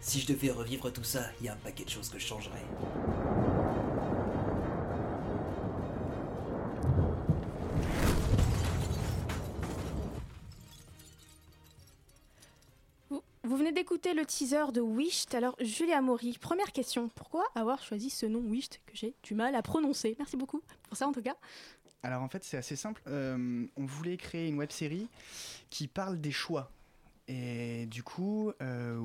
Si 0.00 0.20
je 0.20 0.26
devais 0.26 0.50
revivre 0.50 0.92
tout 0.92 1.04
ça, 1.04 1.20
il 1.40 1.46
y 1.46 1.48
a 1.48 1.52
un 1.52 1.56
paquet 1.56 1.84
de 1.84 1.90
choses 1.90 2.08
que 2.08 2.18
je 2.18 2.26
changerais. 2.26 2.64
Teaser 14.24 14.72
de 14.72 14.80
Wished. 14.80 15.34
Alors, 15.34 15.56
Julie 15.60 15.92
Amaury, 15.92 16.38
première 16.38 16.72
question. 16.72 17.08
Pourquoi 17.08 17.44
avoir 17.54 17.82
choisi 17.82 18.10
ce 18.10 18.26
nom 18.26 18.40
Wished 18.40 18.80
que 18.86 18.94
j'ai 18.94 19.14
du 19.22 19.34
mal 19.34 19.54
à 19.54 19.62
prononcer? 19.62 20.14
Merci 20.18 20.36
beaucoup 20.36 20.62
pour 20.82 20.96
ça 20.96 21.06
en 21.06 21.12
tout 21.12 21.22
cas. 21.22 21.36
Alors 22.02 22.22
en 22.22 22.28
fait, 22.28 22.42
c'est 22.42 22.56
assez 22.56 22.76
simple. 22.76 23.02
Euh, 23.06 23.66
on 23.76 23.84
voulait 23.86 24.16
créer 24.16 24.48
une 24.48 24.58
web 24.58 24.70
série 24.70 25.08
qui 25.70 25.86
parle 25.86 26.20
des 26.20 26.32
choix. 26.32 26.70
Et 27.28 27.86
du 27.86 28.02
coup, 28.02 28.52
euh, 28.60 29.00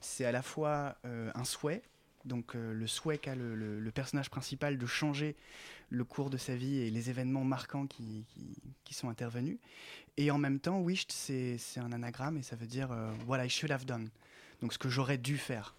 c'est 0.00 0.24
à 0.24 0.32
la 0.32 0.42
fois 0.42 0.96
euh, 1.04 1.30
un 1.34 1.44
souhait, 1.44 1.82
donc 2.24 2.56
euh, 2.56 2.72
le 2.72 2.86
souhait 2.86 3.18
qu'a 3.18 3.34
le 3.34 3.90
personnage 3.92 4.30
principal 4.30 4.78
de 4.78 4.86
changer 4.86 5.36
le 5.90 6.04
cours 6.04 6.30
de 6.30 6.36
sa 6.36 6.54
vie 6.54 6.78
et 6.78 6.90
les 6.90 7.10
événements 7.10 7.44
marquants 7.44 7.86
qui, 7.86 8.24
qui- 8.28 8.56
qui 8.84 8.94
sont 8.94 9.08
intervenus. 9.08 9.58
Et 10.16 10.30
en 10.30 10.38
même 10.38 10.60
temps, 10.60 10.80
Wished, 10.80 11.10
c'est 11.12 11.56
c'est 11.58 11.80
un 11.80 11.92
anagramme 11.92 12.36
et 12.38 12.42
ça 12.42 12.56
veut 12.56 12.66
dire 12.66 12.90
euh, 12.92 13.12
What 13.26 13.44
I 13.44 13.48
should 13.48 13.70
have 13.72 13.84
done. 13.84 14.08
Donc 14.60 14.72
ce 14.72 14.78
que 14.78 14.88
j'aurais 14.88 15.18
dû 15.18 15.38
faire. 15.38 15.74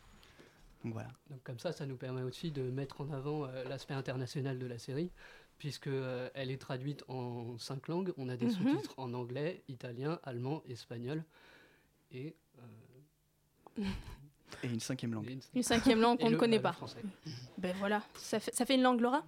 Donc 0.83 0.93
voilà. 0.93 1.09
Donc 1.29 1.43
comme 1.43 1.59
ça, 1.59 1.71
ça 1.73 1.85
nous 1.85 1.97
permet 1.97 2.21
aussi 2.23 2.51
de 2.51 2.63
mettre 2.63 3.01
en 3.01 3.11
avant 3.11 3.45
euh, 3.45 3.63
l'aspect 3.65 3.93
international 3.93 4.57
de 4.57 4.65
la 4.65 4.79
série, 4.79 5.11
puisque 5.57 5.87
euh, 5.87 6.29
elle 6.33 6.49
est 6.51 6.57
traduite 6.61 7.03
en 7.09 7.57
cinq 7.57 7.87
langues. 7.89 8.13
On 8.17 8.29
a 8.29 8.37
des 8.37 8.45
Mhm. 8.45 8.51
sous-titres 8.51 8.93
en 8.97 9.13
anglais, 9.13 9.61
italien, 9.67 10.19
allemand, 10.23 10.63
espagnol 10.69 11.23
et 12.11 12.33
euh, 13.77 13.83
Et 14.63 14.67
une 14.67 14.79
cinquième 14.79 15.13
langue. 15.13 15.37
Une 15.55 15.63
cinquième 15.63 16.01
langue 16.01 16.19
qu'on 16.19 16.29
ne 16.29 16.35
connaît 16.35 16.59
bah, 16.59 16.75
pas. 16.79 16.85
Ben 17.57 17.75
voilà, 17.77 18.01
ça 18.15 18.39
fait, 18.39 18.55
ça 18.55 18.65
fait 18.65 18.75
une 18.75 18.83
langue 18.83 19.01
Laura? 19.01 19.21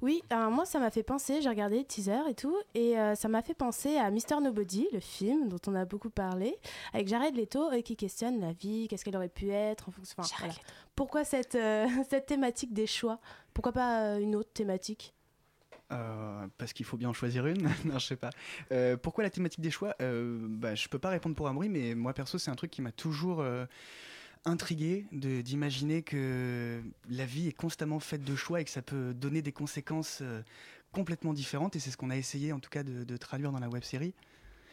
Oui, 0.00 0.22
alors 0.30 0.50
moi 0.50 0.64
ça 0.64 0.78
m'a 0.78 0.90
fait 0.90 1.02
penser, 1.02 1.42
j'ai 1.42 1.50
regardé 1.50 1.78
le 1.78 1.84
teaser 1.84 2.30
et 2.30 2.34
tout, 2.34 2.56
et 2.74 2.98
euh, 2.98 3.14
ça 3.14 3.28
m'a 3.28 3.42
fait 3.42 3.52
penser 3.52 3.98
à 3.98 4.10
Mister 4.10 4.36
Nobody, 4.40 4.88
le 4.90 5.00
film 5.00 5.50
dont 5.50 5.60
on 5.66 5.74
a 5.74 5.84
beaucoup 5.84 6.08
parlé, 6.08 6.56
avec 6.94 7.08
Jared 7.08 7.36
Leto 7.36 7.70
euh, 7.70 7.82
qui 7.82 7.94
questionne 7.94 8.40
la 8.40 8.52
vie, 8.52 8.88
qu'est-ce 8.88 9.04
qu'elle 9.04 9.16
aurait 9.16 9.28
pu 9.28 9.50
être, 9.50 9.90
en 9.90 9.92
fonction, 9.92 10.14
enfin, 10.18 10.34
voilà. 10.38 10.54
Pourquoi 10.96 11.24
cette, 11.24 11.56
euh, 11.56 11.86
cette 12.08 12.24
thématique 12.24 12.72
des 12.72 12.86
choix? 12.86 13.20
Pourquoi 13.52 13.72
pas 13.72 14.14
euh, 14.14 14.18
une 14.18 14.34
autre 14.34 14.52
thématique? 14.52 15.14
Euh, 15.92 16.46
parce 16.58 16.72
qu'il 16.72 16.86
faut 16.86 16.96
bien 16.96 17.10
en 17.10 17.12
choisir 17.12 17.46
une. 17.46 17.62
non, 17.84 17.98
je 17.98 18.06
sais 18.06 18.16
pas. 18.16 18.30
Euh, 18.72 18.96
pourquoi 18.96 19.24
la 19.24 19.30
thématique 19.30 19.60
des 19.60 19.70
choix? 19.70 19.94
Euh, 20.00 20.38
bah, 20.40 20.74
Je 20.74 20.88
peux 20.88 20.98
pas 20.98 21.10
répondre 21.10 21.34
pour 21.34 21.46
Amaury, 21.48 21.68
mais 21.68 21.94
moi 21.94 22.14
perso, 22.14 22.38
c'est 22.38 22.50
un 22.50 22.54
truc 22.54 22.70
qui 22.70 22.82
m'a 22.82 22.92
toujours 22.92 23.40
euh, 23.40 23.66
intrigué 24.44 25.06
de- 25.12 25.40
d'imaginer 25.40 26.02
que 26.02 26.82
la 27.08 27.26
vie 27.26 27.48
est 27.48 27.52
constamment 27.56 28.00
faite 28.00 28.24
de 28.24 28.36
choix 28.36 28.60
et 28.60 28.64
que 28.64 28.70
ça 28.70 28.82
peut 28.82 29.14
donner 29.14 29.42
des 29.42 29.52
conséquences 29.52 30.18
euh, 30.22 30.42
complètement 30.92 31.32
différentes. 31.32 31.76
Et 31.76 31.80
c'est 31.80 31.90
ce 31.90 31.96
qu'on 31.96 32.10
a 32.10 32.16
essayé 32.16 32.52
en 32.52 32.60
tout 32.60 32.70
cas 32.70 32.82
de, 32.82 33.04
de 33.04 33.16
traduire 33.16 33.52
dans 33.52 33.60
la 33.60 33.68
web 33.68 33.82
série. 33.82 34.14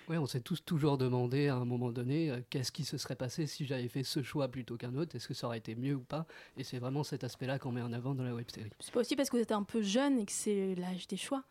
Ouais, 0.10 0.18
on 0.18 0.26
s'est 0.26 0.42
tous 0.42 0.66
toujours 0.66 0.98
demandé 0.98 1.48
à 1.48 1.56
un 1.56 1.64
moment 1.64 1.92
donné 1.92 2.32
euh, 2.32 2.42
qu'est-ce 2.50 2.72
qui 2.72 2.84
se 2.84 2.98
serait 2.98 3.16
passé 3.16 3.48
si 3.48 3.66
j'avais 3.66 3.88
fait 3.88 4.04
ce 4.04 4.22
choix 4.24 4.50
plutôt 4.50 4.76
qu'un 4.76 4.94
autre, 4.96 5.16
est-ce 5.16 5.28
que 5.28 5.34
ça 5.34 5.48
aurait 5.48 5.60
été 5.60 5.74
mieux 5.76 5.96
ou 5.96 6.02
pas? 6.04 6.26
Et 6.58 6.64
c'est 6.66 6.80
vraiment 6.80 7.04
cet 7.04 7.24
aspect-là 7.24 7.60
qu'on 7.60 7.72
met 7.72 7.82
en 7.82 7.94
avant 7.94 8.14
dans 8.14 8.24
la 8.24 8.34
web 8.34 8.50
série. 8.50 8.72
C'est 8.80 8.94
pas 8.94 9.00
aussi 9.00 9.16
parce 9.16 9.30
que 9.30 9.38
vous 9.38 9.44
êtes 9.44 9.52
un 9.54 9.64
peu 9.64 9.82
jeune 9.82 10.20
et 10.20 10.26
que 10.26 10.32
c'est 10.34 10.76
l'âge 10.76 11.08
des 11.08 11.18
choix. 11.18 11.44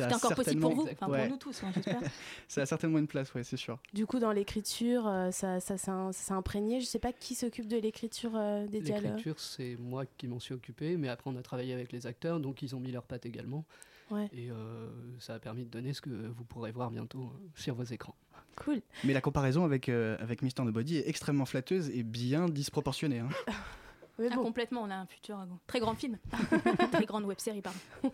A 0.00 0.14
encore 0.16 0.34
possible 0.34 0.60
pour 0.62 0.74
vous, 0.74 0.88
enfin 0.90 1.08
Ouais. 1.08 1.22
pour 1.22 1.30
nous 1.32 1.36
tous, 1.36 1.62
hein, 1.62 1.70
j'espère. 1.74 2.00
ça 2.48 2.62
a 2.62 2.66
certainement 2.66 2.98
une 2.98 3.06
place, 3.06 3.34
ouais, 3.34 3.42
c'est 3.44 3.56
sûr. 3.58 3.78
Du 3.92 4.06
coup, 4.06 4.18
dans 4.18 4.32
l'écriture, 4.32 5.06
euh, 5.06 5.30
ça, 5.30 5.60
ça, 5.60 5.76
s'est 5.76 5.90
un- 5.90 6.12
ça 6.12 6.22
s'est 6.28 6.32
imprégné. 6.32 6.80
Je 6.80 6.86
sais 6.86 6.98
pas 6.98 7.12
qui 7.12 7.34
s'occupe 7.34 7.66
de 7.68 7.76
l'écriture 7.76 8.30
euh, 8.34 8.66
des 8.66 8.80
dialogues. 8.80 9.04
L'écriture, 9.16 9.38
c'est 9.40 9.76
moi 9.78 10.04
qui 10.16 10.26
m'en 10.28 10.38
suis 10.40 10.54
occupé, 10.54 10.96
mais 10.96 11.08
après 11.08 11.28
on 11.30 11.36
a 11.36 11.42
travaillé 11.42 11.74
avec 11.74 11.92
les 11.92 12.06
acteurs, 12.06 12.40
donc 12.40 12.62
ils 12.62 12.74
ont 12.74 12.80
mis 12.80 12.92
leurs 12.92 13.02
pattes 13.04 13.26
également. 13.26 13.64
Ouais. 14.10 14.28
Et 14.32 14.50
euh, 14.50 14.88
ça 15.18 15.34
a 15.34 15.38
permis 15.38 15.64
de 15.64 15.70
donner 15.70 15.92
ce 15.92 16.00
que 16.00 16.10
vous 16.10 16.44
pourrez 16.44 16.72
voir 16.72 16.90
bientôt 16.90 17.24
euh, 17.24 17.48
sur 17.54 17.74
vos 17.74 17.84
écrans. 17.84 18.14
Cool. 18.56 18.80
Mais 19.04 19.12
la 19.12 19.20
comparaison 19.20 19.64
avec, 19.64 19.88
euh, 19.88 20.16
avec 20.20 20.42
Mister 20.42 20.62
Nobody 20.62 20.96
est 20.96 21.08
extrêmement 21.08 21.46
flatteuse 21.46 21.90
et 21.90 22.02
bien 22.02 22.48
disproportionnée. 22.48 23.18
hein. 23.20 23.28
Ah, 24.30 24.36
complètement, 24.36 24.82
on 24.82 24.90
a 24.90 24.96
un 24.96 25.06
futur 25.06 25.38
euh, 25.38 25.44
très 25.66 25.80
grand 25.80 25.94
film. 25.94 26.18
très 26.92 27.06
grande 27.06 27.24
web 27.24 27.38
série, 27.38 27.62
pardon. 27.62 27.78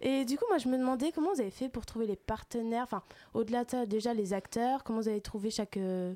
Et 0.00 0.24
du 0.24 0.36
coup, 0.36 0.44
moi, 0.48 0.58
je 0.58 0.68
me 0.68 0.76
demandais 0.76 1.12
comment 1.12 1.32
vous 1.32 1.40
avez 1.40 1.50
fait 1.50 1.68
pour 1.68 1.86
trouver 1.86 2.06
les 2.06 2.16
partenaires, 2.16 2.84
enfin, 2.84 3.02
au-delà 3.32 3.64
de 3.64 3.70
ça, 3.70 3.86
déjà 3.86 4.12
les 4.12 4.32
acteurs, 4.32 4.84
comment 4.84 5.00
vous 5.00 5.08
avez 5.08 5.20
trouvé 5.20 5.50
chaque... 5.50 5.76
euh, 5.76 6.14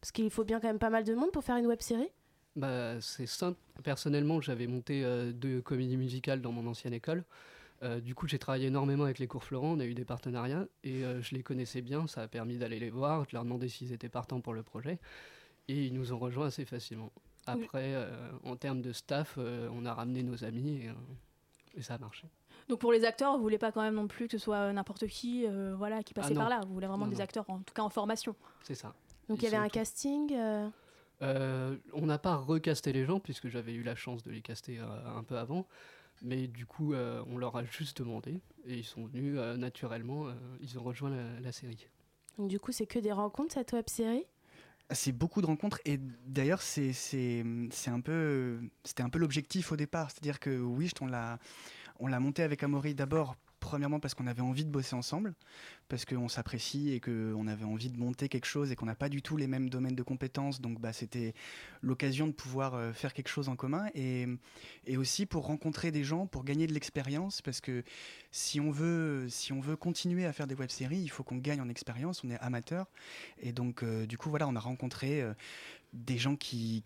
Parce 0.00 0.12
qu'il 0.12 0.30
faut 0.30 0.44
bien 0.44 0.60
quand 0.60 0.68
même 0.68 0.78
pas 0.78 0.90
mal 0.90 1.04
de 1.04 1.14
monde 1.14 1.30
pour 1.30 1.44
faire 1.44 1.56
une 1.56 1.66
web 1.66 1.80
série. 1.82 2.10
Bah, 2.56 3.00
c'est 3.00 3.26
simple. 3.26 3.58
Personnellement, 3.84 4.40
j'avais 4.40 4.66
monté 4.66 5.04
euh, 5.04 5.32
deux 5.32 5.60
comédies 5.60 5.96
musicales 5.96 6.40
dans 6.40 6.52
mon 6.52 6.66
ancienne 6.66 6.94
école. 6.94 7.24
Euh, 7.82 8.00
du 8.00 8.14
coup, 8.14 8.26
j'ai 8.26 8.38
travaillé 8.38 8.66
énormément 8.66 9.04
avec 9.04 9.18
les 9.18 9.28
cours 9.28 9.44
Florent, 9.44 9.74
on 9.74 9.80
a 9.80 9.84
eu 9.84 9.94
des 9.94 10.04
partenariats 10.04 10.66
et 10.82 11.04
euh, 11.04 11.22
je 11.22 11.34
les 11.34 11.42
connaissais 11.42 11.82
bien. 11.82 12.06
Ça 12.06 12.22
a 12.22 12.28
permis 12.28 12.58
d'aller 12.58 12.80
les 12.80 12.90
voir, 12.90 13.22
de 13.22 13.28
leur 13.32 13.44
demander 13.44 13.68
s'ils 13.68 13.92
étaient 13.92 14.08
partants 14.08 14.40
pour 14.40 14.54
le 14.54 14.62
projet. 14.62 14.98
Et 15.68 15.84
ils 15.84 15.94
nous 15.94 16.12
ont 16.12 16.18
rejoints 16.18 16.46
assez 16.46 16.64
facilement. 16.64 17.12
Après, 17.52 17.94
euh, 17.94 18.08
en 18.44 18.56
termes 18.56 18.82
de 18.82 18.92
staff, 18.92 19.34
euh, 19.38 19.68
on 19.72 19.84
a 19.86 19.94
ramené 19.94 20.22
nos 20.22 20.44
amis 20.44 20.82
et, 20.84 20.88
euh, 20.88 20.92
et 21.76 21.82
ça 21.82 21.94
a 21.94 21.98
marché. 21.98 22.26
Donc 22.68 22.80
pour 22.80 22.92
les 22.92 23.04
acteurs, 23.04 23.36
vous 23.36 23.42
voulez 23.42 23.58
pas 23.58 23.72
quand 23.72 23.82
même 23.82 23.94
non 23.94 24.08
plus 24.08 24.26
que 24.28 24.32
ce 24.36 24.44
soit 24.44 24.72
n'importe 24.72 25.06
qui 25.06 25.46
euh, 25.46 25.74
voilà, 25.76 26.02
qui 26.02 26.12
passait 26.14 26.28
Ah 26.32 26.34
non. 26.34 26.40
par 26.40 26.48
là. 26.50 26.60
Vous 26.66 26.74
voulez 26.74 26.86
vraiment 26.86 27.04
Non, 27.06 27.10
des 27.10 27.16
non. 27.18 27.22
acteurs, 27.22 27.48
en 27.48 27.58
tout 27.60 27.72
cas 27.74 27.82
en 27.82 27.88
formation. 27.90 28.34
C'est 28.62 28.74
ça. 28.74 28.94
Donc 29.28 29.38
il 29.38 29.44
y 29.44 29.48
avait 29.48 29.56
un 29.56 29.68
casting. 29.68 30.32
euh, 30.34 30.68
Euh, 31.22 31.76
on 31.94 32.06
n'a 32.06 32.18
pas 32.18 32.36
recasté 32.36 32.92
les 32.92 33.04
gens 33.04 33.18
puisque 33.20 33.48
j'avais 33.48 33.74
eu 33.74 33.82
la 33.82 33.96
chance 33.96 34.22
de 34.22 34.30
les 34.30 34.40
caster 34.42 34.78
euh, 34.78 34.86
un 35.16 35.24
peu 35.24 35.36
avant. 35.38 35.66
Mais 36.22 36.46
du 36.48 36.66
coup, 36.66 36.92
euh, 36.94 37.22
on 37.28 37.38
leur 37.38 37.56
a 37.56 37.64
juste 37.64 37.98
demandé 37.98 38.40
et 38.66 38.74
ils 38.78 38.84
sont 38.84 39.06
venus 39.06 39.36
euh, 39.38 39.56
naturellement. 39.56 40.26
euh, 40.28 40.32
ils 40.60 40.78
ont 40.78 40.82
rejoint 40.82 41.10
la, 41.10 41.40
la 41.40 41.52
série. 41.52 41.88
Donc 42.38 42.48
du 42.48 42.60
coup, 42.60 42.70
c'est 42.72 42.86
que 42.86 42.98
des 43.00 43.12
rencontres 43.12 43.54
cette 43.54 43.72
web 43.72 43.88
série? 43.88 44.26
C'est 44.90 45.12
beaucoup 45.12 45.42
de 45.42 45.46
rencontres 45.46 45.80
et 45.84 45.98
d'ailleurs 46.26 46.62
c'est 46.62 46.92
c'est 46.92 47.44
un 47.88 48.00
peu 48.00 48.58
c'était 48.84 49.02
un 49.02 49.10
peu 49.10 49.18
l'objectif 49.18 49.70
au 49.70 49.76
départ, 49.76 50.10
c'est-à-dire 50.10 50.40
que 50.40 50.58
oui, 50.60 50.90
on 51.00 51.06
l'a 51.06 51.38
on 52.00 52.06
l'a 52.06 52.20
monté 52.20 52.42
avec 52.42 52.62
Amaury 52.62 52.94
d'abord 52.94 53.36
premièrement 53.60 54.00
parce 54.00 54.14
qu'on 54.14 54.26
avait 54.26 54.42
envie 54.42 54.64
de 54.64 54.70
bosser 54.70 54.94
ensemble, 54.94 55.34
parce 55.88 56.04
qu'on 56.04 56.28
s'apprécie 56.28 56.90
et 56.90 57.00
qu'on 57.00 57.46
avait 57.46 57.64
envie 57.64 57.90
de 57.90 57.98
monter 57.98 58.28
quelque 58.28 58.46
chose 58.46 58.70
et 58.70 58.76
qu'on 58.76 58.86
n'a 58.86 58.94
pas 58.94 59.08
du 59.08 59.22
tout 59.22 59.36
les 59.36 59.46
mêmes 59.46 59.70
domaines 59.70 59.94
de 59.94 60.02
compétences. 60.02 60.60
Donc 60.60 60.80
bah, 60.80 60.92
c'était 60.92 61.34
l'occasion 61.82 62.26
de 62.26 62.32
pouvoir 62.32 62.74
euh, 62.74 62.92
faire 62.92 63.12
quelque 63.12 63.28
chose 63.28 63.48
en 63.48 63.56
commun 63.56 63.86
et, 63.94 64.26
aussi 64.96 65.26
pour 65.26 65.46
rencontrer 65.46 65.92
des 65.92 66.02
gens, 66.02 66.26
pour 66.26 66.44
gagner 66.44 66.66
de 66.66 66.72
l'expérience, 66.72 67.40
parce 67.40 67.60
que 67.60 67.84
si 68.32 68.58
on, 68.58 68.70
veut, 68.70 69.26
si 69.28 69.52
on 69.52 69.60
veut 69.60 69.76
continuer 69.76 70.26
à 70.26 70.32
faire 70.32 70.46
des 70.46 70.56
web-séries, 70.56 70.98
il 70.98 71.08
faut 71.08 71.22
qu'on 71.22 71.36
gagne 71.36 71.60
en 71.60 71.68
expérience, 71.68 72.24
on 72.24 72.30
est 72.30 72.38
amateur. 72.38 72.86
Et 73.40 73.52
donc 73.52 73.82
euh, 73.82 74.06
du 74.06 74.18
coup, 74.18 74.30
voilà, 74.30 74.48
on 74.48 74.56
a 74.56 74.60
rencontré 74.60 75.22
euh, 75.22 75.34
des 75.92 76.18
gens 76.18 76.36
qui 76.36 76.82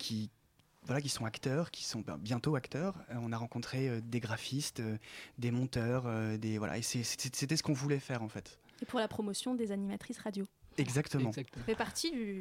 voilà, 0.85 1.01
qui 1.01 1.09
sont 1.09 1.25
acteurs, 1.25 1.71
qui 1.71 1.83
sont 1.83 2.01
ben, 2.01 2.17
bientôt 2.17 2.55
acteurs. 2.55 2.95
Euh, 3.09 3.15
on 3.21 3.31
a 3.31 3.37
rencontré 3.37 3.89
euh, 3.89 4.01
des 4.01 4.19
graphistes, 4.19 4.79
euh, 4.79 4.97
des 5.37 5.51
monteurs, 5.51 6.05
des 6.37 6.57
voilà, 6.57 6.77
et 6.77 6.81
c'était 6.81 7.55
ce 7.55 7.63
qu'on 7.63 7.73
voulait 7.73 7.99
faire 7.99 8.21
en 8.21 8.29
fait. 8.29 8.59
Et 8.81 8.85
pour 8.85 8.99
la 8.99 9.07
promotion 9.07 9.55
des 9.55 9.71
animatrices 9.71 10.19
radio. 10.19 10.45
Exactement. 10.77 11.31
Ça 11.31 11.41
fait 11.65 11.75
partie 11.75 12.11
du, 12.11 12.39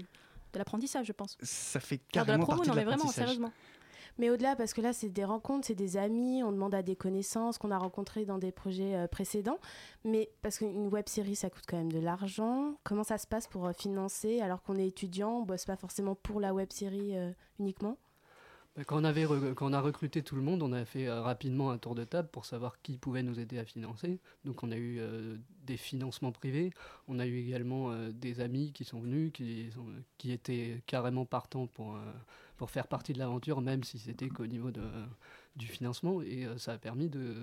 de 0.52 0.58
l'apprentissage, 0.58 1.06
je 1.06 1.12
pense. 1.12 1.36
Ça 1.42 1.80
fait 1.80 1.98
carrément 1.98 2.38
de 2.38 2.40
la 2.40 2.46
promo, 2.46 2.56
partie 2.58 2.68
non, 2.68 2.74
de 2.74 2.80
mais 2.80 2.84
vraiment, 2.84 3.10
sérieusement. 3.10 3.52
Mais 4.18 4.28
au-delà, 4.28 4.56
parce 4.56 4.74
que 4.74 4.82
là, 4.82 4.92
c'est 4.92 5.08
des 5.08 5.24
rencontres, 5.24 5.66
c'est 5.66 5.74
des 5.74 5.96
amis, 5.96 6.42
on 6.42 6.52
demande 6.52 6.74
à 6.74 6.82
des 6.82 6.96
connaissances 6.96 7.56
qu'on 7.56 7.70
a 7.70 7.78
rencontrées 7.78 8.26
dans 8.26 8.36
des 8.36 8.52
projets 8.52 9.06
précédents. 9.08 9.58
Mais 10.04 10.30
parce 10.42 10.58
qu'une 10.58 10.88
web 10.88 11.08
série, 11.08 11.34
ça 11.34 11.48
coûte 11.48 11.64
quand 11.66 11.78
même 11.78 11.92
de 11.92 11.98
l'argent. 11.98 12.74
Comment 12.84 13.04
ça 13.04 13.16
se 13.16 13.26
passe 13.26 13.46
pour 13.46 13.70
financer 13.72 14.40
alors 14.40 14.62
qu'on 14.62 14.76
est 14.76 14.86
étudiant, 14.86 15.38
on 15.38 15.42
bosse 15.44 15.64
pas 15.64 15.76
forcément 15.76 16.14
pour 16.14 16.40
la 16.40 16.52
web 16.52 16.70
série 16.72 17.14
uniquement? 17.58 17.96
Quand 18.86 19.00
on, 19.00 19.04
avait 19.04 19.26
quand 19.54 19.66
on 19.66 19.72
a 19.74 19.80
recruté 19.80 20.22
tout 20.22 20.34
le 20.34 20.40
monde, 20.40 20.62
on 20.62 20.72
a 20.72 20.84
fait 20.86 21.06
euh, 21.06 21.20
rapidement 21.20 21.70
un 21.70 21.78
tour 21.78 21.94
de 21.94 22.04
table 22.04 22.28
pour 22.32 22.46
savoir 22.46 22.80
qui 22.80 22.96
pouvait 22.96 23.22
nous 23.22 23.38
aider 23.38 23.58
à 23.58 23.64
financer. 23.64 24.18
Donc 24.46 24.62
on 24.62 24.72
a 24.72 24.76
eu 24.76 24.98
euh, 24.98 25.36
des 25.66 25.76
financements 25.76 26.32
privés, 26.32 26.72
on 27.06 27.18
a 27.18 27.26
eu 27.26 27.36
également 27.36 27.90
euh, 27.90 28.10
des 28.12 28.40
amis 28.40 28.72
qui 28.72 28.84
sont 28.84 29.00
venus, 29.00 29.30
qui, 29.32 29.68
qui 30.16 30.32
étaient 30.32 30.82
carrément 30.86 31.26
partants 31.26 31.66
pour, 31.66 31.98
pour 32.56 32.70
faire 32.70 32.86
partie 32.86 33.12
de 33.12 33.18
l'aventure, 33.18 33.60
même 33.60 33.84
si 33.84 33.98
c'était 33.98 34.28
qu'au 34.28 34.46
niveau 34.46 34.70
de, 34.70 34.82
du 35.56 35.66
financement. 35.66 36.22
Et 36.22 36.46
ça 36.56 36.72
a 36.72 36.78
permis 36.78 37.10
de, 37.10 37.34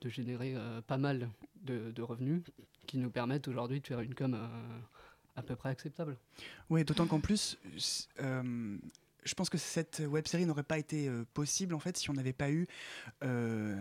de 0.00 0.08
générer 0.08 0.56
pas 0.88 0.98
mal 0.98 1.28
de, 1.62 1.92
de, 1.92 2.02
revenus 2.02 2.42
qui 2.86 2.98
nous 2.98 3.10
permettent 3.10 3.46
aujourd'hui 3.46 3.80
de 3.80 3.86
faire 3.86 4.00
une 4.00 4.14
com 4.14 4.36
à 5.36 5.42
peu 5.42 5.54
près 5.54 5.68
acceptable. 5.68 6.16
Oui, 6.68 6.82
d'autant 6.84 7.06
qu'en 7.06 7.20
plus 7.20 7.58
je 9.24 9.34
pense 9.34 9.50
que 9.50 9.58
cette 9.58 10.02
web 10.06 10.26
série 10.26 10.46
n'aurait 10.46 10.62
pas 10.62 10.78
été 10.78 11.08
euh, 11.08 11.24
possible 11.34 11.74
en 11.74 11.78
fait 11.78 11.96
si 11.96 12.10
on 12.10 12.14
n'avait 12.14 12.32
pas 12.32 12.50
eu 12.50 12.66
euh, 13.24 13.80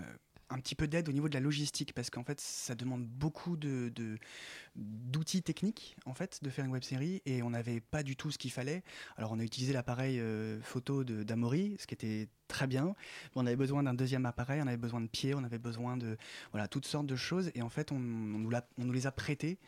un 0.50 0.60
petit 0.60 0.76
peu 0.76 0.88
d'aide 0.88 1.10
au 1.10 1.12
niveau 1.12 1.30
de 1.30 1.34
la 1.34 1.40
logistique. 1.40 1.94
Parce 1.94 2.10
qu'en 2.10 2.24
fait 2.24 2.40
ça 2.40 2.76
demande 2.76 3.06
beaucoup 3.06 3.58
d'outils 3.58 5.44
techniques 5.44 5.96
en 6.06 6.14
fait 6.14 6.44
de 6.44 6.50
faire 6.50 6.66
une 6.66 6.72
web 6.72 6.84
série. 6.84 7.22
Et 7.26 7.44
on 7.44 7.50
n'avait 7.52 7.80
pas 7.80 8.04
du 8.04 8.16
tout 8.16 8.32
ce 8.32 8.38
qu'il 8.38 8.52
fallait. 8.52 8.84
Alors 9.18 9.32
on 9.32 9.40
a 9.40 9.44
utilisé 9.44 9.74
l'appareil 9.74 10.20
euh, 10.20 10.60
photo 10.62 11.04
de 11.04 11.24
d'Amaury 11.24 11.76
ce 11.80 11.88
qui 11.88 11.94
était 11.94 12.30
très 12.48 12.68
bien. 12.68 12.96
On 13.36 13.46
avait 13.46 13.58
besoin 13.58 13.84
d'un 13.84 13.94
deuxième 13.94 14.26
appareil 14.26 14.62
on 14.64 14.68
avait 14.68 14.78
besoin 14.78 15.02
de 15.02 15.08
pieds 15.08 15.36
on 15.36 15.44
avait 15.44 15.60
besoin 15.60 15.98
de 15.98 16.18
voilà 16.52 16.68
toutes 16.68 16.86
sortes 16.86 17.08
de 17.08 17.16
choses. 17.16 17.52
Et 17.56 17.62
en 17.62 17.70
fait 17.70 17.92
on, 17.92 18.00
nous, 18.00 18.92
les 18.92 19.08
a 19.08 19.12
prêtés 19.12 19.60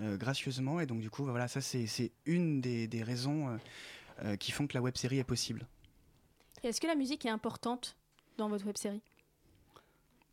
gracieusement. 0.00 0.80
Et 0.80 0.86
donc 0.86 1.00
du 1.00 1.10
coup 1.10 1.24
voilà 1.24 1.48
ça 1.48 1.60
c'est, 1.60 2.12
une 2.26 2.60
des, 2.60 3.02
raisons 3.02 3.58
qui 4.38 4.52
font 4.52 4.66
que 4.66 4.74
la 4.74 4.80
web 4.80 4.96
série 4.96 5.18
est 5.18 5.24
possible. 5.24 5.66
Est-ce 6.62 6.80
que 6.80 6.86
la 6.86 6.94
musique 6.94 7.24
est 7.26 7.30
importante 7.30 7.96
dans 8.38 8.48
votre 8.48 8.66
web 8.66 8.76
série 8.76 9.02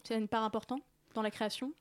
C'est 0.04 0.18
une 0.18 0.28
part 0.28 0.44
importante 0.44 0.82
dans 1.14 1.22
la 1.22 1.32
création? 1.32 1.74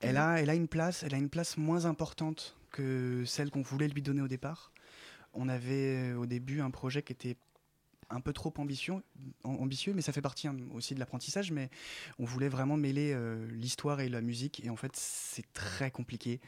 Elle 0.00 0.16
a, 0.16 0.40
elle 0.40 0.50
a 0.50 0.54
une 0.54 0.68
place, 0.68 1.02
elle 1.02 1.14
a 1.14 1.18
une 1.18 1.28
place 1.28 1.56
moins 1.58 1.84
importante 1.84 2.56
que 2.70 3.24
celle 3.26 3.50
qu'on 3.50 3.62
voulait 3.62 3.88
lui 3.88 4.02
donner 4.02 4.22
au 4.22 4.28
départ. 4.28 4.72
On 5.34 5.48
avait 5.48 6.12
euh, 6.12 6.16
au 6.16 6.26
début 6.26 6.60
un 6.60 6.70
projet 6.70 7.02
qui 7.02 7.12
était 7.12 7.36
un 8.08 8.20
peu 8.20 8.32
trop 8.32 8.52
ambitieux, 8.58 8.94
ambitieux 9.44 9.92
mais 9.94 10.02
ça 10.02 10.12
fait 10.12 10.22
partie 10.22 10.48
hein, 10.48 10.56
aussi 10.74 10.94
de 10.94 11.00
l'apprentissage. 11.00 11.52
Mais 11.52 11.70
on 12.18 12.24
voulait 12.24 12.48
vraiment 12.48 12.76
mêler 12.76 13.12
euh, 13.12 13.46
l'histoire 13.50 14.00
et 14.00 14.08
la 14.08 14.20
musique, 14.20 14.64
et 14.64 14.70
en 14.70 14.76
fait, 14.76 14.92
c'est 14.94 15.52
très 15.52 15.90
compliqué. 15.90 16.40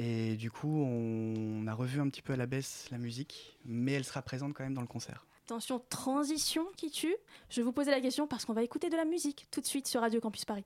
Et 0.00 0.36
du 0.36 0.48
coup, 0.48 0.84
on 0.84 1.66
a 1.66 1.74
revu 1.74 2.00
un 2.00 2.08
petit 2.08 2.22
peu 2.22 2.32
à 2.32 2.36
la 2.36 2.46
baisse 2.46 2.86
la 2.92 2.98
musique, 2.98 3.58
mais 3.64 3.94
elle 3.94 4.04
sera 4.04 4.22
présente 4.22 4.54
quand 4.54 4.62
même 4.62 4.74
dans 4.74 4.80
le 4.80 4.86
concert. 4.86 5.26
Attention, 5.46 5.82
transition 5.90 6.64
qui 6.76 6.92
tue. 6.92 7.16
Je 7.50 7.62
vous 7.62 7.72
poser 7.72 7.90
la 7.90 8.00
question 8.00 8.28
parce 8.28 8.44
qu'on 8.44 8.52
va 8.52 8.62
écouter 8.62 8.90
de 8.90 8.96
la 8.96 9.04
musique 9.04 9.48
tout 9.50 9.60
de 9.60 9.66
suite 9.66 9.88
sur 9.88 10.00
Radio 10.00 10.20
Campus 10.20 10.44
Paris. 10.44 10.64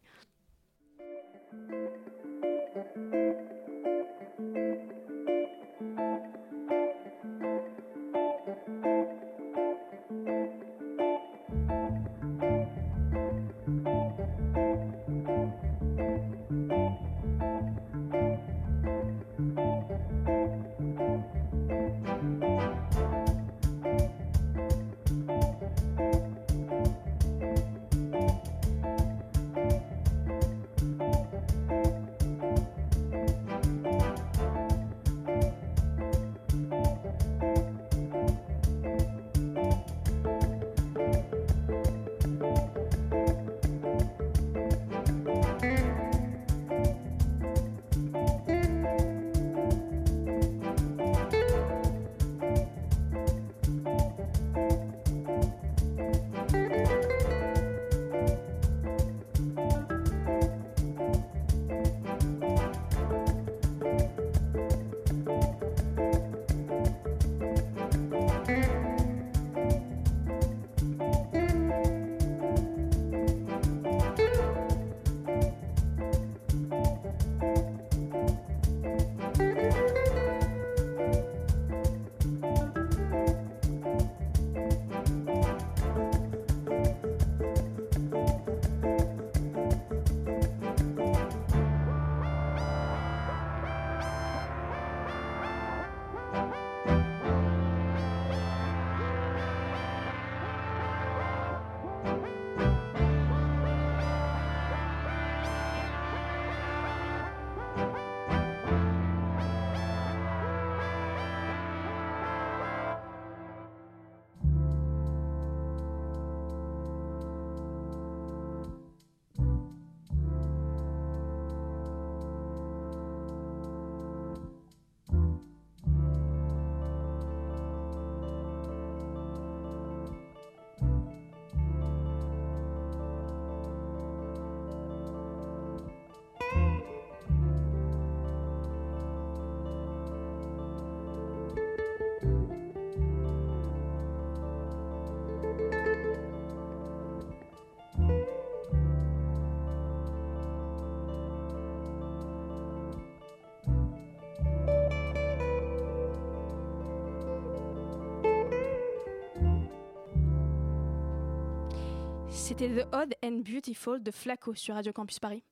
C'était 162.53 162.83
The 162.83 162.87
Odd 162.93 163.15
and 163.25 163.45
Beautiful 163.51 164.03
de 164.03 164.11
Flaco 164.11 164.55
sur 164.55 164.75
Radio 164.75 164.93
Campus 164.93 165.19
Paris. 165.19 165.43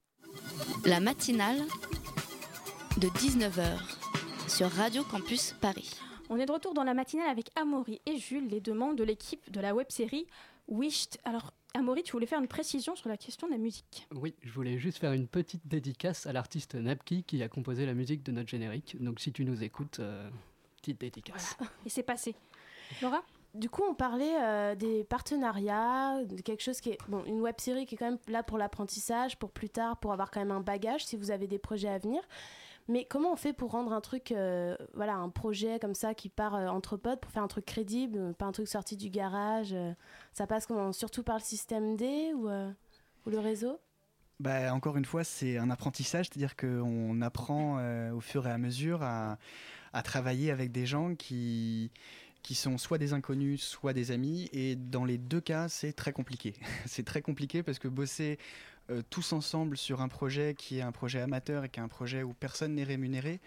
La 0.84 1.01
matinale 1.01 1.57
de 2.98 3.09
19h 3.09 3.78
sur 4.51 4.68
Radio 4.68 5.03
Campus 5.05 5.55
Paris. 5.62 5.98
On 6.28 6.36
est 6.36 6.44
de 6.44 6.53
retour 6.53 6.74
dans 6.74 6.84
la 6.84 6.92
matinale 6.92 7.30
avec 7.30 7.48
Amaury 7.57 8.03
et 8.05 8.18
Jules, 8.18 8.48
les 8.48 8.61
deux 8.61 8.74
membres 8.74 8.96
de 8.96 9.05
l'équipe 9.05 9.51
de 9.51 9.61
la 9.61 9.74
web-série 9.74 10.26
Wished. 10.68 11.16
Alors, 11.24 11.55
Amaury, 11.72 12.03
tu 12.03 12.12
voulais 12.12 12.26
faire 12.26 12.38
une 12.38 12.48
précision 12.48 12.94
sur 12.94 13.09
la 13.09 13.16
question 13.16 13.46
de 13.46 13.53
la 13.53 13.59
musique. 13.59 14.07
Oui, 14.14 14.34
je 14.42 14.53
voulais 14.53 14.76
juste 14.76 14.98
faire 14.98 15.14
une 15.14 15.26
petite 15.26 15.66
dédicace 15.66 16.26
à 16.26 16.34
l'artiste 16.34 16.74
Napki 16.74 17.22
qui 17.22 17.42
a 17.42 17.48
composé 17.48 17.86
la 17.86 17.94
musique 17.94 18.22
de 18.24 18.32
notre 18.32 18.51
générique. 18.51 19.03
Donc 19.03 19.20
si 19.20 19.32
tu 19.32 19.46
nous 19.46 19.64
écoutes, 19.64 20.01
euh, 20.01 20.28
petite 20.76 21.01
dédicace. 21.01 21.57
Et 21.86 21.88
c'est 21.88 22.03
passé. 22.03 22.34
Laura? 23.01 23.24
Du 23.55 23.68
coup, 23.68 23.82
on 23.88 23.94
parlait 23.94 24.36
euh, 24.40 24.74
des 24.76 25.05
partenariats, 25.05 26.24
de 26.24 26.40
quelque 26.40 26.62
chose 26.62 26.80
qui 26.80 26.90
est 26.90 26.98
bon, 27.09 27.24
une 27.24 27.40
web 27.40 27.57
série 27.59 27.84
qui 27.84 27.96
est 27.96 27.98
quand 27.98 28.11
même 28.11 28.18
là 28.28 28.42
pour 28.42 28.59
l'apprentissage, 28.59 29.38
pour 29.38 29.51
plus 29.51 29.68
tard, 29.68 29.96
pour 29.98 30.12
avoir 30.12 30.30
quand 30.30 30.40
même 30.40 30.53
un 30.53 30.61
bagage 30.61 31.05
si 31.05 31.16
vous 31.16 31.30
avez 31.30 31.48
des 31.48 31.59
projets 31.59 31.88
à 31.88 31.98
venir. 31.98 32.22
Mais 32.90 33.05
comment 33.05 33.32
on 33.32 33.36
fait 33.36 33.53
pour 33.53 33.70
rendre 33.70 33.92
un 33.92 34.01
truc, 34.01 34.32
euh, 34.32 34.76
voilà, 34.94 35.14
un 35.14 35.28
projet 35.28 35.78
comme 35.78 35.94
ça 35.94 36.12
qui 36.12 36.28
part 36.28 36.57
euh, 36.57 36.66
entre 36.66 36.96
potes, 36.96 37.20
pour 37.20 37.30
faire 37.30 37.44
un 37.44 37.48
truc 37.48 37.64
crédible, 37.64 38.34
pas 38.34 38.46
un 38.46 38.53
truc 38.53 38.66
sorti 38.66 38.96
du 38.96 39.11
garage 39.11 39.72
euh, 39.72 39.92
Ça 40.32 40.48
passe 40.48 40.66
comment 40.66 40.92
Surtout 40.92 41.22
par 41.22 41.36
le 41.36 41.42
système 41.42 41.96
D 41.96 42.32
ou, 42.34 42.48
euh, 42.48 42.68
le 43.26 43.38
réseau? 43.38 43.78
Bah, 44.40 44.74
encore 44.74 44.96
une 44.96 45.05
fois, 45.05 45.22
c'est 45.22 45.57
un 45.57 45.70
apprentissage, 45.70 46.26
c'est-à-dire 46.26 46.57
qu'on 46.57 47.20
apprend 47.20 47.78
euh, 47.78 48.11
au 48.11 48.20
fur 48.20 48.44
et 48.48 48.51
à 48.51 48.59
mesure 48.59 49.03
à 49.03 49.36
travailler 50.03 50.51
avec 50.51 50.72
des 50.72 50.86
gens 50.86 51.14
qui, 51.14 51.92
qui 52.43 52.55
sont 52.55 52.78
soit 52.78 52.99
des 52.99 53.12
inconnus, 53.12 53.62
soit 53.62 53.93
des 53.93 54.11
amis. 54.11 54.49
Et 54.53 54.76
dans 54.76 55.05
les 55.05 55.18
deux 55.18 55.41
cas, 55.41 55.68
c'est 55.68 55.93
très 55.93 56.12
compliqué. 56.12 56.55
c'est 56.86 57.05
très 57.05 57.22
compliqué 57.22 57.62
parce 57.62 57.78
que 57.78 57.88
bosser 57.88 58.38
euh, 58.91 59.03
tous 59.09 59.32
ensemble 59.32 59.76
sur 59.76 60.01
un 60.01 60.09
projet 60.09 60.55
qui 60.55 60.78
est 60.78 60.82
un 60.82 60.93
projet 60.93 61.20
amateur 61.20 61.64
et 61.64 61.68
qui 61.68 61.80
est 61.80 61.82
un 61.82 61.88
projet 61.88 62.22
où 62.22 62.32
personne 62.32 62.74
n'est 62.74 62.84
rémunéré, 62.84 63.41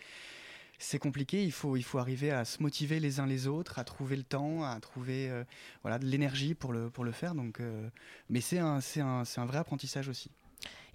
c'est 0.77 0.99
compliqué. 0.99 1.43
Il 1.43 1.51
faut, 1.51 1.75
il 1.75 1.83
faut 1.83 1.97
arriver 1.97 2.31
à 2.31 2.45
se 2.45 2.61
motiver 2.61 2.99
les 2.99 3.19
uns 3.19 3.25
les 3.25 3.47
autres, 3.47 3.79
à 3.79 3.83
trouver 3.83 4.15
le 4.15 4.23
temps, 4.23 4.63
à 4.63 4.79
trouver 4.79 5.29
euh, 5.29 5.43
voilà, 5.81 5.99
de 5.99 6.05
l'énergie 6.05 6.53
pour 6.53 6.71
le, 6.71 6.89
pour 6.89 7.03
le 7.03 7.11
faire. 7.11 7.35
Donc, 7.35 7.59
euh, 7.59 7.89
mais 8.29 8.41
c'est 8.41 8.59
un, 8.59 8.79
un, 8.97 9.23
un 9.37 9.45
vrai 9.45 9.57
apprentissage 9.57 10.07
aussi. 10.07 10.29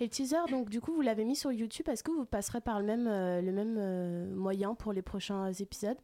Et 0.01 0.05
le 0.05 0.11
teaser, 0.11 0.37
donc 0.51 0.71
du 0.71 0.81
coup, 0.81 0.95
vous 0.95 1.03
l'avez 1.03 1.25
mis 1.25 1.37
sur 1.37 1.53
YouTube. 1.53 1.89
Est-ce 1.89 2.03
que 2.03 2.13
vous 2.13 2.25
passerez 2.25 2.61
par 2.61 2.81
le 2.81 2.87
même, 2.87 3.05
le 3.05 3.53
même 3.53 4.33
moyen 4.35 4.75
pour 4.75 4.93
les 4.93 5.03
prochains 5.03 5.53
épisodes? 5.53 5.99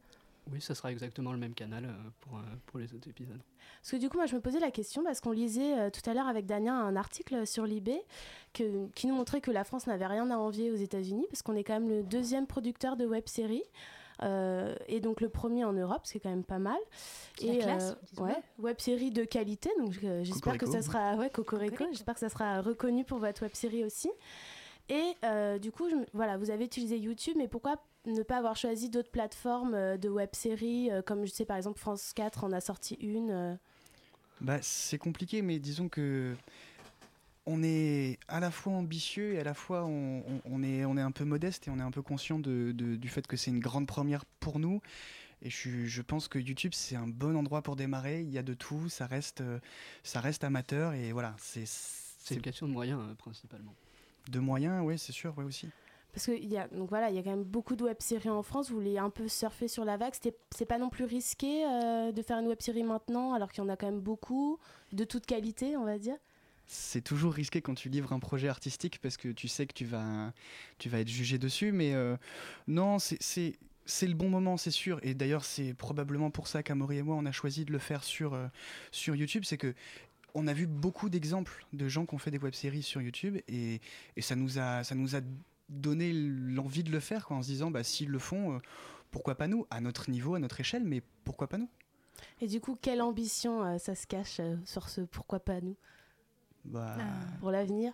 Oui, 0.51 0.61
ça 0.61 0.75
sera 0.75 0.91
exactement 0.91 1.31
le 1.31 1.37
même 1.39 1.53
canal 1.55 1.85
euh, 1.85 2.09
pour, 2.21 2.37
euh, 2.37 2.41
pour 2.67 2.79
les 2.79 2.93
autres 2.93 3.09
épisodes. 3.09 3.41
Parce 3.81 3.91
que 3.91 3.97
du 3.97 4.09
coup, 4.09 4.17
moi, 4.17 4.25
je 4.27 4.35
me 4.35 4.41
posais 4.41 4.59
la 4.59 4.71
question 4.71 5.03
parce 5.03 5.19
qu'on 5.19 5.31
lisait 5.31 5.77
euh, 5.79 5.89
tout 5.89 6.07
à 6.09 6.13
l'heure 6.13 6.27
avec 6.27 6.45
Dania 6.45 6.73
un 6.73 6.95
article 6.95 7.47
sur 7.47 7.65
que- 8.53 8.87
qui 8.93 9.07
nous 9.07 9.15
montrait 9.15 9.41
que 9.41 9.51
la 9.51 9.63
France 9.63 9.87
n'avait 9.87 10.05
rien 10.07 10.29
à 10.29 10.37
envier 10.37 10.71
aux 10.71 10.75
États-Unis 10.75 11.25
parce 11.29 11.41
qu'on 11.41 11.55
est 11.55 11.63
quand 11.63 11.73
même 11.79 11.89
le 11.89 12.03
deuxième 12.03 12.45
producteur 12.47 12.95
de 12.95 13.05
web-séries. 13.05 13.63
euh, 14.23 14.75
et 14.87 15.01
donc 15.01 15.19
le 15.19 15.27
premier 15.27 15.65
en 15.65 15.73
Europe, 15.73 16.01
ce 16.05 16.13
qui 16.13 16.17
est 16.19 16.21
quand 16.21 16.29
même 16.29 16.45
pas 16.45 16.59
mal. 16.59 16.77
La 17.41 17.53
et 17.53 17.57
classe, 17.57 17.97
disons-le. 18.11 18.29
ouais, 18.31 18.37
web 18.59 18.79
série 18.79 19.11
de 19.11 19.25
qualité, 19.25 19.69
donc 19.77 19.93
euh, 20.05 20.23
j'espère 20.23 20.57
que 20.57 20.65
ça 20.67 20.81
sera 20.81 21.15
ouais 21.15 21.29
Cocorico, 21.29 21.83
j'espère 21.91 22.13
que 22.13 22.21
ça 22.21 22.29
sera 22.29 22.61
reconnu 22.61 23.03
pour 23.03 23.17
votre 23.17 23.41
web 23.41 23.53
série 23.53 23.83
aussi. 23.83 24.09
Et 24.87 25.15
euh, 25.25 25.57
du 25.59 25.71
coup, 25.71 25.89
je 25.89 25.95
voilà, 26.13 26.37
vous 26.37 26.49
avez 26.49 26.63
utilisé 26.63 26.97
YouTube, 26.97 27.33
mais 27.37 27.49
pourquoi 27.49 27.75
ne 28.05 28.23
pas 28.23 28.37
avoir 28.37 28.55
choisi 28.55 28.89
d'autres 28.89 29.11
plateformes 29.11 29.73
euh, 29.73 29.97
de 29.97 30.09
web 30.09 30.29
séries 30.33 30.89
comme 31.05 31.25
je 31.25 31.31
sais 31.31 31.45
par 31.45 31.57
exemple 31.57 31.79
France 31.79 32.13
4 32.13 32.43
en 32.43 32.51
a 32.51 32.61
sorti 32.61 32.95
une. 32.95 33.31
euh, 33.31 33.55
Bah, 34.41 34.59
c'est 34.61 34.97
compliqué, 34.97 35.41
mais 35.41 35.59
disons 35.59 35.87
que 35.89 36.35
on 37.47 37.61
est 37.63 38.17
à 38.27 38.39
la 38.39 38.49
fois 38.49 38.73
ambitieux 38.73 39.33
et 39.33 39.39
à 39.39 39.43
la 39.43 39.53
fois 39.53 39.85
on, 39.85 40.19
on- 40.27 40.41
on 40.45 40.63
est, 40.63 40.83
on 40.85 40.97
est 40.97 41.01
un 41.01 41.11
peu 41.11 41.25
modeste 41.25 41.67
et 41.67 41.71
on 41.71 41.77
est 41.77 41.83
un 41.83 41.91
peu 41.91 42.01
conscient 42.01 42.39
de- 42.39 42.71
de- 42.71 42.95
du 42.95 43.07
fait 43.09 43.27
que 43.27 43.37
c'est 43.37 43.51
une 43.51 43.59
grande 43.59 43.87
première 43.87 44.25
pour 44.39 44.57
nous. 44.59 44.81
Et 45.41 45.49
je, 45.51 45.85
je 45.85 46.01
pense 46.01 46.27
que 46.27 46.39
YouTube 46.39 46.73
c'est 46.75 46.95
un 46.95 47.07
bon 47.07 47.35
endroit 47.37 47.61
pour 47.61 47.75
démarrer. 47.75 48.21
Il 48.21 48.31
y 48.31 48.37
a 48.39 48.43
de 48.43 48.53
tout, 48.55 48.89
ça 48.89 49.07
reste, 49.07 49.41
euh, 49.41 49.59
ça 50.03 50.21
reste 50.21 50.43
amateur 50.43 50.93
et 50.93 51.11
voilà, 51.11 51.35
c'est 51.39 51.65
C'est 51.67 52.35
une 52.35 52.41
question 52.41 52.67
de 52.67 52.73
moyens 52.73 52.99
euh, 53.01 53.15
principalement. 53.15 53.75
de 54.29 54.39
moyens, 54.39 54.81
oui, 54.85 54.97
c'est 54.99 55.11
sûr, 55.13 55.37
ouais 55.37 55.43
aussi. 55.43 55.69
Parce 56.15 56.27
qu'il 56.27 56.45
y 56.49 56.57
a 56.57 56.69
voilà, 56.71 57.09
il 57.09 57.15
y 57.17 57.19
a 57.19 57.23
quand 57.23 57.29
même 57.31 57.43
beaucoup 57.43 57.75
de 57.75 57.83
web-séries 57.83 58.29
en 58.29 58.41
France. 58.41 58.69
Vous 58.69 58.77
voulez 58.77 58.97
un 58.97 59.09
peu 59.09 59.27
surfer 59.27 59.67
sur 59.67 59.83
la 59.83 59.97
vague. 59.97 60.13
C'est 60.55 60.65
pas 60.65 60.77
non 60.77 60.89
plus 60.89 61.03
risqué 61.03 61.65
euh, 61.65 62.13
de 62.13 62.21
faire 62.21 62.39
une 62.39 62.47
web-série 62.47 62.83
maintenant, 62.83 63.33
alors 63.33 63.51
qu'il 63.51 63.61
y 63.61 63.67
en 63.67 63.69
a 63.69 63.75
quand 63.75 63.87
même 63.87 63.99
beaucoup 63.99 64.57
de 64.93 65.03
toute 65.03 65.25
qualité, 65.25 65.75
on 65.75 65.83
va 65.83 65.99
dire? 65.99 66.15
C'est 66.67 67.01
toujours 67.03 67.33
risqué 67.33 67.61
quand 67.61 67.75
tu 67.75 67.89
livres 67.89 68.13
un 68.13 68.19
projet 68.19 68.47
artistique 68.47 68.99
parce 69.01 69.17
que 69.17 69.27
tu 69.27 69.49
sais 69.49 69.67
que 69.67 69.73
tu 69.73 69.83
vas, 69.83 70.31
tu 70.79 70.87
vas 70.87 71.01
être 71.01 71.09
jugé 71.09 71.37
dessus. 71.37 71.73
Mais 71.73 71.93
euh, 71.93 72.15
non, 72.67 72.97
c'est- 72.97 73.21
c'est 73.21 73.57
c'est 73.85 74.07
le 74.07 74.15
bon 74.15 74.29
moment, 74.29 74.55
c'est 74.55 74.71
sûr. 74.71 74.99
Et 75.03 75.13
d'ailleurs, 75.13 75.43
c'est 75.43 75.73
probablement 75.73 76.31
pour 76.31 76.47
ça 76.47 76.63
qu'Amaury 76.63 76.99
et 76.99 77.03
moi, 77.03 77.17
on 77.19 77.25
a 77.25 77.31
choisi 77.33 77.65
de 77.65 77.71
le 77.73 77.77
faire 77.77 78.05
sur, 78.05 78.33
euh, 78.33 78.47
sur 78.91 79.15
YouTube. 79.17 79.43
C'est 79.45 79.57
que 79.57 79.75
on 80.33 80.47
a 80.47 80.53
vu 80.53 80.65
beaucoup 80.65 81.09
d'exemples 81.09 81.65
de 81.73 81.87
gens 81.89 82.05
qui 82.05 82.15
ont 82.15 82.17
fait 82.19 82.31
des 82.31 82.39
web-séries 82.39 82.83
sur 82.83 83.01
YouTube 83.01 83.37
et, 83.47 83.79
et 84.15 84.21
ça, 84.21 84.35
nous 84.35 84.59
a, 84.59 84.83
ça 84.83 84.95
nous 84.95 85.15
a 85.15 85.19
donné 85.69 86.13
l'envie 86.13 86.83
de 86.83 86.91
le 86.91 86.99
faire 86.99 87.25
quoi, 87.25 87.37
en 87.37 87.41
se 87.41 87.47
disant, 87.47 87.71
bah, 87.71 87.83
s'ils 87.83 88.09
le 88.09 88.19
font, 88.19 88.55
euh, 88.55 88.59
pourquoi 89.11 89.35
pas 89.35 89.47
nous 89.47 89.65
À 89.69 89.81
notre 89.81 90.09
niveau, 90.09 90.35
à 90.35 90.39
notre 90.39 90.59
échelle, 90.59 90.83
mais 90.83 91.01
pourquoi 91.23 91.47
pas 91.47 91.57
nous? 91.57 91.69
Et 92.41 92.47
du 92.47 92.59
coup, 92.59 92.77
quelle 92.81 93.01
ambition 93.01 93.63
euh, 93.63 93.77
ça 93.77 93.95
se 93.95 94.07
cache 94.07 94.39
euh, 94.39 94.55
sur 94.65 94.89
ce 94.89 95.01
pourquoi 95.01 95.39
pas 95.39 95.61
nous? 95.61 95.75
Bah... 96.65 96.97
pour 97.39 97.51
l'avenir 97.51 97.93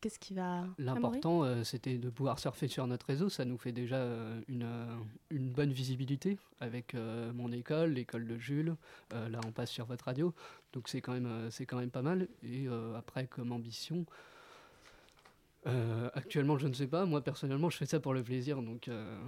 Qu'est-ce 0.00 0.20
qui 0.20 0.32
va 0.32 0.64
L'important, 0.78 1.42
euh, 1.42 1.64
c'était 1.64 1.98
de 1.98 2.08
pouvoir 2.08 2.38
surfer 2.38 2.68
sur 2.68 2.86
notre 2.86 3.06
réseau. 3.06 3.28
Ça 3.28 3.44
nous 3.44 3.58
fait 3.58 3.72
déjà 3.72 3.96
euh, 3.96 4.40
une, 4.46 4.62
euh, 4.62 4.96
une 5.30 5.50
bonne 5.50 5.72
visibilité 5.72 6.38
avec 6.60 6.94
euh, 6.94 7.32
mon 7.32 7.50
école, 7.50 7.90
l'école 7.90 8.26
de 8.28 8.38
Jules. 8.38 8.76
Euh, 9.12 9.28
là, 9.28 9.40
on 9.44 9.50
passe 9.50 9.70
sur 9.70 9.86
votre 9.86 10.04
radio. 10.04 10.32
Donc, 10.72 10.88
c'est 10.88 11.00
quand, 11.00 11.14
même, 11.14 11.26
euh, 11.26 11.50
c'est 11.50 11.66
quand 11.66 11.78
même 11.78 11.90
pas 11.90 12.02
mal. 12.02 12.28
Et 12.44 12.68
euh, 12.68 12.96
après, 12.96 13.26
comme 13.26 13.50
ambition, 13.50 14.06
euh, 15.66 16.08
actuellement, 16.14 16.56
je 16.58 16.68
ne 16.68 16.72
sais 16.74 16.86
pas. 16.86 17.04
Moi, 17.04 17.20
personnellement, 17.22 17.68
je 17.70 17.76
fais 17.76 17.86
ça 17.86 18.00
pour 18.00 18.14
le 18.14 18.22
plaisir. 18.22 18.62
Donc, 18.62 18.88
euh, 18.88 19.18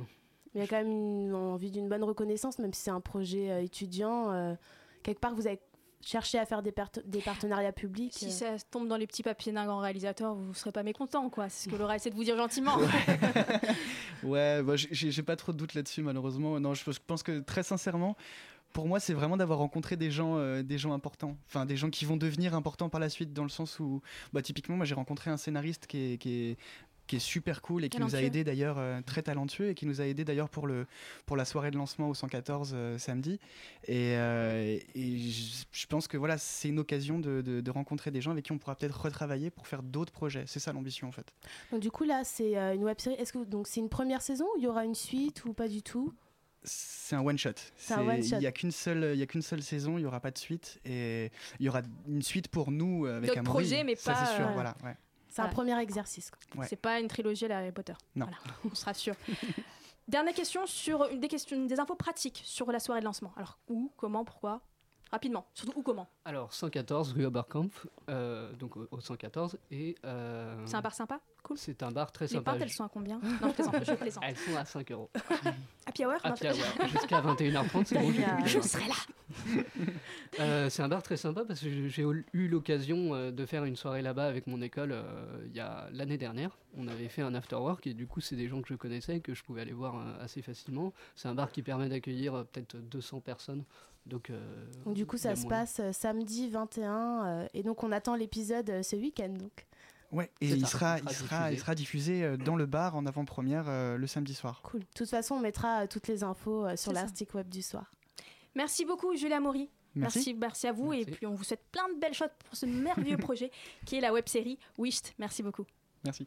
Il 0.54 0.60
y 0.60 0.64
a 0.64 0.66
quand 0.66 0.76
même 0.76 0.90
une 0.90 1.34
envie 1.34 1.70
d'une 1.70 1.88
bonne 1.88 2.04
reconnaissance, 2.04 2.58
même 2.58 2.72
si 2.72 2.82
c'est 2.82 2.90
un 2.90 3.00
projet 3.00 3.50
euh, 3.50 3.62
étudiant. 3.62 4.30
euh, 4.32 4.54
quelque 5.02 5.20
part, 5.20 5.34
vous 5.34 5.46
avez 5.46 5.60
cherché 6.02 6.38
à 6.38 6.46
faire 6.46 6.62
des, 6.62 6.72
part- 6.72 6.88
des 7.04 7.20
partenariats 7.20 7.72
publics. 7.72 8.14
Si 8.14 8.26
euh. 8.26 8.30
ça 8.30 8.64
tombe 8.70 8.88
dans 8.88 8.96
les 8.96 9.06
petits 9.06 9.22
papiers 9.22 9.52
d'un 9.52 9.66
grand 9.66 9.78
réalisateur, 9.80 10.34
vous 10.34 10.48
ne 10.48 10.54
serez 10.54 10.72
pas 10.72 10.82
mécontent, 10.82 11.28
quoi. 11.28 11.48
C'est 11.50 11.68
ce 11.68 11.74
que 11.74 11.78
Laura 11.80 11.96
essaie 11.96 12.08
de 12.10 12.14
vous 12.14 12.24
dire 12.24 12.36
gentiment. 12.38 12.78
Ouais, 14.22 14.62
bah, 14.62 14.76
j'ai- 14.76 15.22
pas 15.22 15.36
trop 15.36 15.52
de 15.52 15.58
doute 15.58 15.74
là-dessus 15.74 16.02
malheureusement. 16.02 16.58
Non, 16.58 16.72
je, 16.74 16.90
je 16.90 16.98
pense 17.06 17.22
que 17.22 17.40
très 17.40 17.62
sincèrement, 17.62 18.16
pour 18.72 18.86
moi, 18.86 19.00
c'est 19.00 19.14
vraiment 19.14 19.36
d'avoir 19.36 19.58
rencontré 19.58 19.96
des 19.96 20.10
gens, 20.10 20.36
euh, 20.36 20.62
des 20.62 20.78
gens 20.78 20.92
importants. 20.92 21.36
Enfin, 21.46 21.66
des 21.66 21.76
gens 21.76 21.90
qui 21.90 22.04
vont 22.04 22.16
devenir 22.16 22.54
importants 22.54 22.88
par 22.88 23.00
la 23.00 23.08
suite, 23.08 23.32
dans 23.32 23.42
le 23.42 23.48
sens 23.48 23.80
où, 23.80 24.00
bah, 24.32 24.42
typiquement, 24.42 24.76
moi, 24.76 24.86
j'ai 24.86 24.94
rencontré 24.94 25.30
un 25.30 25.36
scénariste 25.36 25.86
qui 25.86 26.12
est, 26.12 26.18
qui 26.18 26.32
est 26.50 26.56
qui 27.06 27.16
est 27.16 27.18
super 27.18 27.60
cool 27.60 27.84
et 27.84 27.88
qui 27.88 27.96
nous 28.04 28.14
a 28.14 28.18
aidé 28.26 28.44
d'ailleurs 28.44 28.76
euh, 28.78 29.00
très 29.04 29.20
talentueux 29.22 29.70
et 29.70 29.74
qui 29.74 29.84
nous 29.84 30.00
a 30.00 30.06
aidé 30.06 30.24
d'ailleurs 30.24 30.48
pour 30.48 30.68
le 30.68 30.86
pour 31.26 31.36
la 31.36 31.44
soirée 31.44 31.72
de 31.72 31.76
lancement 31.76 32.08
au 32.08 32.14
114 32.14 32.70
euh, 32.72 32.98
samedi. 32.98 33.40
Et, 33.88 34.12
et 34.94 35.18
je 35.72 35.86
pense 35.88 36.06
que 36.06 36.16
voilà 36.16 36.38
c'est 36.38 36.68
une 36.68 36.78
occasion 36.78 37.18
de, 37.18 37.40
de- 37.42 37.60
de 37.60 37.70
rencontrer 37.72 38.12
des 38.12 38.20
gens 38.20 38.30
avec 38.30 38.44
qui 38.44 38.52
on 38.52 38.58
pourra 38.58 38.76
peut-être 38.76 39.00
retravailler 39.00 39.50
pour 39.50 39.66
faire 39.66 39.82
d'autres 39.82 40.12
projets. 40.12 40.44
C'est 40.46 40.60
ça 40.60 40.72
l'ambition 40.72 41.08
en 41.08 41.12
fait. 41.12 41.26
Donc 41.72 41.80
du 41.80 41.90
coup 41.90 42.04
là, 42.04 42.22
c'est 42.22 42.54
une 42.54 42.84
web 42.84 43.00
série. 43.00 43.16
Est-ce 43.16 43.32
que 43.32 43.44
donc 43.44 43.66
c'est 43.66 43.80
une 43.80 43.88
première 43.88 44.22
saison 44.22 44.44
ou 44.54 44.58
il 44.58 44.62
y 44.62 44.68
aura 44.68 44.84
une 44.84 44.94
suite 44.94 45.44
ou 45.44 45.52
pas 45.52 45.66
du 45.66 45.82
tout? 45.82 46.12
C'est 46.62 47.16
un 47.16 47.20
one 47.26 47.38
shot. 47.38 47.50
Un. 47.90 48.16
Il 48.16 48.38
n'y 48.38 48.46
a 48.46 48.52
qu'une 48.52 48.70
seule, 48.70 49.12
il 49.14 49.18
y 49.18 49.22
a 49.22 49.26
qu'une 49.26 49.42
seule 49.42 49.62
saison. 49.62 49.98
Il 49.98 50.02
y 50.02 50.06
aura 50.06 50.20
pas 50.20 50.30
de 50.30 50.38
suite 50.38 50.78
et 50.84 51.30
il 51.58 51.66
y 51.66 51.68
aura 51.68 51.82
une 52.06 52.22
suite 52.22 52.48
pour 52.48 52.70
nous 52.70 53.06
avec 53.06 53.30
Amaury. 53.36 53.44
projets, 53.64 53.84
mais 53.84 53.96
Ça, 53.96 54.12
pas, 54.12 54.24
c'est 54.26 54.36
sûr. 54.36 54.46
euh, 54.48 54.52
Voilà. 54.52 54.76
ouais. 54.84 54.96
C'est 55.28 55.42
un 55.42 55.48
premier 55.48 55.78
exercice. 55.80 56.30
Ouais. 56.56 56.66
C'est 56.68 56.76
pas 56.76 56.98
une 57.00 57.06
trilogie 57.08 57.44
à 57.44 57.48
la 57.48 57.58
Harry 57.58 57.72
Potter. 57.72 57.92
Non. 58.16 58.26
Voilà, 58.26 58.38
on 58.70 58.74
sera 58.74 58.92
sûr. 58.94 59.14
Dernière 60.08 60.34
question 60.34 60.66
sur 60.66 61.08
une 61.10 61.20
des 61.20 61.28
questions, 61.28 61.64
des 61.66 61.78
infos 61.78 61.94
pratiques 61.94 62.42
sur 62.44 62.70
la 62.72 62.80
soirée 62.80 63.00
de 63.00 63.04
lancement. 63.04 63.32
Alors 63.36 63.58
où, 63.68 63.92
comment, 63.96 64.24
pourquoi? 64.24 64.60
Rapidement. 65.10 65.46
Surtout 65.54 65.78
où, 65.78 65.82
comment. 65.82 66.08
alors, 66.24 66.52
114 66.52 67.12
rue 67.14 67.24
Oberkampf, 67.26 67.86
euh, 68.08 68.52
donc 68.54 68.76
au, 68.76 68.86
au 68.92 69.00
114. 69.00 69.58
Et, 69.72 69.96
euh, 70.04 70.54
C'est 70.66 70.76
un 70.76 70.80
bar 70.80 70.94
sympa 70.94 71.20
Cool. 71.42 71.56
C'est 71.58 71.82
un 71.82 71.90
bar 71.90 72.12
très 72.12 72.26
Les 72.26 72.32
sympa. 72.34 72.52
pintes, 72.52 72.60
elles 72.62 72.70
sont 72.70 72.84
à 72.84 72.88
combien? 72.88 73.18
Non, 73.18 73.48
je 73.48 73.54
plaisante. 73.54 73.84
Je 73.84 73.94
plaisante. 73.94 74.24
Elles 74.26 74.36
sont 74.36 74.56
à 74.56 74.64
5 74.64 74.92
euros. 74.92 75.10
Happy 75.86 76.04
hour? 76.04 76.14
Happy 76.22 76.46
hour. 76.46 76.54
Jusqu'à 76.88 77.22
21h30, 77.22 77.84
c'est 77.86 77.98
bon. 77.98 78.12
Je 78.46 78.60
serai 78.60 78.86
là. 78.88 78.94
Euh, 80.38 80.70
c'est 80.70 80.82
un 80.82 80.88
bar 80.88 81.02
très 81.02 81.16
sympa 81.16 81.44
parce 81.44 81.60
que 81.60 81.88
j'ai 81.88 82.04
eu 82.32 82.48
l'occasion 82.48 83.30
de 83.32 83.46
faire 83.46 83.64
une 83.64 83.74
soirée 83.74 84.00
là-bas 84.00 84.26
avec 84.26 84.46
mon 84.46 84.62
école 84.62 84.94
il 85.46 85.54
y 85.56 85.60
a 85.60 85.88
l'année 85.92 86.18
dernière. 86.18 86.56
On 86.76 86.86
avait 86.86 87.08
fait 87.08 87.22
un 87.22 87.34
after 87.34 87.56
work 87.56 87.86
et 87.88 87.94
du 87.94 88.06
coup 88.06 88.20
c'est 88.20 88.36
des 88.36 88.46
gens 88.46 88.62
que 88.62 88.68
je 88.68 88.74
connaissais 88.74 89.16
et 89.16 89.20
que 89.20 89.34
je 89.34 89.42
pouvais 89.42 89.62
aller 89.62 89.72
voir 89.72 89.96
assez 90.20 90.40
facilement. 90.40 90.92
C'est 91.16 91.26
un 91.28 91.34
bar 91.34 91.50
qui 91.50 91.62
permet 91.62 91.88
d'accueillir 91.88 92.44
peut-être 92.52 92.76
200 92.76 93.20
personnes. 93.20 93.64
Donc, 94.06 94.30
euh, 94.30 94.40
Donc, 94.84 94.94
du 94.94 95.06
coup, 95.06 95.16
ça 95.18 95.36
se 95.36 95.46
passe 95.46 95.78
euh, 95.80 95.92
samedi 95.92 96.48
21 96.48 97.24
euh, 97.26 97.46
et 97.54 97.62
donc 97.62 97.82
on 97.84 97.92
attend 97.92 98.16
l'épisode 98.16 98.68
euh, 98.70 98.82
ce 98.82 98.96
week-end. 98.96 99.28
Donc. 99.38 99.66
Ouais, 100.12 100.28
et 100.40 100.48
il 100.48 100.66
sera, 100.66 100.98
il 100.98 101.04
il 101.08 101.14
sera 101.14 101.36
il 101.36 101.50
diffusé. 101.50 101.60
sera 101.60 101.74
diffusé 101.76 102.36
dans 102.38 102.56
le 102.56 102.66
bar 102.66 102.96
en 102.96 103.06
avant-première 103.06 103.66
euh, 103.68 103.96
le 103.96 104.06
samedi 104.08 104.34
soir. 104.34 104.60
Cool. 104.64 104.80
De 104.80 104.86
toute 104.94 105.08
façon, 105.08 105.36
on 105.36 105.40
mettra 105.40 105.82
euh, 105.82 105.86
toutes 105.86 106.08
les 106.08 106.24
infos 106.24 106.66
euh, 106.66 106.76
sur 106.76 106.92
l'article 106.92 107.36
web 107.36 107.48
du 107.48 107.62
soir. 107.62 107.92
Merci 108.56 108.84
beaucoup, 108.84 109.14
Julia 109.14 109.38
Maury. 109.38 109.70
Merci. 109.94 110.18
Merci, 110.18 110.34
merci 110.34 110.66
à 110.66 110.72
vous. 110.72 110.92
Et 110.92 111.04
puis, 111.04 111.26
on 111.26 111.34
vous 111.34 111.44
souhaite 111.44 111.64
plein 111.70 111.88
de 111.94 112.00
belles 112.00 112.14
choses 112.14 112.30
pour 112.44 112.56
ce 112.56 112.66
merveilleux 112.66 113.16
projet 113.28 113.52
qui 113.86 113.96
est 113.96 114.00
la 114.00 114.12
web 114.12 114.26
série 114.28 114.58
Wished. 114.78 115.12
Merci 115.18 115.44
beaucoup. 115.44 115.66
Merci. 116.04 116.26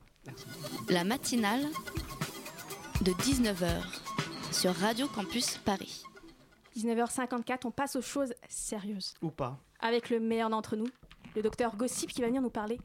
La 0.90 1.04
matinale 1.04 1.66
de 3.02 3.12
19h 3.12 3.82
sur 4.54 4.74
Radio 4.76 5.08
Campus 5.08 5.58
Paris. 5.58 6.04
19h54, 6.76 7.60
on 7.66 7.72
passe 7.72 7.96
aux 7.96 8.02
choses 8.02 8.34
sérieuses. 8.50 9.14
Ou 9.22 9.30
pas. 9.32 9.58
Avec 9.80 10.10
le 10.10 10.20
meilleur 10.20 10.50
d'entre 10.50 10.76
nous, 10.76 10.88
le 11.36 11.42
docteur 11.42 11.76
Gossip 11.76 12.12
qui 12.12 12.22
va 12.22 12.28
venir 12.28 12.42
nous 12.42 12.50
parler. 12.50 12.80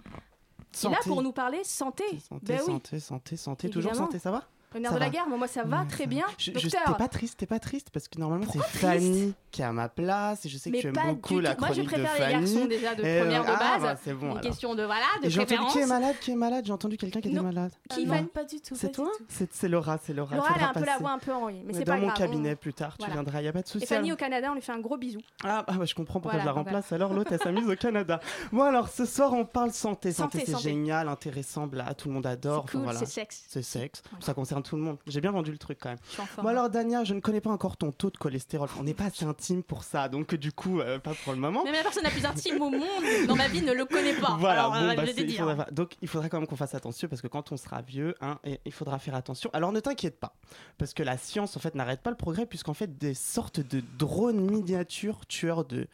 Il 0.83 0.87
est 0.87 0.91
là 0.91 0.97
Santé. 0.97 1.09
pour 1.09 1.23
nous 1.23 1.33
parler 1.33 1.65
santé. 1.65 2.05
Santé, 2.21 2.45
Ben 2.47 2.61
oui. 2.61 2.67
santé, 2.67 3.01
santé, 3.01 3.37
santé. 3.37 3.71
Toujours 3.71 3.95
santé, 3.95 4.19
ça 4.19 4.31
va? 4.31 4.45
Le 4.75 4.81
nerf 4.81 4.91
Ça 4.93 4.97
de 4.97 5.01
la 5.01 5.09
guerre, 5.11 5.27
moi 5.29 5.47
ça 5.49 5.63
va 5.65 5.85
très 5.89 6.07
bien. 6.07 6.25
Je, 6.37 6.51
je- 6.55 6.69
t'es 6.69 6.79
pas 6.99 7.09
triste, 7.09 7.39
t'es 7.39 7.47
pas 7.47 7.59
triste 7.59 7.89
parce 7.91 8.07
que 8.07 8.19
normalement 8.21 8.45
c'est 8.53 8.63
Fanny 8.63 9.33
qui 9.51 9.63
est 9.63 9.65
à 9.65 9.73
ma 9.73 9.89
place 9.89 10.45
et 10.45 10.51
je 10.51 10.59
sais 10.59 10.71
que 10.71 10.77
Mais 10.77 10.81
tu 10.83 10.89
aimes 10.89 10.93
beaucoup 11.07 11.41
la 11.41 11.55
tout. 11.55 11.61
Moi, 11.61 11.69
je 11.73 11.83
chronique 11.83 11.91
de 11.97 12.03
préfère 12.05 12.29
les 12.29 12.35
Fanny. 12.35 12.53
garçons 12.55 12.67
déjà 12.67 12.95
de 12.95 13.03
Et, 13.03 13.21
première 13.21 13.45
de 13.45 13.49
ah, 13.51 13.59
base. 13.59 13.83
bah, 13.83 13.97
c'est 14.05 14.13
bon. 14.13 14.27
Une 14.27 14.31
alors. 14.33 14.41
question 14.43 14.75
de 14.75 14.83
voilà, 14.85 15.07
de 15.23 15.29
j'ai 15.31 15.41
entendu 15.41 15.63
qui 15.73 15.79
est 15.79 15.87
malade, 15.87 16.17
qui 16.21 16.31
est 16.33 16.35
malade. 16.35 16.65
J'ai 16.67 16.73
entendu 16.73 16.97
quelqu'un 16.99 17.21
qui 17.23 17.29
était 17.29 17.37
Non. 17.39 17.45
malade. 17.45 17.73
Qui 17.89 18.05
va 18.05 18.23
Pas 18.23 18.45
du 18.45 18.61
tout. 18.61 18.75
C'est 18.75 18.93
toi 18.93 19.11
C'est 19.29 19.51
c'est 19.55 19.69
Laura, 19.69 19.99
c'est 20.05 20.13
Laura. 20.13 20.37
Laura, 20.37 20.49
elle 20.55 20.63
a 20.65 20.69
un 20.69 20.73
peu 20.75 20.85
la 20.85 20.99
voix 20.99 21.13
un 21.13 21.19
peu 21.19 21.33
enrouée, 21.33 21.63
mais 21.65 21.73
c'est 21.73 21.85
Dans 21.85 21.95
pas 21.95 21.99
mon 22.01 22.07
grave. 22.09 22.19
cabinet 22.19 22.55
plus 22.55 22.75
tard, 22.75 22.97
tu 22.99 23.11
viendras, 23.11 23.41
y 23.41 23.49
a 23.49 23.53
pas 23.53 23.63
de 23.63 23.69
souci. 23.69 23.85
Et 23.85 23.87
Fanny 23.87 24.13
au 24.13 24.17
Canada, 24.17 24.49
on 24.51 24.55
lui 24.55 24.61
fait 24.61 24.73
un 24.73 24.81
gros 24.81 24.99
bisou. 24.99 25.21
Ah, 25.45 25.65
ah, 25.67 25.73
bah, 25.79 25.85
je 25.87 25.95
comprends 25.95 26.21
pourquoi 26.21 26.41
je 26.41 26.45
la 26.45 26.53
remplace. 26.53 26.93
Alors 26.93 27.15
l'autre, 27.15 27.33
elle 27.33 27.41
s'amuse 27.41 27.69
au 27.71 27.77
Canada. 27.77 28.21
Bon, 28.53 28.65
alors 28.65 28.89
ce 28.91 29.07
soir, 29.07 29.33
on 29.33 29.47
parle 29.47 29.73
santé. 29.73 30.13
Santé, 30.13 30.43
c'est 30.45 30.59
génial, 30.59 31.09
intéressant, 31.09 31.67
bla, 31.67 31.95
tout 31.95 32.09
le 32.09 32.15
monde 32.15 32.27
adore. 32.27 32.67
C'est 32.71 32.77
cool, 32.79 32.87
c'est 32.95 33.07
sexe. 33.07 33.45
C'est 33.49 33.63
sexe. 33.63 34.03
Ça 34.21 34.35
concerne 34.35 34.58
tout 34.63 34.77
le 34.77 34.83
monde. 34.83 34.99
J'ai 35.07 35.21
bien 35.21 35.31
vendu 35.31 35.51
le 35.53 35.59
truc 35.59 35.79
quand 35.81 35.89
même. 35.91 35.99
Bon, 36.39 36.47
alors, 36.49 36.71
Dania, 36.71 37.05
je 37.05 37.15
ne 37.15 37.21
connais 37.21 37.41
pas 37.41 37.51
encore 37.51 37.77
ton 37.77 37.93
taux 37.93 38.11
de 38.11 38.17
cholestérol. 38.17 38.69
On 38.79 38.85
n'est 38.85 38.95
pas 38.95 39.05
assez 39.05 39.25
intime 39.25 39.63
pour 39.63 39.85
ça. 39.85 40.09
Donc, 40.09 40.35
du 40.35 40.53
coup, 40.53 40.81
euh, 40.81 40.99
pas 40.99 41.13
pour 41.25 41.33
le 41.33 41.39
moment. 41.39 41.65
Même 41.65 41.75
la 41.75 41.83
personne 41.83 42.03
la 42.05 42.11
plus 42.11 42.25
intime 42.25 42.61
au 42.63 42.71
monde 42.71 42.83
dans 43.27 43.37
ma 43.37 43.49
vie 43.49 43.63
ne 43.63 43.73
le 43.73 43.85
connaît 43.85 44.15
pas. 44.15 44.37
Voilà, 44.39 44.61
Alors, 44.67 44.73
bon, 44.73 44.89
euh, 44.91 44.95
bah, 44.95 45.05
je 45.07 45.13
il 45.23 45.37
faudra 45.37 45.55
pas- 45.57 45.71
donc 45.71 45.97
il 46.03 46.09
faudra 46.09 46.29
quand 46.29 46.39
même 46.39 46.47
qu'on 46.47 46.57
fasse 46.57 46.75
attention 46.75 47.09
parce 47.09 47.23
que 47.23 47.29
quand 47.29 47.53
on 47.53 47.57
sera 47.57 47.83
vieux, 47.83 48.15
hein, 48.21 48.39
et- 48.45 48.61
il 48.65 48.73
faudra 48.73 48.99
faire 48.99 49.15
attention. 49.15 49.51
Alors 49.53 49.73
ne 49.73 49.81
t'inquiète 49.81 50.19
pas, 50.21 50.35
parce 50.79 50.95
que 50.95 51.03
la 51.03 51.17
science 51.19 51.57
en 51.57 51.61
fait 51.61 51.75
n'arrête 51.75 52.01
pas 52.01 52.11
le 52.11 52.17
progrès 52.17 52.47
puisqu'en 52.47 52.75
fait 52.75 52.99
des 52.99 53.15
sortes 53.15 53.61
de 53.61 53.83
drones 53.99 54.41
miniatures 54.41 55.27
tueurs 55.27 55.65
de 55.65 55.87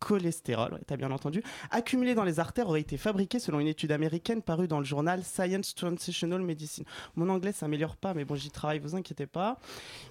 cholestérol, 0.00 0.72
ouais, 0.74 0.80
t'as 0.86 0.96
bien 0.96 1.10
entendu, 1.10 1.42
accumulés 1.70 2.14
dans 2.14 2.24
les 2.24 2.40
artères 2.40 2.68
auraient 2.68 2.80
été 2.80 2.96
fabriqués 2.96 3.38
selon 3.38 3.60
une 3.60 3.68
étude 3.68 3.92
américaine 3.92 4.42
parue 4.42 4.66
dans 4.66 4.78
le 4.78 4.84
journal 4.84 5.22
Science 5.22 5.74
Translational 5.74 6.40
Medicine. 6.42 6.84
Mon 7.16 7.28
anglais 7.28 7.52
s'améliore 7.52 7.96
pas, 7.96 8.14
mais 8.14 8.24
bon 8.24 8.34
j'y 8.34 8.50
travaille, 8.50 8.78
vous 8.80 8.96
inquiétez 8.96 9.26
pas. 9.26 9.58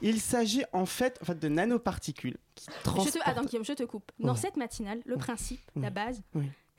Il 0.02 0.22
s'agit 0.22 0.64
en 0.74 0.86
fait, 0.86 1.18
en 1.22 1.26
fait 1.26 1.40
de 1.40 1.48
nanoparticules 1.50 2.38
qui 2.56 2.66
Je 2.66 2.72
te, 2.78 2.84
transportent... 2.84 3.28
attends, 3.28 3.44
Guillaume, 3.46 3.66
je 3.66 3.74
te 3.74 3.84
coupe. 3.84 4.12
Dans 4.20 4.34
Ouais. 4.34 4.38
cette 4.40 4.58
matinale, 4.58 5.02
le 5.06 5.18
principe, 5.18 5.60
la 5.76 5.90
base. 5.90 6.22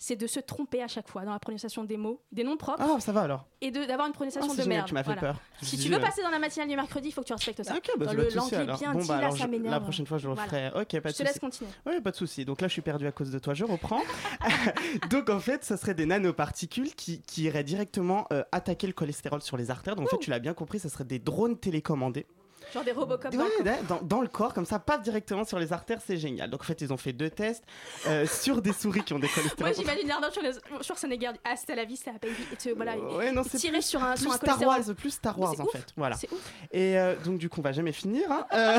C'est 0.03 0.17
de 0.17 0.27
se 0.27 0.41
tromper 0.41 0.83
à 0.83 0.89
chaque 0.89 1.09
fois 1.11 1.27
dans 1.27 1.33
la 1.33 1.39
prononciation 1.39 1.85
des 1.85 1.99
mots, 1.99 2.23
des 2.33 2.43
noms 2.43 2.57
propres, 2.57 2.81
Ah 2.83 2.99
ça 3.01 3.13
va 3.13 3.21
alors. 3.21 3.47
et 3.61 3.71
d'avoir 3.71 4.07
une 4.09 4.15
prononciation 4.15 4.51
Ah, 4.51 4.57
de 4.57 4.63
génial, 4.63 4.79
merde. 4.79 4.89
tu 4.89 4.95
m'as 4.95 5.03
fait 5.05 5.13
Voilà. 5.13 5.21
peur. 5.35 5.41
Si 5.61 5.77
tu 5.77 5.91
veux 5.91 6.01
passer 6.01 6.23
dans 6.23 6.31
la 6.31 6.39
matinale 6.39 6.69
du 6.71 6.75
mercredi, 6.75 7.09
il 7.09 7.13
faut 7.13 7.21
que 7.21 7.27
tu 7.27 7.35
respectes 7.35 7.63
ça. 7.63 7.77
Ok, 7.77 7.91
bah, 7.99 8.07
Dans 8.07 8.13
le 8.15 8.29
l'anglais 8.35 8.57
alors. 8.57 8.79
bien 8.79 8.93
Bon, 8.95 9.01
dit, 9.01 9.09
bah, 9.09 9.17
là, 9.21 9.27
alors, 9.27 9.37
ça 9.37 9.47
m'énerve. 9.47 9.71
la 9.75 9.81
prochaine 9.81 10.07
fois, 10.07 10.17
je 10.17 10.27
le 10.27 10.35
Voilà. 10.35 10.51
referai. 10.51 10.81
Ok, 10.81 11.01
pas 11.03 11.11
de 11.11 11.15
Je 11.15 11.19
te 11.19 11.23
laisse 11.23 11.39
continuer. 11.39 11.71
Oui, 11.85 12.01
pas 12.01 12.11
de 12.13 12.17
souci. 12.17 12.47
Donc 12.47 12.63
là, 12.63 12.69
je 12.69 12.73
suis 12.73 12.81
perdu 12.83 13.07
à 13.07 13.13
cause 13.13 13.31
de 13.31 13.39
toi. 13.39 13.53
Je 13.53 13.65
reprends. 13.65 14.01
Donc 15.11 15.29
en 15.29 15.39
fait, 15.41 15.65
ça 15.65 15.77
serait 15.77 15.95
des 15.95 16.07
nanoparticules 16.07 16.95
qui, 16.95 17.21
qui 17.23 17.43
iraient 17.43 17.63
directement 17.65 18.27
euh, 18.33 18.43
attaquer 18.53 18.87
le 18.87 18.95
cholestérol 18.95 19.43
sur 19.43 19.59
les 19.59 19.71
artères. 19.71 19.97
Donc 19.97 20.07
en 20.07 20.11
fait, 20.11 20.19
tu 20.19 20.31
l'as 20.31 20.39
bien 20.39 20.55
compris, 20.55 20.79
ça 20.79 20.89
serait 20.89 21.05
des 21.05 21.19
drones 21.19 21.59
télécommandés. 21.59 22.27
Genre 22.73 22.85
des 22.85 22.93
Robocop. 22.93 23.33
Ouais, 23.33 23.39
dans 23.39 23.45
le 23.45 23.51
corps. 23.51 23.67
ouais, 23.67 23.79
dans, 23.89 24.01
dans 24.03 24.21
le 24.21 24.29
corps, 24.29 24.55
comme 24.55 24.65
ça, 24.67 24.79
pas 24.79 24.99
directement 24.99 25.45
sur 25.45 25.59
les 25.59 25.73
artères, 25.73 25.99
c'est 26.07 26.17
génial. 26.17 26.51
Donc 26.51 26.61
en 26.63 26.65
fait, 26.65 26.81
ils 26.81 26.93
ont 26.93 26.97
fait 26.97 27.13
deux 27.13 27.31
tests 27.31 27.65
euh, 28.07 28.27
sur 28.31 28.63
des 28.63 28.73
souris 28.73 29.03
qui 29.03 29.13
ont 29.13 29.19
des 29.19 29.27
Moi, 29.29 29.35
cholestérols. 29.35 29.75
j'imagine 29.75 30.11
sur 30.33 30.83
Schwarzenegger. 30.85 31.31
Ah, 31.45 31.57
c'était 31.57 31.75
la 31.77 31.85
vie, 31.85 31.97
c'était 31.97 32.13
la 32.13 32.19
baby. 32.19 32.35
Et 32.53 32.57
tu- 32.57 32.73
voilà, 32.73 32.97
il- 32.97 33.17
Ouais, 33.17 33.33
non, 33.33 33.43
c'est 33.43 33.59
plus, 33.71 33.83
sur 33.83 34.03
un, 34.03 34.15
plus 34.15 34.23
sur 34.23 34.33
un 34.33 34.37
Star 34.37 34.57
cholestérol. 34.59 34.81
Wars, 34.87 34.97
plus 34.97 35.11
Star 35.11 35.39
Wars 35.39 35.53
c'est 35.55 35.61
en 35.63 35.65
ouf, 35.65 35.73
fait. 35.73 35.87
Voilà. 35.97 36.17
C'est 36.17 36.31
ouf. 36.33 36.53
Et 36.73 36.99
euh, 36.99 37.15
donc 37.25 37.39
du 37.39 37.49
coup, 37.49 37.61
on 37.61 37.63
va 37.65 37.73
jamais 37.73 37.93
finir. 37.93 38.31
hein. 38.31 38.47
Euh, 38.55 38.79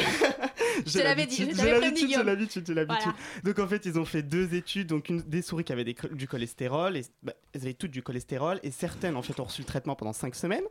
Je 0.86 1.00
l'avais 1.00 1.26
dit, 1.26 1.36
je 1.38 1.46
prévenu, 1.56 1.80
l'habitude, 1.82 2.10
j'ai 2.16 2.24
l'habitude, 2.24 2.68
j'ai 2.68 2.74
l'habitude. 2.74 3.04
Voilà. 3.04 3.18
Donc 3.44 3.60
en 3.60 3.68
fait, 3.68 3.86
ils 3.86 4.00
ont 4.00 4.06
fait 4.06 4.22
deux 4.24 4.54
études, 4.54 4.88
donc 4.88 5.10
une 5.10 5.22
des 5.22 5.42
souris 5.42 5.64
qui 5.64 5.74
avaient 5.74 5.84
des 5.84 5.96
du 6.12 6.28
cholestérol, 6.28 6.98
et 6.98 7.04
bah, 7.24 7.34
elles 7.54 7.62
avaient 7.62 7.74
toutes 7.74 7.92
du 7.92 8.02
cholestérol, 8.04 8.60
et 8.64 8.72
certaines 8.72 9.16
en 9.18 9.22
fait 9.22 9.40
ont 9.40 9.44
reçu 9.46 9.62
le 9.62 9.66
traitement 9.68 9.96
pendant 9.96 10.14
cinq 10.14 10.36
semaines, 10.36 10.64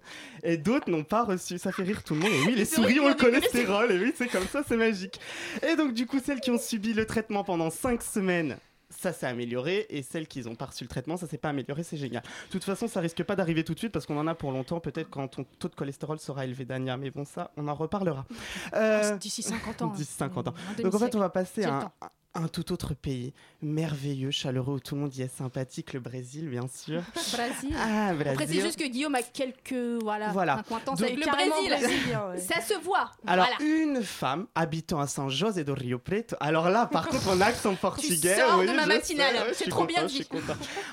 et 0.43 0.57
d'autres 0.57 0.91
n'ont 0.91 1.05
pas 1.05 1.25
reçu. 1.25 1.59
Ça 1.59 1.73
fait 1.73 1.83
rire 1.83 2.03
tout 2.03 2.15
le 2.15 2.21
monde. 2.21 2.31
Et 2.33 2.47
oui, 2.47 2.55
les 2.55 2.65
souris 2.65 3.01
ont 3.01 3.09
le 3.11 3.15
cholestérol. 3.15 3.93
et 3.93 3.99
oui, 3.99 4.13
c'est 4.17 4.29
comme 4.29 4.47
ça, 4.47 4.63
c'est 4.67 4.77
magique. 4.77 5.21
Et 5.67 5.77
donc 5.77 5.93
du 5.95 6.07
coup, 6.07 6.19
celles 6.25 6.41
qui 6.41 6.51
ont 6.51 6.59
subi 6.59 6.93
le 6.95 7.07
traitement 7.07 7.45
pendant 7.45 7.71
cinq 7.71 8.03
semaines. 8.03 8.57
Ça 8.93 9.13
s'est 9.13 9.27
amélioré 9.27 9.87
et 9.89 10.03
celles 10.03 10.27
qui 10.27 10.41
n'ont 10.43 10.57
pas 10.57 10.65
reçu 10.67 10.83
le 10.83 10.89
traitement, 10.89 11.17
ça 11.17 11.29
s'est 11.29 11.39
pas 11.39 11.51
amélioré, 11.51 11.85
c'est 11.85 11.97
génial. 11.97 12.23
De 12.25 12.51
toute 12.51 12.65
façon, 12.65 12.89
ça 12.89 12.99
risque 12.99 13.23
pas 13.23 13.37
d'arriver 13.37 13.63
tout 13.63 13.73
de 13.73 13.79
suite 13.79 13.93
parce 13.93 14.05
qu'on 14.05 14.19
en 14.19 14.27
a 14.27 14.35
pour 14.35 14.51
longtemps, 14.51 14.81
peut-être 14.81 15.09
quand 15.09 15.29
ton 15.29 15.45
taux 15.61 15.69
de 15.69 15.77
cholestérol 15.77 16.19
sera 16.19 16.45
élevé, 16.45 16.65
Dania. 16.65 16.97
Mais 16.97 17.11
bon, 17.13 17.25
ça, 17.25 17.53
on 17.57 17.69
en 17.69 17.75
reparlera. 17.77 18.27
Euh, 18.75 19.17
D'ici 19.17 19.43
50 19.45 19.83
ans. 19.83 19.87
D'ici 19.93 20.13
50 20.13 20.49
ans. 20.49 20.55
Donc 20.83 20.93
en 20.93 20.99
fait, 20.99 21.15
on 21.15 21.21
va 21.21 21.29
passer 21.31 21.63
à 21.65 21.75
un. 21.77 21.93
Un 22.35 22.47
tout 22.49 22.73
autre 22.73 22.95
pays, 22.95 23.33
merveilleux, 23.61 24.31
chaleureux, 24.31 24.75
où 24.75 24.81
tout 24.81 24.95
le 24.95 25.01
monde 25.01 25.17
y 25.17 25.23
est 25.23 25.29
sympathique, 25.37 25.93
le 25.93 26.01
Brésil, 26.01 26.49
bien 26.49 26.69
sûr. 26.69 27.03
Brésil. 27.33 27.75
Ah, 27.77 28.11
On 28.13 28.17
précise 28.17 28.35
Brésil. 28.37 28.61
juste 28.63 28.79
que 28.79 28.87
Guillaume 28.87 29.15
a 29.17 29.23
quelques 29.23 30.03
voilà, 30.03 30.29
Voilà. 30.31 30.53
avec 30.55 31.17
le 31.17 31.27
Brésil. 31.31 31.71
brésilien, 31.71 32.29
ouais. 32.31 32.39
Ça 32.39 32.61
se 32.61 32.75
voit. 32.83 33.11
Alors, 33.27 33.47
voilà. 33.59 33.65
une 33.73 34.03
femme 34.03 34.47
habitant 34.55 35.01
à 35.01 35.07
San 35.09 35.29
José 35.29 35.65
do 35.65 35.75
Rio 35.75 35.99
Preto. 35.99 36.37
Alors 36.41 36.71
là, 36.71 36.87
par 36.87 37.09
contre, 37.09 37.29
en 37.31 37.41
accent 37.41 37.75
portugais. 37.75 38.37
sors 38.37 38.61
oui, 38.61 38.67
de 38.69 38.73
ma 38.75 38.87
matinale. 38.87 39.35
ouais, 39.35 39.53
C'est 39.55 39.69
trop 39.69 39.85
bien 39.87 40.03
content, 40.03 40.13
dit. 40.15 40.27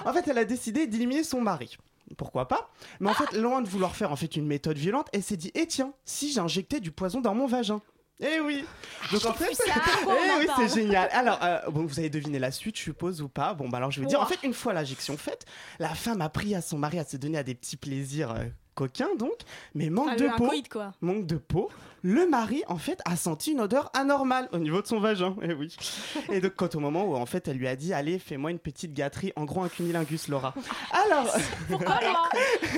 En 0.06 0.14
fait, 0.14 0.28
elle 0.28 0.38
a 0.40 0.46
décidé 0.46 0.88
d'éliminer 0.88 1.24
son 1.24 1.42
mari. 1.42 1.78
Pourquoi 2.18 2.48
pas? 2.48 2.72
Mais 3.00 3.10
en 3.10 3.14
fait, 3.14 3.38
loin 3.38 3.62
de 3.62 3.68
vouloir 3.68 3.96
faire 3.96 4.12
en 4.12 4.16
fait 4.16 4.38
une 4.38 4.48
méthode 4.48 4.78
violente, 4.78 5.08
elle 5.14 5.22
s'est 5.24 5.36
dit 5.38 5.52
Eh 5.56 5.68
tiens, 5.68 5.92
si 6.06 6.32
j'injectais 6.32 6.80
du 6.80 6.90
poison 6.92 7.20
dans 7.22 7.36
mon 7.36 7.48
vagin 7.48 7.82
Eh 8.20 8.40
oui 8.40 8.66
Donc 9.12 9.26
en 9.26 9.34
fait, 9.34 9.46
on 10.08 10.12
eh 10.12 10.40
oui, 10.40 10.48
c'est 10.58 10.74
génial. 10.82 11.08
Alors, 11.12 11.40
euh, 11.44 11.60
bon, 11.70 11.86
vous 11.86 12.00
avez 12.00 12.10
deviné 12.10 12.40
la 12.40 12.50
suite, 12.52 12.76
je 12.78 12.82
suppose, 12.82 13.22
ou 13.22 13.30
pas 13.30 13.54
Bon, 13.54 13.70
bah 13.70 13.78
alors 13.78 13.92
je 13.92 14.00
vais 14.00 14.06
vous 14.06 14.10
dire. 14.10 14.20
En 14.22 14.26
fait, 14.26 14.40
une 14.44 14.56
fois 14.56 14.74
l'injection 14.74 15.18
faite, 15.18 15.46
la 15.80 15.90
femme 15.90 16.22
a 16.22 16.30
pris 16.30 16.56
à 16.56 16.62
son 16.62 16.80
mari 16.80 16.98
à 16.98 17.04
se 17.06 17.16
donner 17.18 17.38
à 17.38 17.44
des 17.44 17.54
petits 17.54 17.78
plaisirs 17.78 18.32
euh, 18.32 18.46
coquins, 18.74 19.16
donc, 19.20 19.36
mais 19.76 19.92
manque 19.92 20.10
Ah, 20.14 20.16
de 20.16 20.28
peau 20.36 20.48
coït, 20.48 20.68
quoi. 20.68 20.94
manque 21.02 21.28
de 21.28 21.38
peau, 21.38 21.70
le 22.02 22.28
mari 22.28 22.64
en 22.68 22.78
fait 22.78 23.00
a 23.06 23.16
senti 23.16 23.52
une 23.52 23.60
odeur 23.62 23.92
anormale 23.94 24.50
au 24.52 24.58
niveau 24.58 24.82
de 24.82 24.88
son 24.88 25.00
vagin. 25.00 25.36
Et 25.44 25.54
oui. 25.54 25.76
Et 26.32 26.42
donc 26.42 26.54
quand 26.56 26.74
au 26.74 26.80
moment 26.80 27.06
où 27.06 27.16
en 27.16 27.26
fait 27.28 27.48
elle 27.48 27.58
lui 27.58 27.68
a 27.68 27.76
dit 27.76 27.94
allez 27.94 28.18
fais-moi 28.20 28.50
une 28.50 28.60
petite 28.60 28.94
gâterie, 28.94 29.32
en 29.36 29.46
gros 29.46 29.62
un 29.64 29.70
cunilingus 29.70 30.28
Laura. 30.28 30.54
Alors 31.06 31.36
Pourquoi 31.70 32.00
moi 32.02 32.30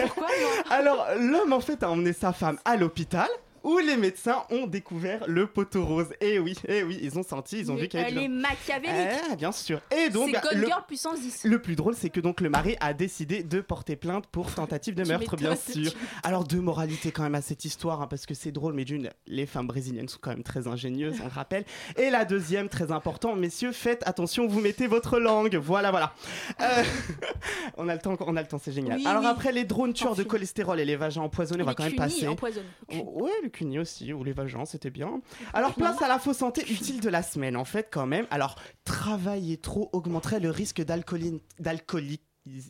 Pourquoi 0.02 0.28
moi 0.28 0.64
alors 0.70 1.06
l'homme 1.18 1.54
en 1.54 1.60
fait 1.62 1.82
a 1.84 1.90
emmené 1.90 2.12
sa 2.14 2.34
femme 2.34 2.60
à 2.66 2.76
l'hôpital. 2.76 3.28
Où 3.64 3.78
les 3.80 3.98
médecins 3.98 4.44
ont 4.50 4.68
découvert 4.68 5.24
le 5.28 5.48
poteau 5.48 5.86
rose. 5.86 6.08
Et 6.22 6.40
oui, 6.40 6.56
et 6.68 6.84
oui, 6.84 7.00
ils 7.02 7.18
ont 7.18 7.24
senti, 7.24 7.60
ils 7.60 7.72
ont 7.72 7.76
Mais 7.76 7.84
vu 7.84 7.90
avait 7.94 8.10
Elle 8.12 8.18
est 8.18 8.28
machiavélique. 8.28 9.22
Eh, 9.32 9.36
bien 9.36 9.52
sûr. 9.52 9.82
Et 9.96 10.10
donc, 10.10 10.28
C'est 10.28 10.42
bah, 10.42 10.50
le, 10.54 10.66
Girl 10.66 10.84
puissance 10.88 11.20
10. 11.20 11.44
le 11.46 11.62
plus 11.62 11.76
drôle, 11.76 11.96
c'est 11.96 12.10
que 12.10 12.20
donc 12.20 12.42
le 12.42 12.50
mari 12.50 12.76
a 12.80 12.94
décidé 12.94 13.44
de 13.44 13.62
porter 13.62 13.96
plainte 13.96 14.28
pour 14.28 14.52
tentative 14.56 14.96
de 14.96 15.04
meurtre, 15.04 15.36
bien 15.36 15.56
sûr. 15.56 15.92
Alors, 16.24 16.44
deux 16.44 16.62
moralités 16.62 17.12
quand 17.12 17.24
même 17.24 17.36
à 17.36 17.42
cette 17.42 17.66
histoire, 17.66 18.02
hein, 18.02 18.08
parce 18.08 18.26
que 18.26 18.34
c'est 18.34 18.52
drôle, 18.52 18.74
mais 18.74 18.86
d'une, 18.86 19.10
les 19.28 19.46
femmes 19.46 19.68
brésiliennes 19.68 20.08
sont 20.10 20.20
quand 20.22 20.32
même 20.32 20.44
très 20.44 20.68
ingénieuses, 20.68 21.16
on 21.22 21.26
le 21.26 21.32
rappelle. 21.32 21.66
Et 21.98 22.10
la 22.10 22.26
deuxième, 22.26 22.70
très 22.70 22.92
important, 22.92 23.36
messieurs, 23.36 23.72
faites 23.72 24.04
attention, 24.08 24.48
vous 24.48 24.62
mettez 24.62 24.88
votre 24.88 25.20
langue. 25.20 25.56
Voilà, 25.56 25.92
voilà. 25.92 26.14
Euh, 26.62 26.84
on 27.78 27.88
a 27.90 27.94
le 27.94 28.00
temps, 28.02 28.16
on 28.20 28.36
a 28.36 28.42
le 28.42 28.48
temps, 28.48 28.60
c'est 28.64 28.72
génial. 28.72 28.98
Oui, 28.98 29.06
Alors 29.06 29.24
oui. 29.24 29.28
après, 29.30 29.52
les 29.52 29.64
drones 29.66 29.94
tueurs 29.94 30.16
de 30.16 30.24
cholestérol 30.24 30.80
et 30.80 30.86
les 30.86 30.96
vagins 30.96 31.22
empoisonnés, 31.22 31.64
on 31.64 31.66
va 31.66 31.74
quand 31.74 31.84
même 31.84 31.96
passer. 31.96 32.28
empoisonnés. 32.28 32.66
Oh, 32.94 33.24
Ouais, 33.24 33.49
le 33.50 33.58
cuni 33.58 33.80
aussi, 33.80 34.14
ou 34.14 34.24
les 34.24 34.34
vagins, 34.34 34.66
c'était 34.66 34.90
bien. 34.90 35.22
Alors, 35.54 35.74
place 35.74 36.02
à 36.02 36.08
la 36.08 36.20
faux 36.20 36.34
santé 36.34 36.62
utile 36.72 37.02
de 37.02 37.10
la 37.10 37.22
semaine, 37.24 37.58
en 37.58 37.66
fait, 37.66 37.90
quand 37.92 38.06
même. 38.06 38.26
Alors, 38.32 38.56
travailler 38.86 39.58
trop 39.58 39.90
augmenterait 39.94 40.40
le 40.40 40.50
risque 40.50 40.82
d'alcooli- 40.82 41.42
d'alcoolique. 41.60 42.24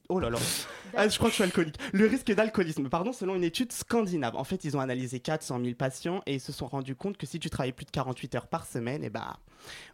Oh 0.09 0.19
là 0.19 0.29
là. 0.29 0.37
Ah, 0.97 1.07
je 1.07 1.15
crois 1.17 1.29
que 1.29 1.31
je 1.31 1.35
suis 1.35 1.43
alcoolique. 1.43 1.77
Le 1.93 2.05
risque 2.05 2.33
d'alcoolisme, 2.33 2.89
pardon, 2.89 3.13
selon 3.13 3.35
une 3.35 3.43
étude 3.45 3.71
scandinave. 3.71 4.35
En 4.35 4.43
fait, 4.43 4.65
ils 4.65 4.75
ont 4.75 4.81
analysé 4.81 5.21
400 5.21 5.59
000 5.63 5.75
patients 5.75 6.21
et 6.25 6.33
ils 6.35 6.39
se 6.41 6.51
sont 6.51 6.67
rendus 6.67 6.95
compte 6.95 7.15
que 7.17 7.25
si 7.25 7.39
tu 7.39 7.49
travaillais 7.49 7.71
plus 7.71 7.85
de 7.85 7.91
48 7.91 8.35
heures 8.35 8.47
par 8.47 8.65
semaine, 8.65 9.05
et 9.05 9.09
bah 9.09 9.37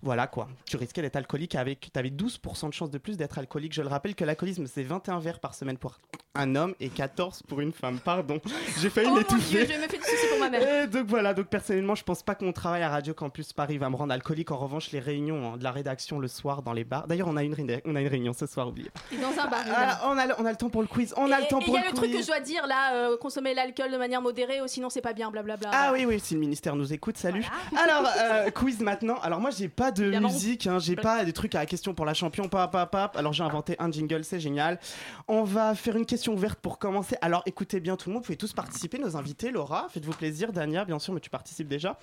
voilà 0.02 0.26
quoi. 0.26 0.48
Tu 0.66 0.78
risquais 0.78 1.04
d'être 1.04 1.18
alcoolique 1.18 1.54
avec. 1.56 1.92
Tu 1.94 2.00
avais 2.00 2.10
12% 2.10 2.70
de 2.70 2.74
chance 2.74 2.90
de 2.90 2.98
plus 2.98 3.18
d'être 3.18 3.38
alcoolique. 3.38 3.74
Je 3.74 3.84
le 3.84 3.88
rappelle 3.90 4.16
que 4.16 4.24
l'alcoolisme, 4.24 4.66
c'est 4.66 4.82
21 4.84 5.20
verres 5.20 5.40
par 5.40 5.54
semaine 5.54 5.78
pour 5.78 6.00
un 6.36 6.56
homme 6.56 6.74
et 6.80 6.90
14 6.90 7.44
pour 7.48 7.62
une 7.62 7.72
femme. 7.72 8.00
Pardon. 8.00 8.40
J'ai 8.82 8.90
failli 8.90 9.10
Oh. 9.12 9.20
Dieu, 9.50 9.66
je 9.70 9.74
me 9.82 9.88
fais 9.88 9.98
du 9.98 10.04
souci 10.04 10.28
pour 10.30 10.40
ma 10.40 10.50
mère. 10.50 10.84
Et 10.84 10.88
donc 10.88 11.08
voilà, 11.08 11.34
donc 11.34 11.48
personnellement, 11.48 11.96
je 11.96 12.04
pense 12.04 12.22
pas 12.24 12.36
que 12.36 12.44
mon 12.44 12.52
travail 12.52 12.82
à 12.84 12.90
Radio 12.90 13.14
Campus 13.14 13.54
Paris 13.54 13.78
va 13.78 13.90
me 13.90 13.96
rendre 13.96 14.14
alcoolique. 14.14 14.52
En 14.52 14.58
revanche, 14.58 14.92
les 14.92 15.00
réunions 15.00 15.54
hein, 15.54 15.58
de 15.58 15.64
la 15.64 15.72
rédaction 15.72 16.20
le 16.20 16.28
soir 16.28 16.62
dans 16.62 16.74
les 16.74 16.84
bars. 16.84 17.08
D'ailleurs, 17.08 17.28
on 17.30 17.38
a 17.38 17.44
une, 17.44 17.54
réuni- 17.54 17.82
on 17.86 17.96
a 17.96 18.02
une 18.02 18.08
réunion 18.08 18.34
ce 18.34 18.46
soir, 18.46 18.68
oublié. 18.68 18.90
Dans 19.22 19.30
un 19.42 19.48
bar. 19.48 19.64
Ah, 19.74 20.02
on, 20.08 20.18
a, 20.18 20.26
le- 20.28 20.34
on 20.40 20.46
a 20.46 20.52
le 20.52 20.58
temps 20.58 20.70
pour 20.70 20.82
le 20.82 20.88
quiz. 20.88 21.14
On 21.18 21.32
a 21.32 21.40
le 21.40 21.48
temps 21.48 21.60
Et 21.60 21.64
il 21.64 21.66
pour 21.66 21.76
y 21.76 21.78
a 21.78 21.82
le 21.82 21.88
le 21.88 21.92
quiz. 21.94 22.00
truc 22.02 22.12
que 22.14 22.22
je 22.22 22.28
dois 22.28 22.40
dire 22.40 22.66
là, 22.68 22.94
euh, 22.96 23.18
consommer 23.18 23.54
l'alcool 23.54 23.92
de 23.92 23.98
manière 23.98 24.22
modérée, 24.22 24.62
ou 24.62 24.68
sinon 24.68 24.90
c'est 24.90 25.02
pas 25.02 25.14
bien, 25.14 25.30
blablabla. 25.32 25.70
Ah 25.72 25.92
oui, 25.94 26.06
oui, 26.06 26.20
si 26.20 26.34
le 26.34 26.40
ministère 26.42 26.76
nous 26.76 26.92
écoute, 26.94 27.18
salut. 27.18 27.46
Alors, 27.84 28.10
euh, 28.20 28.50
quiz 28.52 28.80
maintenant. 28.82 29.16
Alors, 29.24 29.40
moi, 29.40 29.52
j'ai 29.52 29.70
pas 29.70 29.92
de 29.92 30.20
musique, 30.20 30.68
hein, 30.68 30.80
j'ai 30.80 30.96
pas 30.96 31.24
des 31.24 31.34
trucs 31.34 31.56
à 31.56 31.60
la 31.60 31.66
question 31.66 31.94
pour 31.94 32.06
la 32.06 32.14
champion, 32.14 32.48
pap, 32.50 32.72
pap, 32.72 32.92
pap. 32.92 33.16
Alors, 33.18 33.32
j'ai 33.34 33.44
inventé 33.44 33.76
un 33.80 33.92
jingle, 33.92 34.24
c'est 34.24 34.40
génial. 34.40 34.80
On 35.28 35.44
va 35.44 35.76
faire 35.76 35.96
une 35.96 36.06
question 36.06 36.25
ouverte 36.34 36.60
pour 36.60 36.80
commencer. 36.80 37.18
Alors, 37.22 37.44
écoutez 37.46 37.80
bien 37.80 37.96
tout 37.96 38.10
le 38.10 38.14
monde, 38.14 38.24
vous 38.24 38.28
pouvez 38.28 38.38
tous 38.38 38.54
participer, 38.54 38.98
nos 38.98 39.16
invités. 39.18 39.52
Laura, 39.52 39.88
faites-vous 39.90 40.14
plaisir. 40.14 40.52
Dania, 40.54 40.86
bien 40.86 41.00
sûr, 41.00 41.14
mais 41.14 41.20
tu 41.20 41.30
participes 41.30 41.68
déjà. 41.68 42.00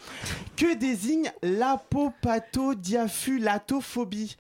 Que 0.57 0.75
désigne 0.75 1.33
l'apopatodiaphulatophobie 1.43 4.37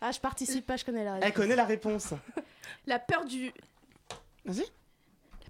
Ah, 0.00 0.12
je 0.12 0.20
participe 0.20 0.66
pas, 0.66 0.76
je 0.76 0.84
connais 0.84 1.04
la 1.04 1.14
réponse. 1.14 1.26
Elle 1.26 1.34
connaît 1.34 1.56
la 1.56 1.64
réponse. 1.64 2.14
La 2.86 2.98
peur 2.98 3.24
du. 3.24 3.52
Vas-y. 4.44 4.64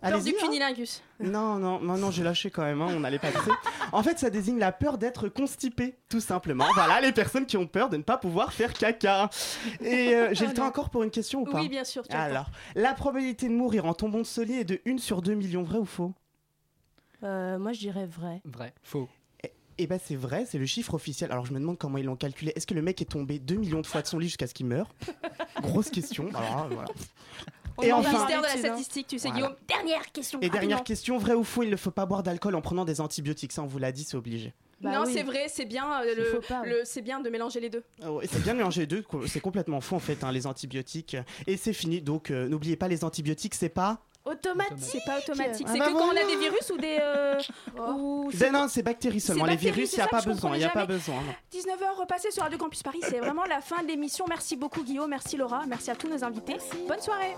Peur 0.01 0.23
du 0.23 0.31
hein. 0.31 0.35
cunilingus. 0.41 1.03
Non, 1.21 1.57
non, 1.57 1.81
non, 1.81 1.97
non, 1.97 2.11
j'ai 2.11 2.23
lâché 2.23 2.51
quand 2.51 2.63
même, 2.63 2.83
hein, 2.83 2.89
on 2.91 3.05
allait 3.05 3.19
passer. 3.19 3.51
En 3.93 4.03
fait, 4.03 4.19
ça 4.19 4.31
désigne 4.31 4.59
la 4.59 4.73
peur 4.73 4.99
d'être 4.99 5.29
constipé, 5.29 5.97
tout 6.09 6.21
simplement. 6.21 6.67
Voilà, 6.75 7.01
les 7.01 7.13
personnes 7.13 7.47
qui 7.47 7.57
ont 7.57 7.67
peur 7.67 7.89
de 7.89 7.97
ne 7.97 8.03
pas 8.03 8.19
pouvoir 8.19 8.53
faire 8.53 8.73
caca. 8.73 9.31
Et 9.81 10.15
euh, 10.15 10.31
j'ai 10.33 10.47
le 10.47 10.55
temps 10.55 10.67
encore 10.67 10.91
pour 10.91 11.03
une 11.03 11.11
question 11.11 11.41
ou 11.41 11.45
pas 11.45 11.61
Oui, 11.61 11.69
bien 11.69 11.85
sûr, 11.85 12.07
tu 12.07 12.15
Alors, 12.15 12.51
la 12.75 12.93
probabilité 12.95 13.49
de 13.49 13.55
mourir 13.55 13.87
en 13.87 13.95
tombant 13.95 14.19
de 14.19 14.25
solier 14.25 14.61
est 14.61 14.65
de 14.65 14.81
1 14.87 14.99
sur 14.99 15.23
2 15.23 15.35
millions, 15.35 15.63
vrai 15.63 15.79
ou 15.79 15.85
faux? 15.85 16.13
Euh, 17.23 17.59
moi, 17.59 17.73
je 17.73 17.81
dirais 17.81 18.07
vrai. 18.07 18.43
Vrai. 18.45 18.75
Faux. 18.83 19.09
Eh 19.79 19.87
ben 19.87 20.01
c'est 20.03 20.17
vrai, 20.17 20.47
c'est 20.47 20.57
le 20.57 20.65
chiffre 20.65 20.95
officiel. 20.95 21.31
Alors 21.31 21.45
je 21.45 21.53
me 21.53 21.61
demande 21.61 21.77
comment 21.77 21.99
ils 21.99 22.07
l'ont 22.07 22.17
calculé. 22.17 22.53
Est-ce 22.57 22.67
que 22.67 22.73
le 22.73 22.81
mec 22.81 23.03
est 23.03 23.11
tombé 23.11 23.39
2 23.39 23.57
millions 23.57 23.83
de 23.83 23.87
fois 23.87 24.01
de 24.01 24.07
son 24.07 24.19
lit 24.19 24.29
jusqu'à 24.29 24.47
ce 24.47 24.55
qu'il 24.55 24.65
meure? 24.65 24.95
Grosse 25.61 25.91
question. 25.91 26.29
Alors 26.35 26.57
là, 26.57 26.69
voilà. 26.71 26.89
Et 27.83 27.93
enfin, 27.93 28.11
ministère 28.11 28.39
de 28.41 28.47
la 28.47 28.57
statistique, 28.57 29.07
tu 29.07 29.19
sais, 29.19 29.29
Voilà. 29.29 29.47
Guillaume. 29.49 29.57
Dernière 29.69 30.13
question. 30.13 30.39
et 30.41 30.49
dernière 30.49 30.61
rapidement. 30.79 30.83
question, 30.85 31.19
vrai 31.19 31.35
ou 31.35 31.45
faux, 31.45 31.63
il 31.63 31.71
ne 31.71 31.77
faut 31.77 31.91
pas 31.91 32.07
boire 32.07 32.23
d'alcool 32.23 32.55
en 32.55 32.61
prenant 32.63 32.85
des 32.85 33.01
antibiotiques. 33.01 33.53
Ça, 33.53 33.63
on 33.63 33.67
vous 33.67 33.79
l'a 33.79 33.93
dit, 33.93 34.05
c'est 34.05 34.17
obligé. 34.17 34.55
Bah 34.81 34.93
non, 34.93 35.05
oui. 35.07 35.13
c'est 35.15 35.23
vrai, 35.23 35.47
c'est 35.49 35.65
bien, 35.65 36.03
euh, 36.03 36.15
le, 36.15 36.41
le- 36.71 36.81
c'est 36.85 37.01
bien 37.01 37.21
de 37.21 37.31
mélanger 37.31 37.61
les 37.61 37.71
deux. 37.71 37.83
Ah 38.03 38.13
ouais, 38.13 38.27
c'est 38.31 38.43
bien 38.43 38.53
de 38.53 38.59
mélanger 38.59 38.83
les 38.83 38.87
deux, 38.87 39.05
c'est 39.27 39.41
complètement 39.41 39.81
faux 39.81 39.97
en 39.97 40.01
fait, 40.01 40.23
hein, 40.23 40.33
les 40.33 40.47
antibiotiques. 40.47 41.17
Et 41.47 41.57
c'est 41.57 41.73
fini, 41.73 42.03
donc 42.03 42.31
euh, 42.31 42.47
n'oubliez 42.47 42.77
pas, 42.77 42.87
les 42.89 43.03
antibiotiques, 43.03 43.55
c'est 43.55 43.71
pas. 43.71 44.03
Automatique. 44.27 44.77
C'est 44.81 45.05
pas 45.07 45.19
automatique. 45.19 45.67
Ah 45.69 45.73
c'est 45.73 45.79
bah 45.79 45.87
que 45.87 45.93
quand 45.93 46.09
on 46.09 46.17
a 46.17 46.25
des 46.25 46.37
virus 46.37 46.71
ou 46.71 46.77
des. 46.77 46.99
euh, 47.01 47.41
ou 47.93 48.31
Ben 48.35 48.53
non, 48.53 48.67
c'est 48.69 48.83
bactéries 48.83 49.21
seulement. 49.21 49.45
Les 49.45 49.53
bactéries, 49.53 49.73
virus, 49.75 49.91
c'est 49.91 49.97
il 49.97 49.99
n'y 49.99 50.03
a 50.03 50.05
ça 50.07 50.11
pas 50.11 50.19
que 50.19 50.25
je 50.25 50.29
besoin. 50.31 50.57
Il 50.57 50.61
y 50.61 50.65
a 50.65 50.69
comprenais 50.69 50.87
pas 50.87 50.93
jamais. 50.93 50.99
besoin. 50.99 51.15
non. 51.23 51.95
19h 51.95 52.01
repassé 52.01 52.31
sur 52.31 52.43
Radio 52.43 52.59
Campus 52.59 52.83
Paris, 52.83 53.01
c'est 53.03 53.21
vraiment 53.21 53.45
la 53.45 53.61
fin 53.61 53.83
de 53.83 53.89
l'émission. 53.89 54.25
Merci 54.29 54.57
beaucoup 54.57 54.83
Guillaume, 54.83 55.11
merci 55.11 55.37
Laura, 55.37 55.63
merci 55.67 55.91
à 55.91 55.97
tous 55.97 56.09
nos 56.09 56.23
invités. 56.25 56.57
Bonne 56.89 57.01
soirée. 57.01 57.37